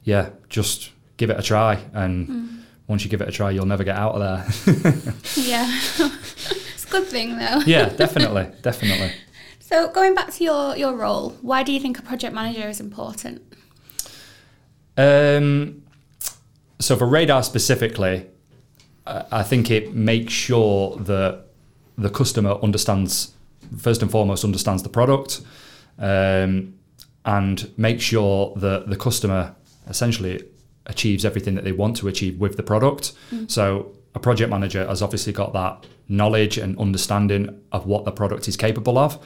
yeah, 0.05 0.31
just 0.49 0.91
give 1.17 1.31
it 1.31 1.39
a 1.39 1.43
try, 1.43 1.81
and 1.95 2.65
once 2.87 3.05
you 3.05 3.11
give 3.11 3.21
it 3.21 3.29
a 3.29 3.33
try, 3.33 3.51
you'll 3.51 3.67
never 3.67 3.85
get 3.85 3.97
out 3.97 4.15
of 4.15 4.21
there. 4.21 5.05
Yeah. 5.37 5.67
it's 5.99 6.85
a 6.85 6.91
good 6.91 7.07
thing 7.07 7.39
though. 7.39 7.61
yeah, 7.67 7.89
definitely, 7.89 8.49
definitely. 8.63 9.13
So 9.59 9.91
going 9.91 10.15
back 10.15 10.33
to 10.35 10.45
your, 10.45 10.77
your 10.77 10.95
role, 10.95 11.31
why 11.43 11.65
do 11.65 11.73
you 11.73 11.81
think 11.81 11.99
a 11.99 12.03
project 12.03 12.33
manager 12.33 12.69
is 12.69 12.79
important? 12.79 13.43
Um, 14.97 15.83
so 16.79 16.97
for 16.97 17.07
radar 17.07 17.43
specifically, 17.43 18.27
I 19.07 19.43
think 19.43 19.71
it 19.71 19.95
makes 19.95 20.33
sure 20.33 20.97
that 20.97 21.45
the 21.97 22.11
customer 22.11 22.59
understands, 22.63 23.35
first 23.79 24.03
and 24.03 24.11
foremost, 24.11 24.45
understands 24.45 24.83
the 24.83 24.89
product, 24.89 25.43
um, 25.99 26.75
and 27.25 27.71
makes 27.79 28.03
sure 28.03 28.53
that 28.57 28.89
the 28.89 28.97
customer 28.97 29.55
essentially 29.89 30.43
achieves 30.87 31.25
everything 31.25 31.55
that 31.55 31.65
they 31.65 31.73
want 31.73 31.97
to 31.97 32.09
achieve 32.09 32.39
with 32.39 32.57
the 32.57 32.63
product. 32.63 33.13
So 33.49 33.93
a 34.15 34.19
project 34.19 34.51
manager 34.51 34.87
has 34.87 35.03
obviously 35.03 35.33
got 35.33 35.53
that 35.53 35.87
knowledge 36.09 36.59
and 36.59 36.79
understanding 36.79 37.61
of 37.73 37.87
what 37.87 38.05
the 38.05 38.13
product 38.13 38.49
is 38.49 38.57
capable 38.57 38.99
of. 38.99 39.19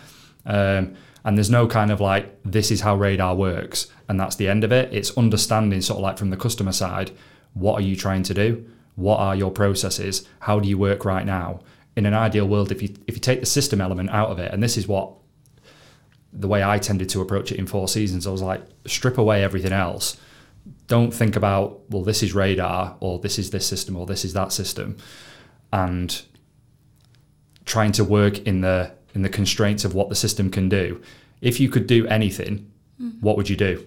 Um, 0.46 0.96
and 1.24 1.36
there's 1.36 1.50
no 1.50 1.66
kind 1.66 1.90
of 1.90 2.00
like 2.00 2.40
this 2.44 2.70
is 2.70 2.80
how 2.80 2.96
radar 2.96 3.34
works 3.34 3.88
and 4.08 4.18
that's 4.18 4.36
the 4.36 4.48
end 4.48 4.64
of 4.64 4.72
it. 4.72 4.92
It's 4.92 5.16
understanding 5.16 5.80
sort 5.80 5.98
of 5.98 6.02
like 6.02 6.18
from 6.18 6.30
the 6.30 6.36
customer 6.36 6.72
side 6.72 7.10
what 7.52 7.74
are 7.74 7.82
you 7.82 7.96
trying 7.96 8.22
to 8.22 8.34
do? 8.34 8.64
What 8.94 9.18
are 9.18 9.34
your 9.34 9.50
processes? 9.50 10.26
How 10.40 10.60
do 10.60 10.68
you 10.68 10.78
work 10.78 11.04
right 11.04 11.26
now? 11.26 11.60
In 11.96 12.06
an 12.06 12.14
ideal 12.14 12.46
world 12.46 12.72
if 12.72 12.82
you 12.82 12.94
if 13.06 13.14
you 13.14 13.20
take 13.20 13.40
the 13.40 13.46
system 13.46 13.80
element 13.80 14.10
out 14.10 14.30
of 14.30 14.38
it 14.38 14.52
and 14.52 14.62
this 14.62 14.76
is 14.76 14.88
what 14.88 15.12
the 16.32 16.48
way 16.48 16.62
I 16.62 16.78
tended 16.78 17.08
to 17.10 17.20
approach 17.20 17.50
it 17.50 17.58
in 17.58 17.66
four 17.66 17.88
seasons 17.88 18.26
I 18.26 18.30
was 18.30 18.42
like 18.42 18.62
strip 18.86 19.18
away 19.18 19.42
everything 19.42 19.72
else. 19.72 20.16
Don't 20.86 21.12
think 21.12 21.36
about 21.36 21.82
well 21.90 22.02
this 22.02 22.22
is 22.22 22.34
radar 22.34 22.96
or 23.00 23.18
this 23.18 23.38
is 23.38 23.50
this 23.50 23.66
system 23.66 23.96
or 23.96 24.06
this 24.06 24.24
is 24.24 24.32
that 24.34 24.52
system. 24.52 24.96
And 25.72 26.22
trying 27.64 27.92
to 27.92 28.04
work 28.04 28.38
in 28.40 28.62
the 28.62 28.92
in 29.14 29.22
the 29.22 29.28
constraints 29.28 29.84
of 29.84 29.94
what 29.94 30.08
the 30.08 30.14
system 30.14 30.50
can 30.50 30.68
do. 30.68 31.00
If 31.40 31.60
you 31.60 31.68
could 31.68 31.86
do 31.86 32.06
anything, 32.06 32.70
what 33.20 33.36
would 33.36 33.48
you 33.48 33.56
do? 33.56 33.86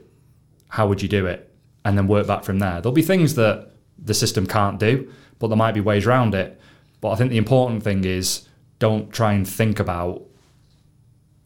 How 0.69 0.87
would 0.87 1.01
you 1.01 1.09
do 1.09 1.25
it? 1.25 1.53
And 1.85 1.97
then 1.97 2.07
work 2.07 2.27
back 2.27 2.43
from 2.43 2.59
there. 2.59 2.81
There'll 2.81 2.93
be 2.93 3.01
things 3.01 3.35
that 3.35 3.71
the 3.97 4.13
system 4.13 4.47
can't 4.47 4.79
do, 4.79 5.11
but 5.39 5.47
there 5.47 5.57
might 5.57 5.73
be 5.73 5.81
ways 5.81 6.07
around 6.07 6.33
it. 6.33 6.59
But 7.01 7.11
I 7.11 7.15
think 7.15 7.29
the 7.29 7.37
important 7.37 7.83
thing 7.83 8.05
is 8.05 8.47
don't 8.79 9.11
try 9.11 9.33
and 9.33 9.47
think 9.47 9.79
about 9.79 10.23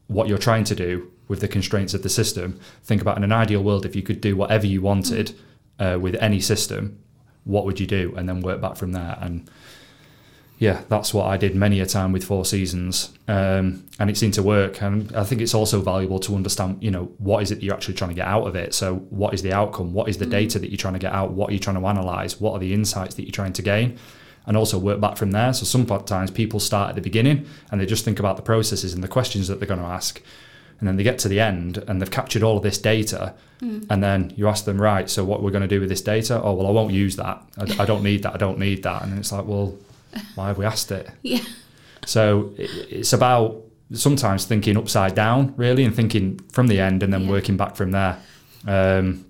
what 0.07 0.27
you're 0.27 0.37
trying 0.37 0.63
to 0.65 0.75
do 0.75 1.11
with 1.27 1.41
the 1.41 1.47
constraints 1.47 1.93
of 1.93 2.03
the 2.03 2.09
system. 2.09 2.59
Think 2.83 3.01
about 3.01 3.17
in 3.17 3.23
an 3.23 3.33
ideal 3.33 3.63
world, 3.63 3.85
if 3.85 3.95
you 3.95 4.01
could 4.01 4.21
do 4.21 4.35
whatever 4.35 4.65
you 4.65 4.81
wanted 4.81 5.35
uh, 5.79 5.97
with 5.99 6.15
any 6.15 6.39
system, 6.39 6.99
what 7.43 7.65
would 7.65 7.79
you 7.79 7.87
do? 7.87 8.13
And 8.15 8.29
then 8.29 8.41
work 8.41 8.61
back 8.61 8.75
from 8.77 8.93
there. 8.93 9.17
And 9.19 9.49
yeah, 10.59 10.81
that's 10.89 11.13
what 11.13 11.27
I 11.27 11.37
did 11.37 11.55
many 11.55 11.79
a 11.81 11.85
time 11.85 12.11
with 12.11 12.23
Four 12.23 12.43
Seasons, 12.43 13.13
um, 13.27 13.83
and 13.99 14.09
it 14.09 14.17
seemed 14.17 14.33
to 14.35 14.43
work. 14.43 14.81
And 14.81 15.15
I 15.15 15.23
think 15.23 15.39
it's 15.39 15.53
also 15.53 15.81
valuable 15.81 16.19
to 16.21 16.35
understand, 16.35 16.81
you 16.81 16.89
know, 16.89 17.11
what 17.19 17.43
is 17.43 17.51
it 17.51 17.61
you're 17.61 17.75
actually 17.75 17.93
trying 17.93 18.09
to 18.09 18.15
get 18.15 18.27
out 18.27 18.47
of 18.47 18.55
it. 18.55 18.73
So, 18.73 18.95
what 19.09 19.35
is 19.35 19.43
the 19.43 19.53
outcome? 19.53 19.93
What 19.93 20.09
is 20.09 20.17
the 20.17 20.25
data 20.25 20.57
that 20.57 20.69
you're 20.69 20.77
trying 20.77 20.95
to 20.95 20.99
get 20.99 21.13
out? 21.13 21.33
What 21.33 21.51
are 21.51 21.53
you 21.53 21.59
trying 21.59 21.79
to 21.79 21.85
analyze? 21.85 22.41
What 22.41 22.53
are 22.53 22.59
the 22.59 22.73
insights 22.73 23.13
that 23.15 23.23
you're 23.23 23.31
trying 23.31 23.53
to 23.53 23.61
gain? 23.61 23.97
And 24.47 24.57
also 24.57 24.79
work 24.79 24.99
back 25.01 25.17
from 25.17 25.31
there. 25.31 25.51
So 25.53 25.65
sometimes 25.65 26.31
people 26.31 26.61
start 26.61 26.89
at 26.89 26.95
the 26.95 27.01
beginning 27.01 27.45
and 27.69 27.81
they 27.81 27.85
just 27.85 28.05
think 28.05 28.17
about 28.17 28.37
the 28.37 28.41
processes 28.41 28.93
and 28.93 29.03
the 29.03 29.07
questions 29.07 29.49
that 29.49 29.59
they're 29.59 29.67
going 29.67 29.81
to 29.81 29.85
ask, 29.85 30.21
and 30.79 30.87
then 30.87 30.95
they 30.95 31.03
get 31.03 31.19
to 31.19 31.27
the 31.27 31.39
end 31.39 31.83
and 31.87 32.01
they've 32.01 32.09
captured 32.09 32.41
all 32.43 32.57
of 32.57 32.63
this 32.63 32.77
data, 32.77 33.35
and 33.89 34.03
then 34.03 34.33
you 34.35 34.47
ask 34.47 34.65
them, 34.65 34.81
right, 34.81 35.09
so 35.09 35.23
what 35.23 35.43
we're 35.43 35.51
going 35.51 35.61
to 35.61 35.67
do 35.67 35.79
with 35.79 35.89
this 35.89 36.01
data? 36.01 36.41
Oh, 36.41 36.53
well, 36.53 36.67
I 36.67 36.71
won't 36.71 36.93
use 36.93 37.15
that. 37.17 37.43
I, 37.57 37.83
I 37.83 37.85
don't 37.85 38.03
need 38.03 38.23
that. 38.23 38.33
I 38.33 38.37
don't 38.37 38.57
need 38.57 38.83
that. 38.83 39.03
And 39.03 39.19
it's 39.19 39.31
like, 39.31 39.45
well, 39.45 39.75
why 40.35 40.47
have 40.47 40.57
we 40.57 40.65
asked 40.65 40.91
it? 40.91 41.09
Yeah. 41.23 41.39
So 42.05 42.53
it's 42.57 43.11
about 43.13 43.63
sometimes 43.93 44.45
thinking 44.45 44.77
upside 44.77 45.13
down, 45.15 45.53
really, 45.57 45.83
and 45.83 45.93
thinking 45.95 46.39
from 46.51 46.67
the 46.67 46.79
end 46.79 47.03
and 47.03 47.11
then 47.11 47.23
Yeah. 47.23 47.29
working 47.29 47.57
back 47.57 47.75
from 47.75 47.91
there. 47.91 48.17
Um, 48.65 49.25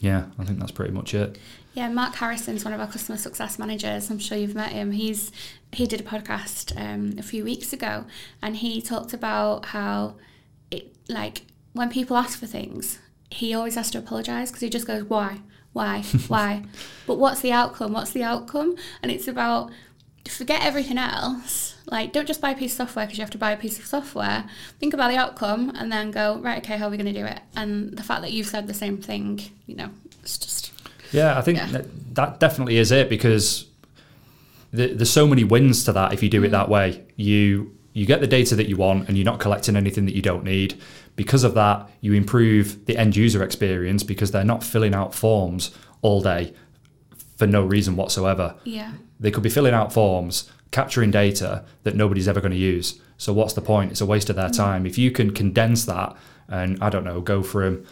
yeah, 0.00 0.24
I 0.38 0.44
think 0.44 0.58
that's 0.60 0.72
pretty 0.72 0.92
much 0.92 1.14
it. 1.14 1.36
Yeah, 1.74 1.88
Mark 1.88 2.14
Harrison's 2.16 2.64
one 2.64 2.72
of 2.74 2.80
our 2.80 2.86
customer 2.86 3.18
success 3.18 3.58
managers. 3.58 4.10
I'm 4.10 4.18
sure 4.18 4.36
you've 4.38 4.54
met 4.54 4.72
him. 4.72 4.92
He's 4.92 5.30
he 5.72 5.86
did 5.86 6.00
a 6.00 6.04
podcast 6.04 6.74
um, 6.80 7.14
a 7.18 7.22
few 7.22 7.44
weeks 7.44 7.72
ago, 7.72 8.06
and 8.42 8.56
he 8.56 8.80
talked 8.82 9.12
about 9.12 9.66
how 9.66 10.16
it 10.70 10.94
like 11.08 11.42
when 11.74 11.88
people 11.90 12.16
ask 12.16 12.38
for 12.38 12.46
things, 12.46 12.98
he 13.30 13.52
always 13.54 13.74
has 13.76 13.90
to 13.92 13.98
apologise 13.98 14.50
because 14.50 14.62
he 14.62 14.70
just 14.70 14.86
goes 14.86 15.04
why, 15.04 15.38
why, 15.72 16.02
why. 16.28 16.64
But 17.06 17.18
what's 17.18 17.40
the 17.40 17.52
outcome? 17.52 17.92
What's 17.92 18.10
the 18.12 18.24
outcome? 18.24 18.74
And 19.02 19.12
it's 19.12 19.28
about 19.28 19.70
forget 20.28 20.64
everything 20.64 20.98
else. 20.98 21.76
Like 21.86 22.12
don't 22.12 22.26
just 22.26 22.40
buy 22.40 22.50
a 22.50 22.56
piece 22.56 22.72
of 22.72 22.76
software 22.76 23.06
because 23.06 23.18
you 23.18 23.22
have 23.22 23.30
to 23.30 23.38
buy 23.38 23.52
a 23.52 23.56
piece 23.56 23.78
of 23.78 23.86
software. 23.86 24.44
Think 24.78 24.94
about 24.94 25.10
the 25.10 25.16
outcome 25.16 25.72
and 25.74 25.90
then 25.90 26.10
go 26.10 26.38
right. 26.38 26.58
Okay, 26.58 26.76
how 26.76 26.86
are 26.86 26.90
we 26.90 26.96
going 26.96 27.12
to 27.12 27.18
do 27.18 27.26
it? 27.26 27.40
And 27.56 27.96
the 27.96 28.02
fact 28.02 28.22
that 28.22 28.32
you've 28.32 28.46
said 28.46 28.66
the 28.66 28.74
same 28.74 28.98
thing, 28.98 29.40
you 29.66 29.76
know, 29.76 29.90
it's 30.22 30.38
just 30.38 30.72
Yeah, 31.12 31.36
I 31.38 31.40
think 31.42 31.58
Yeah. 31.58 31.66
that, 31.66 32.14
that 32.14 32.40
definitely 32.40 32.76
is 32.76 32.92
it 32.92 33.08
because 33.08 33.66
th- 34.74 34.96
there's 34.96 35.10
so 35.10 35.26
many 35.26 35.42
wins 35.44 35.84
to 35.84 35.92
that 35.92 36.12
if 36.12 36.22
you 36.22 36.28
do 36.28 36.44
it 36.44 36.48
mm. 36.48 36.52
that 36.52 36.68
way. 36.68 37.04
You 37.16 37.74
you 37.92 38.06
get 38.06 38.20
the 38.20 38.26
data 38.28 38.54
that 38.54 38.68
you 38.68 38.76
want 38.76 39.08
and 39.08 39.16
you're 39.16 39.24
not 39.24 39.40
collecting 39.40 39.74
anything 39.74 40.04
that 40.06 40.14
you 40.14 40.22
don't 40.22 40.44
need. 40.44 40.80
Because 41.16 41.42
of 41.42 41.54
that, 41.54 41.90
you 42.00 42.12
improve 42.12 42.86
the 42.86 42.96
end 42.96 43.16
user 43.16 43.42
experience 43.42 44.04
because 44.04 44.30
they're 44.30 44.44
not 44.44 44.62
filling 44.62 44.94
out 44.94 45.12
forms 45.12 45.72
all 46.02 46.22
day 46.22 46.54
for 47.36 47.48
no 47.48 47.64
reason 47.64 47.96
whatsoever. 47.96 48.54
yeah. 48.64 48.92
They 49.20 49.30
could 49.30 49.42
be 49.42 49.50
filling 49.50 49.74
out 49.74 49.92
forms, 49.92 50.50
capturing 50.70 51.10
data 51.10 51.64
that 51.84 51.94
nobody's 51.94 52.26
ever 52.26 52.40
going 52.40 52.52
to 52.52 52.58
use. 52.58 53.00
So 53.18 53.32
what's 53.32 53.52
the 53.52 53.60
point? 53.60 53.92
It's 53.92 54.00
a 54.00 54.06
waste 54.06 54.30
of 54.30 54.36
their 54.36 54.48
time. 54.48 54.86
If 54.86 54.96
you 54.96 55.10
can 55.10 55.32
condense 55.32 55.84
that 55.84 56.16
and 56.48 56.82
I 56.82 56.90
don't 56.90 57.04
know, 57.04 57.20
go 57.20 57.42
from 57.42 57.86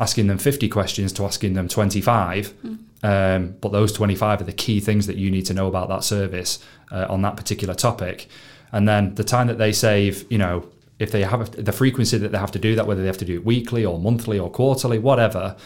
asking 0.00 0.28
them 0.28 0.38
50 0.38 0.68
questions 0.68 1.12
to 1.14 1.24
asking 1.24 1.54
them 1.54 1.68
25, 1.68 2.54
um, 3.02 3.56
but 3.60 3.72
those 3.72 3.92
25 3.92 4.40
are 4.40 4.44
the 4.44 4.52
key 4.52 4.80
things 4.80 5.06
that 5.06 5.16
you 5.16 5.30
need 5.30 5.46
to 5.46 5.54
know 5.54 5.66
about 5.66 5.88
that 5.88 6.04
service 6.04 6.58
uh, 6.90 7.06
on 7.08 7.22
that 7.22 7.36
particular 7.36 7.74
topic. 7.74 8.28
And 8.72 8.88
then 8.88 9.14
the 9.14 9.24
time 9.24 9.46
that 9.48 9.58
they 9.58 9.72
save, 9.72 10.30
you 10.30 10.38
know, 10.38 10.68
if 10.98 11.10
they 11.10 11.22
have 11.22 11.40
a, 11.40 11.62
the 11.62 11.72
frequency 11.72 12.18
that 12.18 12.32
they 12.32 12.38
have 12.38 12.52
to 12.52 12.58
do 12.58 12.74
that, 12.76 12.86
whether 12.86 13.00
they 13.00 13.06
have 13.06 13.18
to 13.18 13.24
do 13.24 13.34
it 13.34 13.44
weekly 13.44 13.84
or 13.84 13.98
monthly 13.98 14.38
or 14.38 14.50
quarterly, 14.50 14.98
whatever, 14.98 15.56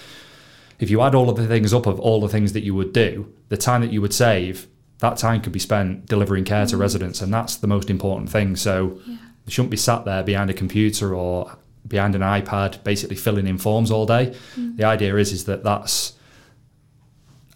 if 0.79 0.91
you 0.91 1.01
add 1.01 1.15
all 1.15 1.31
of 1.31 1.37
the 1.37 1.47
things 1.47 1.73
up 1.73 1.87
of 1.87 2.01
all 2.01 2.21
the 2.21 2.29
things 2.29 2.53
that 2.55 2.65
you 2.65 2.75
would 2.75 2.93
do, 2.93 3.33
the 3.49 3.57
time 3.57 3.81
that 3.83 3.93
you 3.93 4.01
would 4.01 4.15
save, 4.15 4.67
that 5.03 5.17
time 5.17 5.41
could 5.41 5.53
be 5.53 5.59
spent 5.59 6.07
delivering 6.07 6.45
care 6.45 6.65
to 6.65 6.77
mm. 6.77 6.81
residents, 6.81 7.21
and 7.21 7.35
that's 7.35 7.57
the 7.57 7.67
most 7.67 7.91
important 7.91 8.31
thing. 8.31 8.55
So 8.55 9.01
Yeah. 9.05 9.17
they 9.45 9.51
shouldn't 9.53 9.73
be 9.73 9.77
sat 9.77 10.05
there 10.05 10.23
behind 10.23 10.49
a 10.49 10.55
computer 10.55 11.13
or 11.13 11.57
behind 11.87 12.15
an 12.15 12.23
iPad, 12.23 12.83
basically 12.85 13.17
filling 13.17 13.49
in 13.49 13.59
forms 13.59 13.91
all 13.91 14.07
day. 14.07 14.33
Mm. 14.57 14.77
The 14.77 14.85
idea 14.85 15.17
is 15.17 15.33
is 15.33 15.45
that 15.47 15.65
that's, 15.65 16.13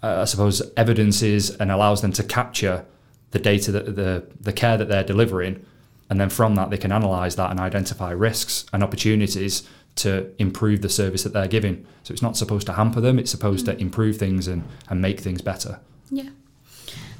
uh, 0.02 0.22
I 0.22 0.24
suppose, 0.24 0.60
evidences 0.76 1.50
and 1.50 1.70
allows 1.70 2.02
them 2.02 2.12
to 2.14 2.24
capture 2.24 2.84
the 3.30 3.38
data 3.38 3.70
that 3.70 3.94
the 3.94 4.24
the 4.40 4.52
care 4.52 4.76
that 4.76 4.88
they're 4.88 5.04
delivering, 5.04 5.64
and 6.10 6.20
then 6.20 6.30
from 6.30 6.56
that 6.56 6.70
they 6.70 6.78
can 6.78 6.90
analyse 6.90 7.36
that 7.36 7.52
and 7.52 7.60
identify 7.60 8.10
risks 8.10 8.66
and 8.72 8.82
opportunities 8.82 9.62
to 9.94 10.32
improve 10.38 10.82
the 10.82 10.88
service 10.88 11.22
that 11.22 11.32
they're 11.32 11.54
giving. 11.58 11.86
So 12.02 12.12
it's 12.12 12.22
not 12.22 12.36
supposed 12.36 12.66
to 12.66 12.72
hamper 12.72 13.00
them; 13.00 13.20
it's 13.20 13.30
supposed 13.30 13.66
to 13.66 13.72
mm. 13.74 13.80
improve 13.80 14.16
things 14.16 14.48
and 14.48 14.64
and 14.90 15.00
make 15.00 15.20
things 15.20 15.42
better. 15.42 15.78
Yeah. 16.10 16.30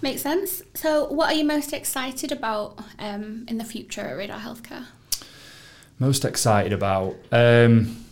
Makes 0.02 0.22
sense. 0.22 0.62
So, 0.74 1.06
what 1.06 1.32
are 1.32 1.34
you 1.34 1.44
most 1.44 1.72
excited 1.72 2.30
about 2.30 2.78
um, 2.98 3.46
in 3.48 3.58
the 3.58 3.64
future 3.64 4.02
at 4.02 4.16
Radar 4.16 4.40
Healthcare? 4.40 4.86
Most 5.98 6.24
excited 6.24 6.72
about 6.72 7.16
um, 7.32 8.04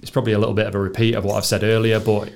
it's 0.00 0.10
probably 0.10 0.32
a 0.32 0.38
little 0.38 0.54
bit 0.54 0.66
of 0.66 0.74
a 0.74 0.78
repeat 0.78 1.14
of 1.14 1.24
what 1.24 1.36
I've 1.36 1.44
said 1.44 1.62
earlier, 1.62 2.00
but 2.00 2.32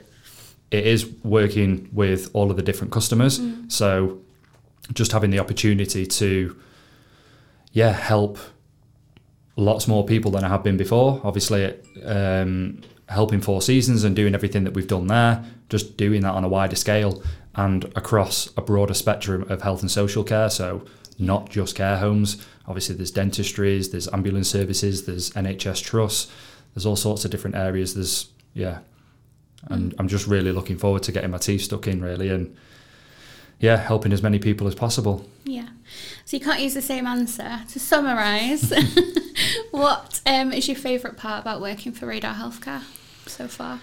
it 0.70 0.86
is 0.86 1.10
working 1.24 1.88
with 1.92 2.30
all 2.34 2.50
of 2.50 2.56
the 2.56 2.62
different 2.62 2.92
customers. 2.92 3.40
So 3.68 4.20
just 4.92 5.12
having 5.12 5.30
the 5.30 5.38
opportunity 5.38 6.06
to 6.06 6.56
yeah 7.72 7.92
help 7.92 8.38
lots 9.56 9.86
more 9.86 10.04
people 10.04 10.30
than 10.30 10.44
I 10.44 10.48
have 10.48 10.62
been 10.62 10.76
before. 10.76 11.20
Obviously, 11.24 11.74
um, 12.04 12.82
helping 13.08 13.40
Four 13.40 13.62
Seasons 13.62 14.04
and 14.04 14.14
doing 14.14 14.34
everything 14.34 14.64
that 14.64 14.74
we've 14.74 14.86
done 14.86 15.06
there, 15.06 15.44
just 15.68 15.96
doing 15.96 16.22
that 16.22 16.32
on 16.32 16.44
a 16.44 16.48
wider 16.48 16.76
scale 16.76 17.22
and 17.54 17.84
across 17.96 18.50
a 18.56 18.62
broader 18.62 18.94
spectrum 18.94 19.44
of 19.48 19.62
health 19.62 19.80
and 19.80 19.90
social 19.90 20.24
care. 20.24 20.50
So 20.50 20.86
not 21.18 21.50
just 21.50 21.76
care 21.76 21.98
homes. 21.98 22.44
Obviously, 22.66 22.96
there's 22.96 23.10
dentistries, 23.10 23.90
there's 23.90 24.08
ambulance 24.08 24.48
services, 24.48 25.04
there's 25.04 25.30
NHS 25.30 25.82
trusts, 25.82 26.30
there's 26.74 26.86
all 26.86 26.96
sorts 26.96 27.24
of 27.24 27.30
different 27.30 27.56
areas. 27.56 27.94
There's 27.94 28.30
yeah, 28.54 28.78
and 29.68 29.94
I'm 29.98 30.08
just 30.08 30.26
really 30.26 30.52
looking 30.52 30.78
forward 30.78 31.02
to 31.04 31.12
getting 31.12 31.30
my 31.30 31.38
teeth 31.38 31.62
stuck 31.62 31.86
in 31.86 32.02
really 32.02 32.30
and 32.30 32.56
yeah, 33.58 33.76
helping 33.76 34.12
as 34.12 34.22
many 34.22 34.38
people 34.38 34.66
as 34.66 34.74
possible. 34.74 35.26
Yeah. 35.44 35.68
So 36.24 36.36
you 36.36 36.42
can't 36.42 36.60
use 36.60 36.74
the 36.74 36.82
same 36.82 37.06
answer. 37.06 37.60
To 37.68 37.78
summarise, 37.78 38.72
what 39.70 40.20
um, 40.26 40.52
is 40.52 40.66
your 40.66 40.76
favourite 40.76 41.16
part 41.16 41.42
about 41.42 41.60
working 41.60 41.92
for 41.92 42.06
Radar 42.06 42.34
Healthcare 42.34 42.82
so 43.26 43.48
far? 43.48 43.80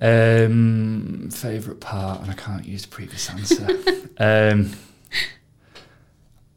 Um, 0.00 1.30
favorite 1.30 1.80
part, 1.80 2.22
and 2.22 2.30
I 2.30 2.34
can't 2.34 2.64
use 2.64 2.82
the 2.82 2.88
previous 2.88 3.30
answer. 3.30 3.66
um, 4.18 4.72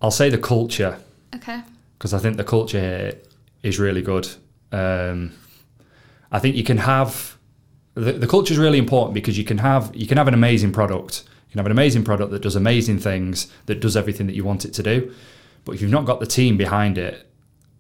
I'll 0.02 0.12
say 0.12 0.30
the 0.30 0.38
culture 0.38 1.00
Okay. 1.36 1.62
because 1.98 2.14
I 2.14 2.20
think 2.20 2.38
the 2.38 2.44
culture 2.44 2.80
here 2.80 3.14
is 3.64 3.80
really 3.80 4.02
good. 4.02 4.28
Um, 4.72 5.32
I 6.32 6.40
think 6.40 6.56
you 6.56 6.64
can 6.64 6.78
have 6.80 7.38
the, 7.94 8.12
the 8.14 8.28
culture 8.28 8.54
is 8.54 8.60
really 8.60 8.78
important 8.78 9.14
because 9.14 9.38
you 9.38 9.44
can 9.44 9.58
have 9.60 9.96
you 9.96 10.06
can 10.08 10.18
have 10.18 10.28
an 10.28 10.34
amazing 10.34 10.72
product. 10.72 11.24
You 11.48 11.52
can 11.54 11.60
have 11.60 11.66
an 11.66 11.72
amazing 11.72 12.04
product 12.04 12.32
that 12.32 12.42
does 12.42 12.56
amazing 12.56 13.00
things, 13.00 13.52
that 13.68 13.80
does 13.80 13.96
everything 13.96 14.28
that 14.28 14.36
you 14.36 14.44
want 14.44 14.66
it 14.66 14.74
to 14.74 14.84
do. 14.84 15.14
But 15.66 15.74
if 15.74 15.82
you've 15.82 15.92
not 15.92 16.06
got 16.06 16.20
the 16.20 16.26
team 16.28 16.58
behind 16.58 16.98
it 16.98 17.30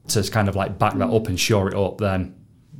to 0.09 0.23
kind 0.31 0.47
of 0.47 0.55
like 0.55 0.79
back 0.79 0.93
that 0.97 1.09
up 1.09 1.27
and 1.27 1.39
shore 1.39 1.67
it 1.67 1.75
up, 1.75 1.97
then 1.97 2.33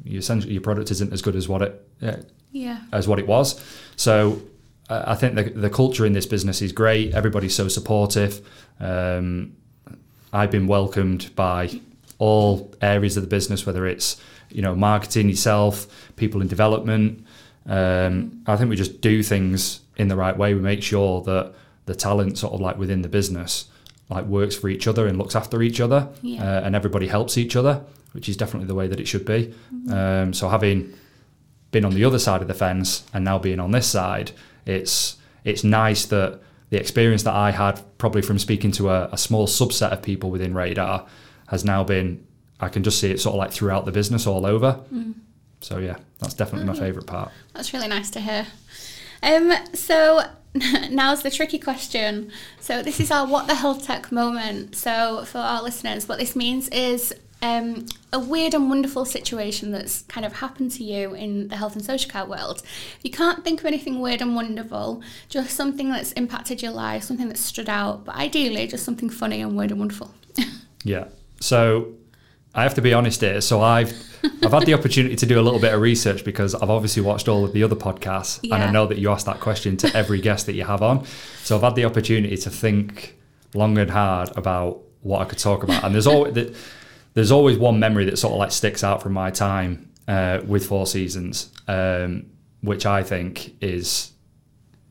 you 0.07 0.19
essentially 0.19 0.53
your 0.53 0.61
product 0.61 0.91
isn't 0.91 1.11
as 1.13 1.21
good 1.21 1.35
as 1.35 1.47
what 1.47 1.61
it 1.61 1.87
uh, 2.01 2.17
Yeah. 2.51 2.79
as 2.91 3.07
what 3.07 3.19
it 3.19 3.27
was. 3.27 3.61
So 3.95 4.41
uh, 4.89 5.03
I 5.07 5.15
think 5.15 5.35
the, 5.35 5.43
the 5.43 5.69
culture 5.69 6.05
in 6.05 6.13
this 6.13 6.25
business 6.25 6.61
is 6.61 6.71
great. 6.71 7.13
Everybody's 7.13 7.53
so 7.55 7.67
supportive. 7.67 8.47
Um, 8.79 9.55
I've 10.33 10.51
been 10.51 10.67
welcomed 10.67 11.31
by 11.35 11.79
all 12.19 12.73
areas 12.81 13.17
of 13.17 13.23
the 13.23 13.29
business, 13.29 13.65
whether 13.65 13.85
it's 13.85 14.19
you 14.49 14.61
know 14.61 14.75
marketing 14.75 15.29
yourself, 15.29 15.87
people 16.15 16.41
in 16.41 16.47
development. 16.47 17.25
Um, 17.65 18.41
I 18.47 18.55
think 18.55 18.69
we 18.69 18.75
just 18.75 19.01
do 19.01 19.21
things 19.23 19.81
in 19.97 20.07
the 20.07 20.15
right 20.15 20.37
way. 20.37 20.53
We 20.53 20.61
make 20.61 20.83
sure 20.83 21.21
that 21.23 21.53
the 21.85 21.95
talent 21.95 22.37
sort 22.37 22.53
of 22.53 22.61
like 22.61 22.77
within 22.77 23.01
the 23.01 23.09
business 23.09 23.65
like 24.09 24.25
works 24.25 24.55
for 24.55 24.69
each 24.69 24.87
other 24.87 25.05
and 25.07 25.17
looks 25.17 25.35
after 25.35 25.61
each 25.61 25.81
other, 25.81 26.07
Yeah. 26.21 26.41
uh, 26.41 26.61
and 26.65 26.75
everybody 26.75 27.07
helps 27.07 27.37
each 27.37 27.57
other, 27.57 27.81
which 28.18 28.28
is 28.28 28.36
definitely 28.36 28.65
the 28.65 28.74
way 28.74 28.88
that 28.88 28.99
it 28.99 29.07
should 29.07 29.26
be. 29.26 29.53
Um, 29.91 30.34
so 30.34 30.49
having 30.49 30.91
been 31.70 31.86
on 31.86 31.93
the 31.93 32.03
other 32.03 32.18
side 32.18 32.41
of 32.41 32.47
the 32.47 32.55
fence 32.55 33.05
and 33.13 33.24
now 33.24 33.38
being 33.38 33.59
on 33.59 33.70
this 33.70 33.86
side, 33.86 34.32
it's 34.65 35.18
it's 35.43 35.63
nice 35.63 36.07
that 36.07 36.39
the 36.72 36.80
experience 36.80 37.22
that 37.24 37.36
I 37.36 37.51
had 37.51 37.80
probably 37.99 38.24
from 38.24 38.39
speaking 38.39 38.72
to 38.72 38.89
a, 38.89 39.09
a 39.11 39.20
small 39.20 39.45
subset 39.45 39.91
of 39.91 40.01
people 40.01 40.32
within 40.32 40.55
Radar 40.55 41.05
has 41.49 41.63
now 41.63 41.84
been 41.84 42.26
I 42.59 42.70
can 42.70 42.82
just 42.82 42.99
see 42.99 43.11
it 43.11 43.22
sort 43.22 43.36
of 43.36 43.38
like 43.38 43.51
throughout 43.51 43.86
the 43.86 43.91
business 43.91 44.26
all 44.26 44.47
over. 44.47 44.80
So 45.61 45.78
yeah, 45.78 45.97
that's 46.18 46.34
definitely 46.34 46.65
my 46.65 46.74
favourite 46.74 47.05
part. 47.05 47.32
That's 47.53 47.72
really 47.72 47.88
nice 47.88 48.09
to 48.11 48.20
hear. 48.20 48.47
Um, 49.22 49.53
so 49.76 50.24
now's 50.89 51.22
the 51.22 51.30
tricky 51.30 51.59
question. 51.59 52.32
So 52.59 52.82
this 52.82 52.99
is 52.99 53.11
our 53.11 53.28
What 53.28 53.45
the 53.45 53.53
Health 53.53 53.86
Tech 53.86 54.11
moment. 54.11 54.76
So 54.76 55.24
for 55.26 55.38
our 55.38 55.61
listeners, 55.61 56.07
what 56.09 56.18
this 56.18 56.36
means 56.36 56.68
is 56.70 57.13
um, 57.41 57.85
a 58.11 58.19
weird 58.19 58.53
and 58.53 58.69
wonderful 58.69 59.05
situation 59.05 59.71
that's 59.71 60.01
kind 60.03 60.25
of 60.25 60.33
happened 60.33 60.71
to 60.71 60.83
you 60.83 61.13
in 61.13 61.49
the 61.49 61.55
health 61.55 61.75
and 61.75 61.85
social 61.85 62.09
care 62.09 62.25
world. 62.25 62.63
You 63.03 63.11
can't 63.11 63.43
think 63.43 63.59
of 63.59 63.65
anything 63.65 63.99
weird 63.99 64.21
and 64.21 64.35
wonderful, 64.35 65.01
just 65.29 65.51
something 65.51 65.89
that's 65.89 66.13
impacted 66.13 66.61
your 66.61 66.71
life, 66.71 67.03
something 67.03 67.27
that 67.27 67.38
stood 67.38 67.69
out, 67.69 68.05
but 68.05 68.15
ideally 68.15 68.65
just 68.67 68.83
something 68.83 69.09
funny 69.09 69.41
and 69.41 69.55
weird 69.55 69.71
and 69.71 69.79
wonderful. 69.79 70.13
Yeah. 70.83 71.05
So 71.41 71.95
I 72.55 72.63
have 72.63 72.75
to 72.75 72.81
be 72.81 72.93
honest 72.93 73.19
here. 73.19 73.41
So 73.41 73.61
I've 73.61 73.93
I've 74.41 74.53
had 74.53 74.65
the 74.65 74.73
opportunity 74.73 75.15
to 75.17 75.25
do 75.25 75.38
a 75.39 75.41
little 75.41 75.59
bit 75.59 75.73
of 75.73 75.81
research 75.81 76.23
because 76.23 76.55
I've 76.55 76.69
obviously 76.69 77.03
watched 77.03 77.27
all 77.27 77.43
of 77.43 77.51
the 77.51 77.63
other 77.63 77.75
podcasts 77.75 78.41
and 78.43 78.53
I 78.53 78.71
know 78.71 78.88
that 78.88 78.97
you 78.97 79.11
ask 79.11 79.25
that 79.25 79.41
question 79.41 79.75
to 79.77 79.95
every 79.95 80.21
guest 80.21 80.45
that 80.45 80.53
you 80.53 80.63
have 80.63 80.81
on. 80.81 81.05
So 81.43 81.57
I've 81.57 81.61
had 81.61 81.75
the 81.75 81.83
opportunity 81.83 82.38
to 82.38 82.49
think 82.49 83.17
long 83.53 83.77
and 83.77 83.91
hard 83.91 84.29
about 84.38 84.81
what 85.01 85.21
I 85.21 85.25
could 85.25 85.39
talk 85.39 85.63
about. 85.63 85.83
And 85.83 85.93
there's 85.93 86.07
always 86.07 86.33
there's 87.18 87.32
always 87.32 87.57
one 87.57 87.80
memory 87.80 88.05
that 88.05 88.15
sort 88.20 88.32
of 88.34 88.38
like 88.38 88.51
sticks 88.51 88.84
out 88.84 89.01
from 89.01 89.11
my 89.11 89.32
time 89.32 89.91
uh, 90.07 90.39
with 90.45 90.68
Four 90.68 90.86
Seasons, 90.86 91.51
um, 91.68 92.28
which 92.61 92.86
I 92.86 93.01
think 93.01 93.55
is 93.59 94.11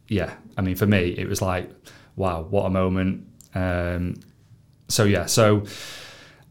yeah. 0.08 0.34
I 0.56 0.62
mean, 0.62 0.74
for 0.74 0.86
me, 0.86 1.10
it 1.10 1.28
was 1.28 1.40
like 1.40 1.70
wow, 2.16 2.42
what 2.42 2.66
a 2.66 2.70
moment. 2.70 3.28
Um, 3.54 4.16
so 4.88 5.04
yeah, 5.04 5.26
so 5.26 5.66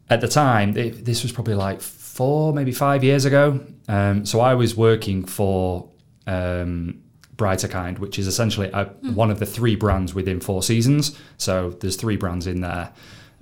at 0.10 0.22
the 0.22 0.30
time, 0.30 0.78
it, 0.78 1.04
this 1.04 1.24
was 1.24 1.34
probably 1.34 1.56
like 1.56 1.82
four, 1.82 2.54
maybe 2.54 2.72
five 2.72 3.04
years 3.04 3.26
ago. 3.26 3.60
Um, 3.90 4.26
so 4.26 4.40
I 4.40 4.54
was 4.54 4.78
working 4.78 5.26
for 5.26 5.90
um, 6.26 7.04
Brighter 7.36 7.68
Kind, 7.68 8.00
which 8.00 8.18
is 8.18 8.28
essentially 8.28 8.70
a, 8.72 8.86
one 9.14 9.30
of 9.30 9.40
the 9.40 9.46
three 9.46 9.76
brands 9.76 10.14
within 10.14 10.40
Four 10.40 10.64
Seasons. 10.64 11.20
So 11.38 11.72
there's 11.82 11.98
three 11.98 12.16
brands 12.16 12.48
in 12.48 12.62
there, 12.62 12.94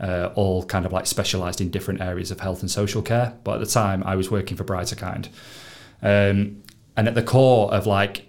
uh, 0.03 0.31
all 0.35 0.65
kind 0.65 0.85
of 0.85 0.91
like 0.91 1.07
specialised 1.07 1.61
in 1.61 1.69
different 1.69 2.01
areas 2.01 2.29
of 2.29 2.41
health 2.41 2.59
and 2.59 2.69
social 2.69 3.01
care. 3.01 3.33
But 3.43 3.55
at 3.55 3.59
the 3.61 3.65
time, 3.65 4.03
I 4.05 4.15
was 4.15 4.29
working 4.29 4.57
for 4.57 4.65
Brighter 4.65 4.97
Kind, 4.97 5.29
um, 6.01 6.61
and 6.97 7.07
at 7.07 7.15
the 7.15 7.23
core 7.23 7.73
of 7.73 7.87
like 7.87 8.27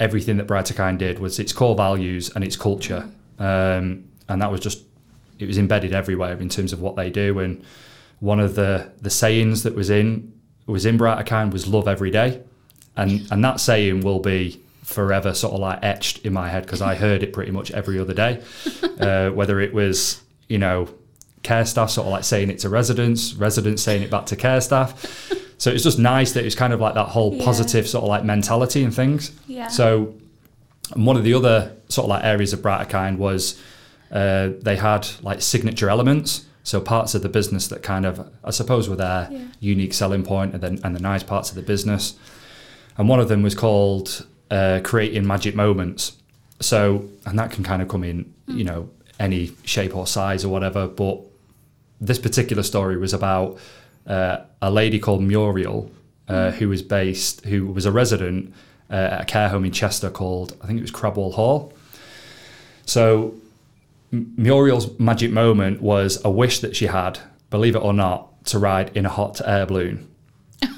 everything 0.00 0.36
that 0.38 0.48
Brighter 0.48 0.74
Kind 0.74 0.98
did 0.98 1.20
was 1.20 1.38
its 1.38 1.52
core 1.52 1.76
values 1.76 2.30
and 2.34 2.42
its 2.42 2.56
culture, 2.56 3.08
um, 3.38 4.04
and 4.28 4.42
that 4.42 4.50
was 4.50 4.60
just 4.60 4.82
it 5.38 5.46
was 5.46 5.58
embedded 5.58 5.94
everywhere 5.94 6.36
in 6.38 6.48
terms 6.48 6.72
of 6.72 6.80
what 6.80 6.96
they 6.96 7.08
do. 7.08 7.38
And 7.38 7.64
one 8.18 8.40
of 8.40 8.56
the 8.56 8.90
the 9.00 9.10
sayings 9.10 9.62
that 9.62 9.76
was 9.76 9.90
in 9.90 10.32
was 10.66 10.84
in 10.84 10.96
Brighter 10.96 11.24
Kind 11.24 11.52
was 11.52 11.68
"love 11.68 11.86
every 11.86 12.10
day," 12.10 12.42
and 12.96 13.30
and 13.30 13.44
that 13.44 13.60
saying 13.60 14.00
will 14.00 14.20
be 14.20 14.60
forever 14.82 15.32
sort 15.32 15.54
of 15.54 15.60
like 15.60 15.78
etched 15.82 16.26
in 16.26 16.32
my 16.32 16.48
head 16.48 16.64
because 16.64 16.82
I 16.82 16.96
heard 16.96 17.22
it 17.22 17.32
pretty 17.32 17.52
much 17.52 17.70
every 17.70 18.00
other 18.00 18.12
day, 18.12 18.42
uh, 18.98 19.30
whether 19.30 19.60
it 19.60 19.72
was 19.72 20.20
you 20.48 20.58
know 20.58 20.88
care 21.42 21.64
staff 21.64 21.90
sort 21.90 22.06
of 22.06 22.12
like 22.12 22.24
saying 22.24 22.50
it 22.50 22.58
to 22.60 22.68
residents, 22.68 23.34
residents 23.34 23.82
saying 23.82 24.02
it 24.02 24.10
back 24.10 24.26
to 24.26 24.36
care 24.36 24.60
staff. 24.60 25.32
So 25.58 25.70
it's 25.70 25.82
just 25.84 25.98
nice 25.98 26.32
that 26.32 26.40
it 26.40 26.44
was 26.44 26.54
kind 26.54 26.72
of 26.72 26.80
like 26.80 26.94
that 26.94 27.08
whole 27.08 27.34
Yeah. 27.34 27.44
positive 27.44 27.88
sort 27.88 28.02
of 28.04 28.08
like 28.08 28.24
mentality 28.24 28.82
and 28.84 28.94
things. 28.94 29.30
Yeah. 29.46 29.68
So 29.68 30.14
one 30.94 31.16
of 31.16 31.24
the 31.24 31.34
other 31.34 31.72
sort 31.88 32.04
of 32.06 32.10
like 32.10 32.24
areas 32.24 32.52
of 32.52 32.62
Brighter 32.62 32.88
Kind 32.90 33.18
was 33.18 33.60
uh, 34.10 34.50
they 34.60 34.76
had 34.76 35.08
like 35.22 35.40
signature 35.40 35.88
elements. 35.88 36.44
So 36.64 36.80
parts 36.80 37.14
of 37.14 37.22
the 37.22 37.28
business 37.28 37.66
that 37.68 37.82
kind 37.82 38.04
of, 38.06 38.28
I 38.44 38.50
suppose, 38.50 38.88
were 38.88 38.96
their 38.96 39.28
Yeah. 39.30 39.38
unique 39.60 39.94
selling 39.94 40.22
point 40.22 40.52
and 40.54 40.62
then 40.62 40.78
and 40.84 40.94
the 40.94 41.00
nice 41.00 41.22
parts 41.22 41.50
of 41.50 41.56
the 41.56 41.62
business. 41.62 42.14
And 42.98 43.08
one 43.08 43.20
of 43.20 43.28
them 43.28 43.42
was 43.42 43.54
called 43.54 44.26
uh, 44.50 44.80
creating 44.84 45.26
magic 45.26 45.54
moments. 45.56 46.12
So, 46.60 47.08
and 47.26 47.38
that 47.38 47.50
can 47.50 47.64
kind 47.64 47.80
of 47.82 47.88
come 47.88 48.04
in, 48.04 48.32
you 48.46 48.64
know, 48.64 48.90
any 49.18 49.52
shape 49.64 49.96
or 49.96 50.06
size 50.06 50.44
or 50.44 50.50
whatever. 50.50 50.86
But 50.86 51.20
this 52.06 52.18
particular 52.18 52.62
story 52.62 52.96
was 52.96 53.12
about 53.14 53.58
uh, 54.06 54.38
a 54.60 54.70
lady 54.70 54.98
called 54.98 55.22
Muriel, 55.22 55.90
uh, 56.28 56.50
who 56.50 56.68
was 56.68 56.82
based, 56.82 57.44
who 57.46 57.66
was 57.66 57.86
a 57.86 57.92
resident 57.92 58.52
uh, 58.90 58.94
at 58.94 59.20
a 59.22 59.24
care 59.24 59.48
home 59.48 59.64
in 59.64 59.72
Chester 59.72 60.10
called, 60.10 60.56
I 60.62 60.66
think 60.66 60.78
it 60.78 60.82
was 60.82 60.90
Crabwall 60.90 61.32
Hall. 61.34 61.72
So 62.86 63.34
M- 64.12 64.34
Muriel's 64.36 64.98
magic 64.98 65.30
moment 65.30 65.80
was 65.80 66.20
a 66.24 66.30
wish 66.30 66.60
that 66.60 66.74
she 66.76 66.86
had, 66.86 67.18
believe 67.50 67.76
it 67.76 67.82
or 67.82 67.92
not, 67.92 68.44
to 68.46 68.58
ride 68.58 68.96
in 68.96 69.06
a 69.06 69.08
hot 69.08 69.40
air 69.44 69.66
balloon. 69.66 70.08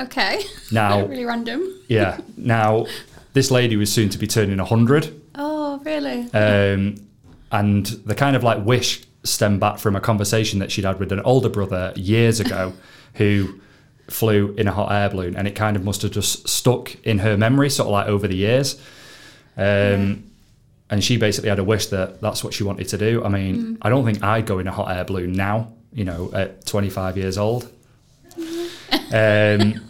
Okay. 0.00 0.40
Now, 0.72 1.04
really 1.06 1.26
random. 1.26 1.60
yeah, 1.86 2.20
now 2.38 2.86
this 3.34 3.50
lady 3.50 3.76
was 3.76 3.92
soon 3.92 4.08
to 4.08 4.16
be 4.18 4.26
turning 4.26 4.56
100. 4.56 5.20
Oh, 5.34 5.78
really? 5.84 6.20
Um, 6.32 6.96
and 7.52 7.84
the 8.06 8.14
kind 8.14 8.34
of 8.34 8.42
like 8.42 8.64
wish 8.64 9.02
stemmed 9.24 9.60
back 9.60 9.78
from 9.78 9.96
a 9.96 10.00
conversation 10.00 10.58
that 10.60 10.72
she'd 10.72 10.84
had 10.84 10.98
with 10.98 11.12
an 11.12 11.20
older 11.20 11.48
brother 11.48 11.92
years 11.96 12.40
ago 12.40 12.72
who 13.14 13.60
flew 14.08 14.54
in 14.56 14.66
a 14.66 14.72
hot 14.72 14.90
air 14.90 15.08
balloon 15.08 15.36
and 15.36 15.46
it 15.46 15.54
kind 15.54 15.76
of 15.76 15.84
must 15.84 16.02
have 16.02 16.10
just 16.10 16.48
stuck 16.48 16.94
in 17.06 17.18
her 17.18 17.36
memory 17.36 17.70
sort 17.70 17.86
of 17.86 17.92
like 17.92 18.06
over 18.08 18.26
the 18.26 18.36
years. 18.36 18.80
Um, 19.56 20.24
and 20.88 21.04
she 21.04 21.16
basically 21.16 21.48
had 21.50 21.58
a 21.58 21.64
wish 21.64 21.86
that 21.86 22.20
that's 22.20 22.42
what 22.42 22.54
she 22.54 22.64
wanted 22.64 22.88
to 22.88 22.98
do. 22.98 23.22
I 23.24 23.28
mean 23.28 23.78
i 23.82 23.88
don't 23.88 24.04
think 24.04 24.22
i'd 24.22 24.46
go 24.46 24.58
in 24.58 24.66
a 24.66 24.72
hot 24.72 24.90
air 24.90 25.04
balloon 25.04 25.32
now 25.32 25.72
you 25.92 26.04
know 26.04 26.30
at 26.32 26.66
25 26.66 27.16
years 27.16 27.38
old. 27.38 27.70
Um, 29.12 29.89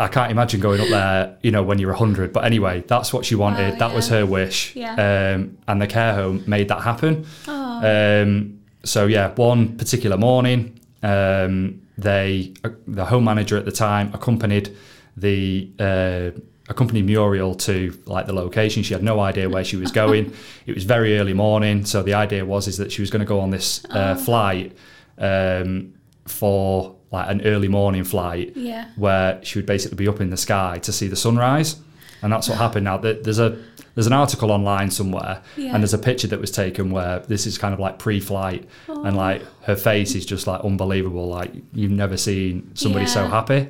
I 0.00 0.08
can't 0.08 0.30
imagine 0.32 0.60
going 0.60 0.80
up 0.80 0.88
there, 0.88 1.36
you 1.42 1.50
know, 1.50 1.62
when 1.62 1.78
you're 1.78 1.90
100. 1.90 2.32
But 2.32 2.44
anyway, 2.44 2.82
that's 2.86 3.12
what 3.12 3.24
she 3.24 3.34
wanted. 3.34 3.72
Wow, 3.74 3.78
that 3.78 3.94
was 3.94 4.08
her 4.08 4.24
wish. 4.26 4.74
Yeah. 4.74 4.94
Um, 5.34 5.58
and 5.68 5.80
the 5.80 5.86
care 5.86 6.14
home 6.14 6.42
made 6.46 6.68
that 6.68 6.80
happen. 6.82 7.26
Oh. 7.46 8.22
Um, 8.22 8.60
so 8.82 9.06
yeah, 9.06 9.32
one 9.34 9.76
particular 9.76 10.16
morning, 10.16 10.80
um, 11.02 11.82
they 11.98 12.54
uh, 12.64 12.70
the 12.86 13.04
home 13.04 13.24
manager 13.24 13.56
at 13.58 13.64
the 13.66 13.72
time 13.72 14.10
accompanied 14.14 14.74
the 15.16 15.70
uh, 15.78 16.30
a 16.68 16.74
company 16.74 17.02
Muriel 17.02 17.54
to 17.56 17.98
like 18.06 18.26
the 18.26 18.32
location. 18.32 18.82
She 18.82 18.94
had 18.94 19.02
no 19.02 19.20
idea 19.20 19.50
where 19.50 19.64
she 19.64 19.76
was 19.76 19.90
going. 19.92 20.32
it 20.66 20.74
was 20.74 20.84
very 20.84 21.18
early 21.18 21.34
morning, 21.34 21.84
so 21.84 22.02
the 22.02 22.14
idea 22.14 22.44
was 22.44 22.68
is 22.68 22.76
that 22.78 22.90
she 22.92 23.02
was 23.02 23.10
going 23.10 23.20
to 23.20 23.26
go 23.26 23.40
on 23.40 23.50
this 23.50 23.84
uh, 23.86 24.14
Oh. 24.16 24.24
flight 24.24 24.76
um, 25.18 25.92
for 26.26 26.96
like 27.12 27.28
an 27.28 27.40
early 27.44 27.68
morning 27.68 28.04
flight 28.04 28.52
Yeah. 28.56 28.86
where 28.96 29.40
she 29.42 29.58
would 29.58 29.66
basically 29.66 29.96
be 29.96 30.08
up 30.08 30.20
in 30.20 30.30
the 30.30 30.36
sky 30.36 30.78
to 30.82 30.92
see 30.92 31.08
the 31.08 31.16
sunrise, 31.16 31.76
and 32.22 32.32
that's 32.32 32.48
what 32.48 32.58
happened. 32.58 32.84
Now 32.84 32.96
there's 32.98 33.38
a 33.38 33.58
there's 33.96 34.06
an 34.06 34.12
article 34.12 34.52
online 34.52 34.90
somewhere, 34.90 35.42
Yeah. 35.56 35.74
and 35.74 35.82
there's 35.82 35.92
a 35.94 35.98
picture 35.98 36.28
that 36.28 36.40
was 36.40 36.52
taken 36.52 36.90
where 36.92 37.18
this 37.26 37.44
is 37.46 37.58
kind 37.58 37.74
of 37.74 37.80
like 37.80 37.98
pre-flight, 37.98 38.68
and 38.88 39.16
like 39.16 39.42
her 39.62 39.74
face 39.74 40.14
is 40.14 40.24
just 40.24 40.46
like 40.46 40.60
unbelievable. 40.64 41.26
Like 41.26 41.50
you've 41.74 41.90
never 41.90 42.16
seen 42.16 42.70
somebody 42.74 43.06
so 43.06 43.22
Yeah. 43.22 43.30
happy. 43.30 43.66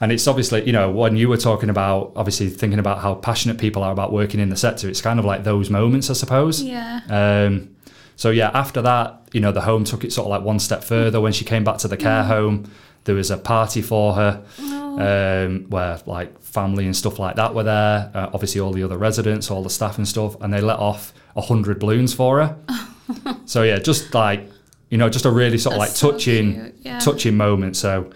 And 0.00 0.12
it's 0.12 0.28
obviously, 0.28 0.64
you 0.64 0.70
know, 0.72 0.90
when 0.92 1.16
you 1.16 1.28
were 1.28 1.36
talking 1.36 1.70
about 1.70 2.12
obviously 2.14 2.48
thinking 2.50 2.78
about 2.78 2.98
how 3.00 3.14
passionate 3.16 3.58
people 3.58 3.82
are 3.82 3.90
about 3.90 4.12
working 4.12 4.38
in 4.38 4.48
the 4.48 4.56
sector, 4.56 4.88
it's 4.88 5.00
kind 5.02 5.18
of 5.18 5.24
like 5.24 5.42
those 5.42 5.70
moments, 5.70 6.08
I 6.08 6.12
suppose. 6.12 6.62
Yeah. 6.62 7.00
Um, 7.10 7.70
so 8.18 8.30
yeah, 8.30 8.50
after 8.52 8.82
that, 8.82 9.28
you 9.32 9.40
know, 9.40 9.52
the 9.52 9.60
home 9.62 9.84
took 9.84 10.02
it 10.04 10.12
sort 10.12 10.26
of 10.26 10.30
like 10.30 10.42
one 10.42 10.58
step 10.58 10.82
further. 10.82 11.20
When 11.20 11.32
she 11.32 11.44
came 11.44 11.62
back 11.64 11.78
to 11.78 11.88
the 11.88 11.96
care 11.96 12.24
home, 12.24 12.70
there 13.04 13.14
was 13.14 13.30
a 13.30 13.38
party 13.38 13.80
for 13.80 14.12
her, 14.14 14.42
um, 14.58 15.66
where 15.70 16.00
like 16.06 16.38
family 16.40 16.84
and 16.84 16.96
stuff 16.96 17.18
like 17.18 17.36
that 17.36 17.54
were 17.54 17.62
there. 17.62 18.10
Uh, 18.14 18.30
obviously, 18.34 18.60
all 18.60 18.72
the 18.72 18.82
other 18.82 18.98
residents, 18.98 19.50
all 19.50 19.62
the 19.62 19.70
staff 19.70 19.98
and 19.98 20.06
stuff, 20.08 20.34
and 20.40 20.52
they 20.52 20.60
let 20.60 20.78
off 20.78 21.12
a 21.36 21.40
hundred 21.40 21.78
balloons 21.78 22.12
for 22.12 22.44
her. 22.44 22.56
so 23.46 23.62
yeah, 23.62 23.78
just 23.78 24.12
like 24.14 24.48
you 24.90 24.98
know, 24.98 25.08
just 25.08 25.24
a 25.26 25.30
really 25.30 25.58
sort 25.58 25.74
of 25.74 25.78
like 25.78 25.90
That's 25.90 26.00
so 26.00 26.12
touching, 26.12 26.72
yeah. 26.82 26.98
touching 26.98 27.36
moment. 27.36 27.76
So 27.76 28.10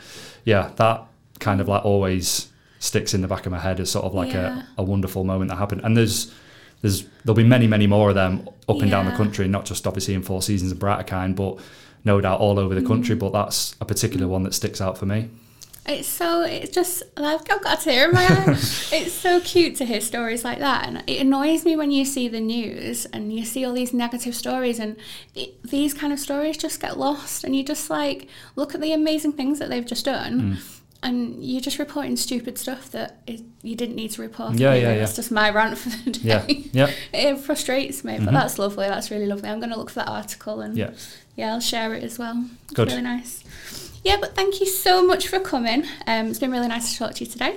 yeah, 0.45 0.73
that 0.77 1.05
kind 1.39 1.61
of 1.61 1.69
like 1.69 1.85
always 1.85 2.51
sticks 2.79 3.15
in 3.15 3.21
the 3.23 3.29
back 3.29 3.47
of 3.47 3.53
my 3.53 3.59
head 3.59 3.79
as 3.79 3.91
sort 3.91 4.05
of 4.07 4.15
like 4.15 4.33
Yeah. 4.33 4.63
a, 4.79 4.81
a 4.81 4.83
wonderful 4.83 5.23
moment 5.23 5.51
that 5.51 5.57
happened. 5.57 5.83
And 5.85 5.97
there's 5.97 6.33
there's 6.83 7.05
there'll 7.25 7.35
be 7.37 7.45
many 7.45 7.67
many 7.67 7.87
more 7.87 8.11
of 8.11 8.15
them 8.15 8.49
up 8.69 8.81
and 8.83 8.91
down 8.91 9.07
the 9.07 9.13
country, 9.13 9.49
not 9.49 9.65
just 9.65 9.87
obviously 9.87 10.15
in 10.15 10.23
Four 10.23 10.43
Seasons 10.43 10.71
and 10.73 10.79
Brighter 10.81 11.05
Kind, 11.05 11.35
but 11.37 11.59
no 12.05 12.21
doubt 12.21 12.41
all 12.41 12.59
over 12.59 12.75
the 12.75 12.81
Mm. 12.81 12.87
country. 12.89 13.15
But 13.15 13.33
that's 13.33 13.75
a 13.81 13.85
particular 13.85 14.29
one 14.29 14.43
that 14.43 14.53
sticks 14.55 14.81
out 14.81 14.99
for 14.99 15.07
me. 15.07 15.31
It's 15.85 16.07
so 16.07 16.43
it's 16.43 16.71
just 16.71 17.03
I've 17.17 17.41
I've 17.51 17.61
got 17.63 17.81
a 17.81 17.83
tear 17.85 18.09
in 18.09 18.15
my 18.15 18.25
eye. 18.25 18.45
it's 18.93 19.13
so 19.13 19.41
cute 19.41 19.75
to 19.77 19.85
hear 19.85 20.01
stories 20.01 20.45
like 20.45 20.61
that, 20.61 20.87
and 20.87 21.03
it 21.09 21.21
annoys 21.21 21.65
me 21.65 21.75
when 21.75 21.91
you 21.91 22.05
see 22.05 22.29
the 22.29 22.41
news 22.41 23.05
and 23.07 23.33
you 23.33 23.45
see 23.45 23.65
all 23.65 23.73
these 23.73 23.93
negative 23.93 24.35
stories, 24.37 24.79
and 24.79 24.97
it, 25.35 25.61
these 25.65 25.93
kind 25.93 26.13
of 26.13 26.21
stories 26.21 26.57
just 26.57 26.81
get 26.81 26.99
lost, 26.99 27.43
and 27.43 27.57
you 27.57 27.65
just 27.65 27.91
like 27.91 28.29
look 28.55 28.77
at 28.77 28.81
the 28.81 28.93
amazing 28.93 29.33
things 29.33 29.59
that 29.59 29.71
they've 29.71 29.85
just 29.85 30.05
done. 30.05 30.41
Mm. 30.57 30.79
And 31.03 31.45
you're 31.45 31.61
just 31.61 31.79
reporting 31.79 32.17
stupid 32.17 32.59
stuff 32.59 32.91
that 32.93 33.21
is, 33.27 33.43
you 33.63 33.75
didn't 33.75 33.97
need 33.97 34.13
to 34.13 34.23
report. 34.23 34.55
Yeah, 34.55 34.75
yeah, 34.75 34.93
yeah. 34.93 34.99
That's 35.01 35.17
just 35.17 35.33
my 35.33 35.51
rant 35.51 35.77
for 35.79 35.89
the 35.89 36.13
day. 36.13 36.21
Yeah, 36.23 36.45
yeah, 36.73 36.91
It 37.13 37.39
frustrates 37.39 38.05
me, 38.05 38.19
but 38.21 38.33
that's 38.33 38.59
lovely. 38.59 38.87
That's 38.87 39.11
really 39.11 39.27
lovely. 39.27 39.49
I'm 39.49 39.59
going 39.59 39.73
to 39.73 39.79
look 39.79 39.91
for 39.91 40.01
that 40.01 40.09
article 40.09 40.61
and 40.61 40.77
yeah. 40.77 40.93
yeah, 41.35 41.55
I'll 41.55 41.61
share 41.61 41.93
it 41.95 42.05
as 42.05 42.19
well. 42.19 42.49
It's 42.65 42.75
Good. 42.75 42.89
really 42.89 43.03
nice. 43.03 43.43
Yeah, 44.05 44.17
but 44.21 44.35
thank 44.35 44.61
you 44.61 44.67
so 44.67 45.05
much 45.05 45.29
for 45.29 45.41
coming. 45.41 45.85
Um, 46.07 46.29
it's 46.29 46.39
been 46.39 46.53
really 46.53 46.69
nice 46.69 46.93
to 46.93 46.99
talk 46.99 47.15
to 47.15 47.25
you 47.25 47.31
today. 47.31 47.57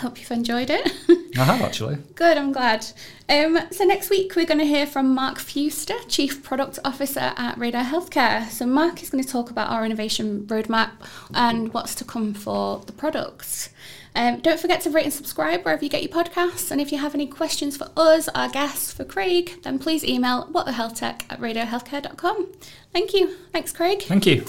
Hope 0.00 0.18
you've 0.20 0.30
enjoyed 0.30 0.70
it. 0.70 0.92
I 1.38 1.44
have 1.44 1.62
actually. 1.62 1.96
Good, 2.14 2.36
I'm 2.36 2.52
glad. 2.52 2.86
Um, 3.28 3.58
so 3.70 3.84
next 3.84 4.10
week 4.10 4.34
we're 4.36 4.44
going 4.44 4.58
to 4.58 4.66
hear 4.66 4.86
from 4.86 5.14
Mark 5.14 5.38
Fuster, 5.38 5.96
Chief 6.08 6.42
Product 6.42 6.78
Officer 6.84 7.32
at 7.36 7.56
Radar 7.58 7.84
Healthcare. 7.84 8.48
So 8.50 8.66
Mark 8.66 9.02
is 9.02 9.10
going 9.10 9.22
to 9.22 9.30
talk 9.30 9.50
about 9.50 9.70
our 9.70 9.84
innovation 9.84 10.46
roadmap 10.46 10.90
and 11.32 11.72
what's 11.72 11.94
to 11.96 12.04
come 12.04 12.34
for 12.34 12.80
the 12.86 12.92
products. 12.92 13.70
Um, 14.16 14.40
don't 14.40 14.60
forget 14.60 14.80
to 14.82 14.90
rate 14.90 15.04
and 15.04 15.12
subscribe 15.12 15.64
wherever 15.64 15.82
you 15.82 15.90
get 15.90 16.02
your 16.02 16.12
podcasts. 16.12 16.70
And 16.70 16.80
if 16.80 16.92
you 16.92 16.98
have 16.98 17.14
any 17.14 17.26
questions 17.26 17.76
for 17.76 17.88
us, 17.96 18.28
our 18.28 18.48
guests, 18.48 18.92
for 18.92 19.04
Craig, 19.04 19.62
then 19.62 19.78
please 19.78 20.04
email 20.04 20.46
whatthehealthtech 20.52 21.22
at 21.30 21.40
radarhealthcare.com. 21.40 22.52
Thank 22.92 23.12
you. 23.12 23.34
Thanks, 23.52 23.72
Craig. 23.72 24.02
Thank 24.02 24.26
you. 24.26 24.44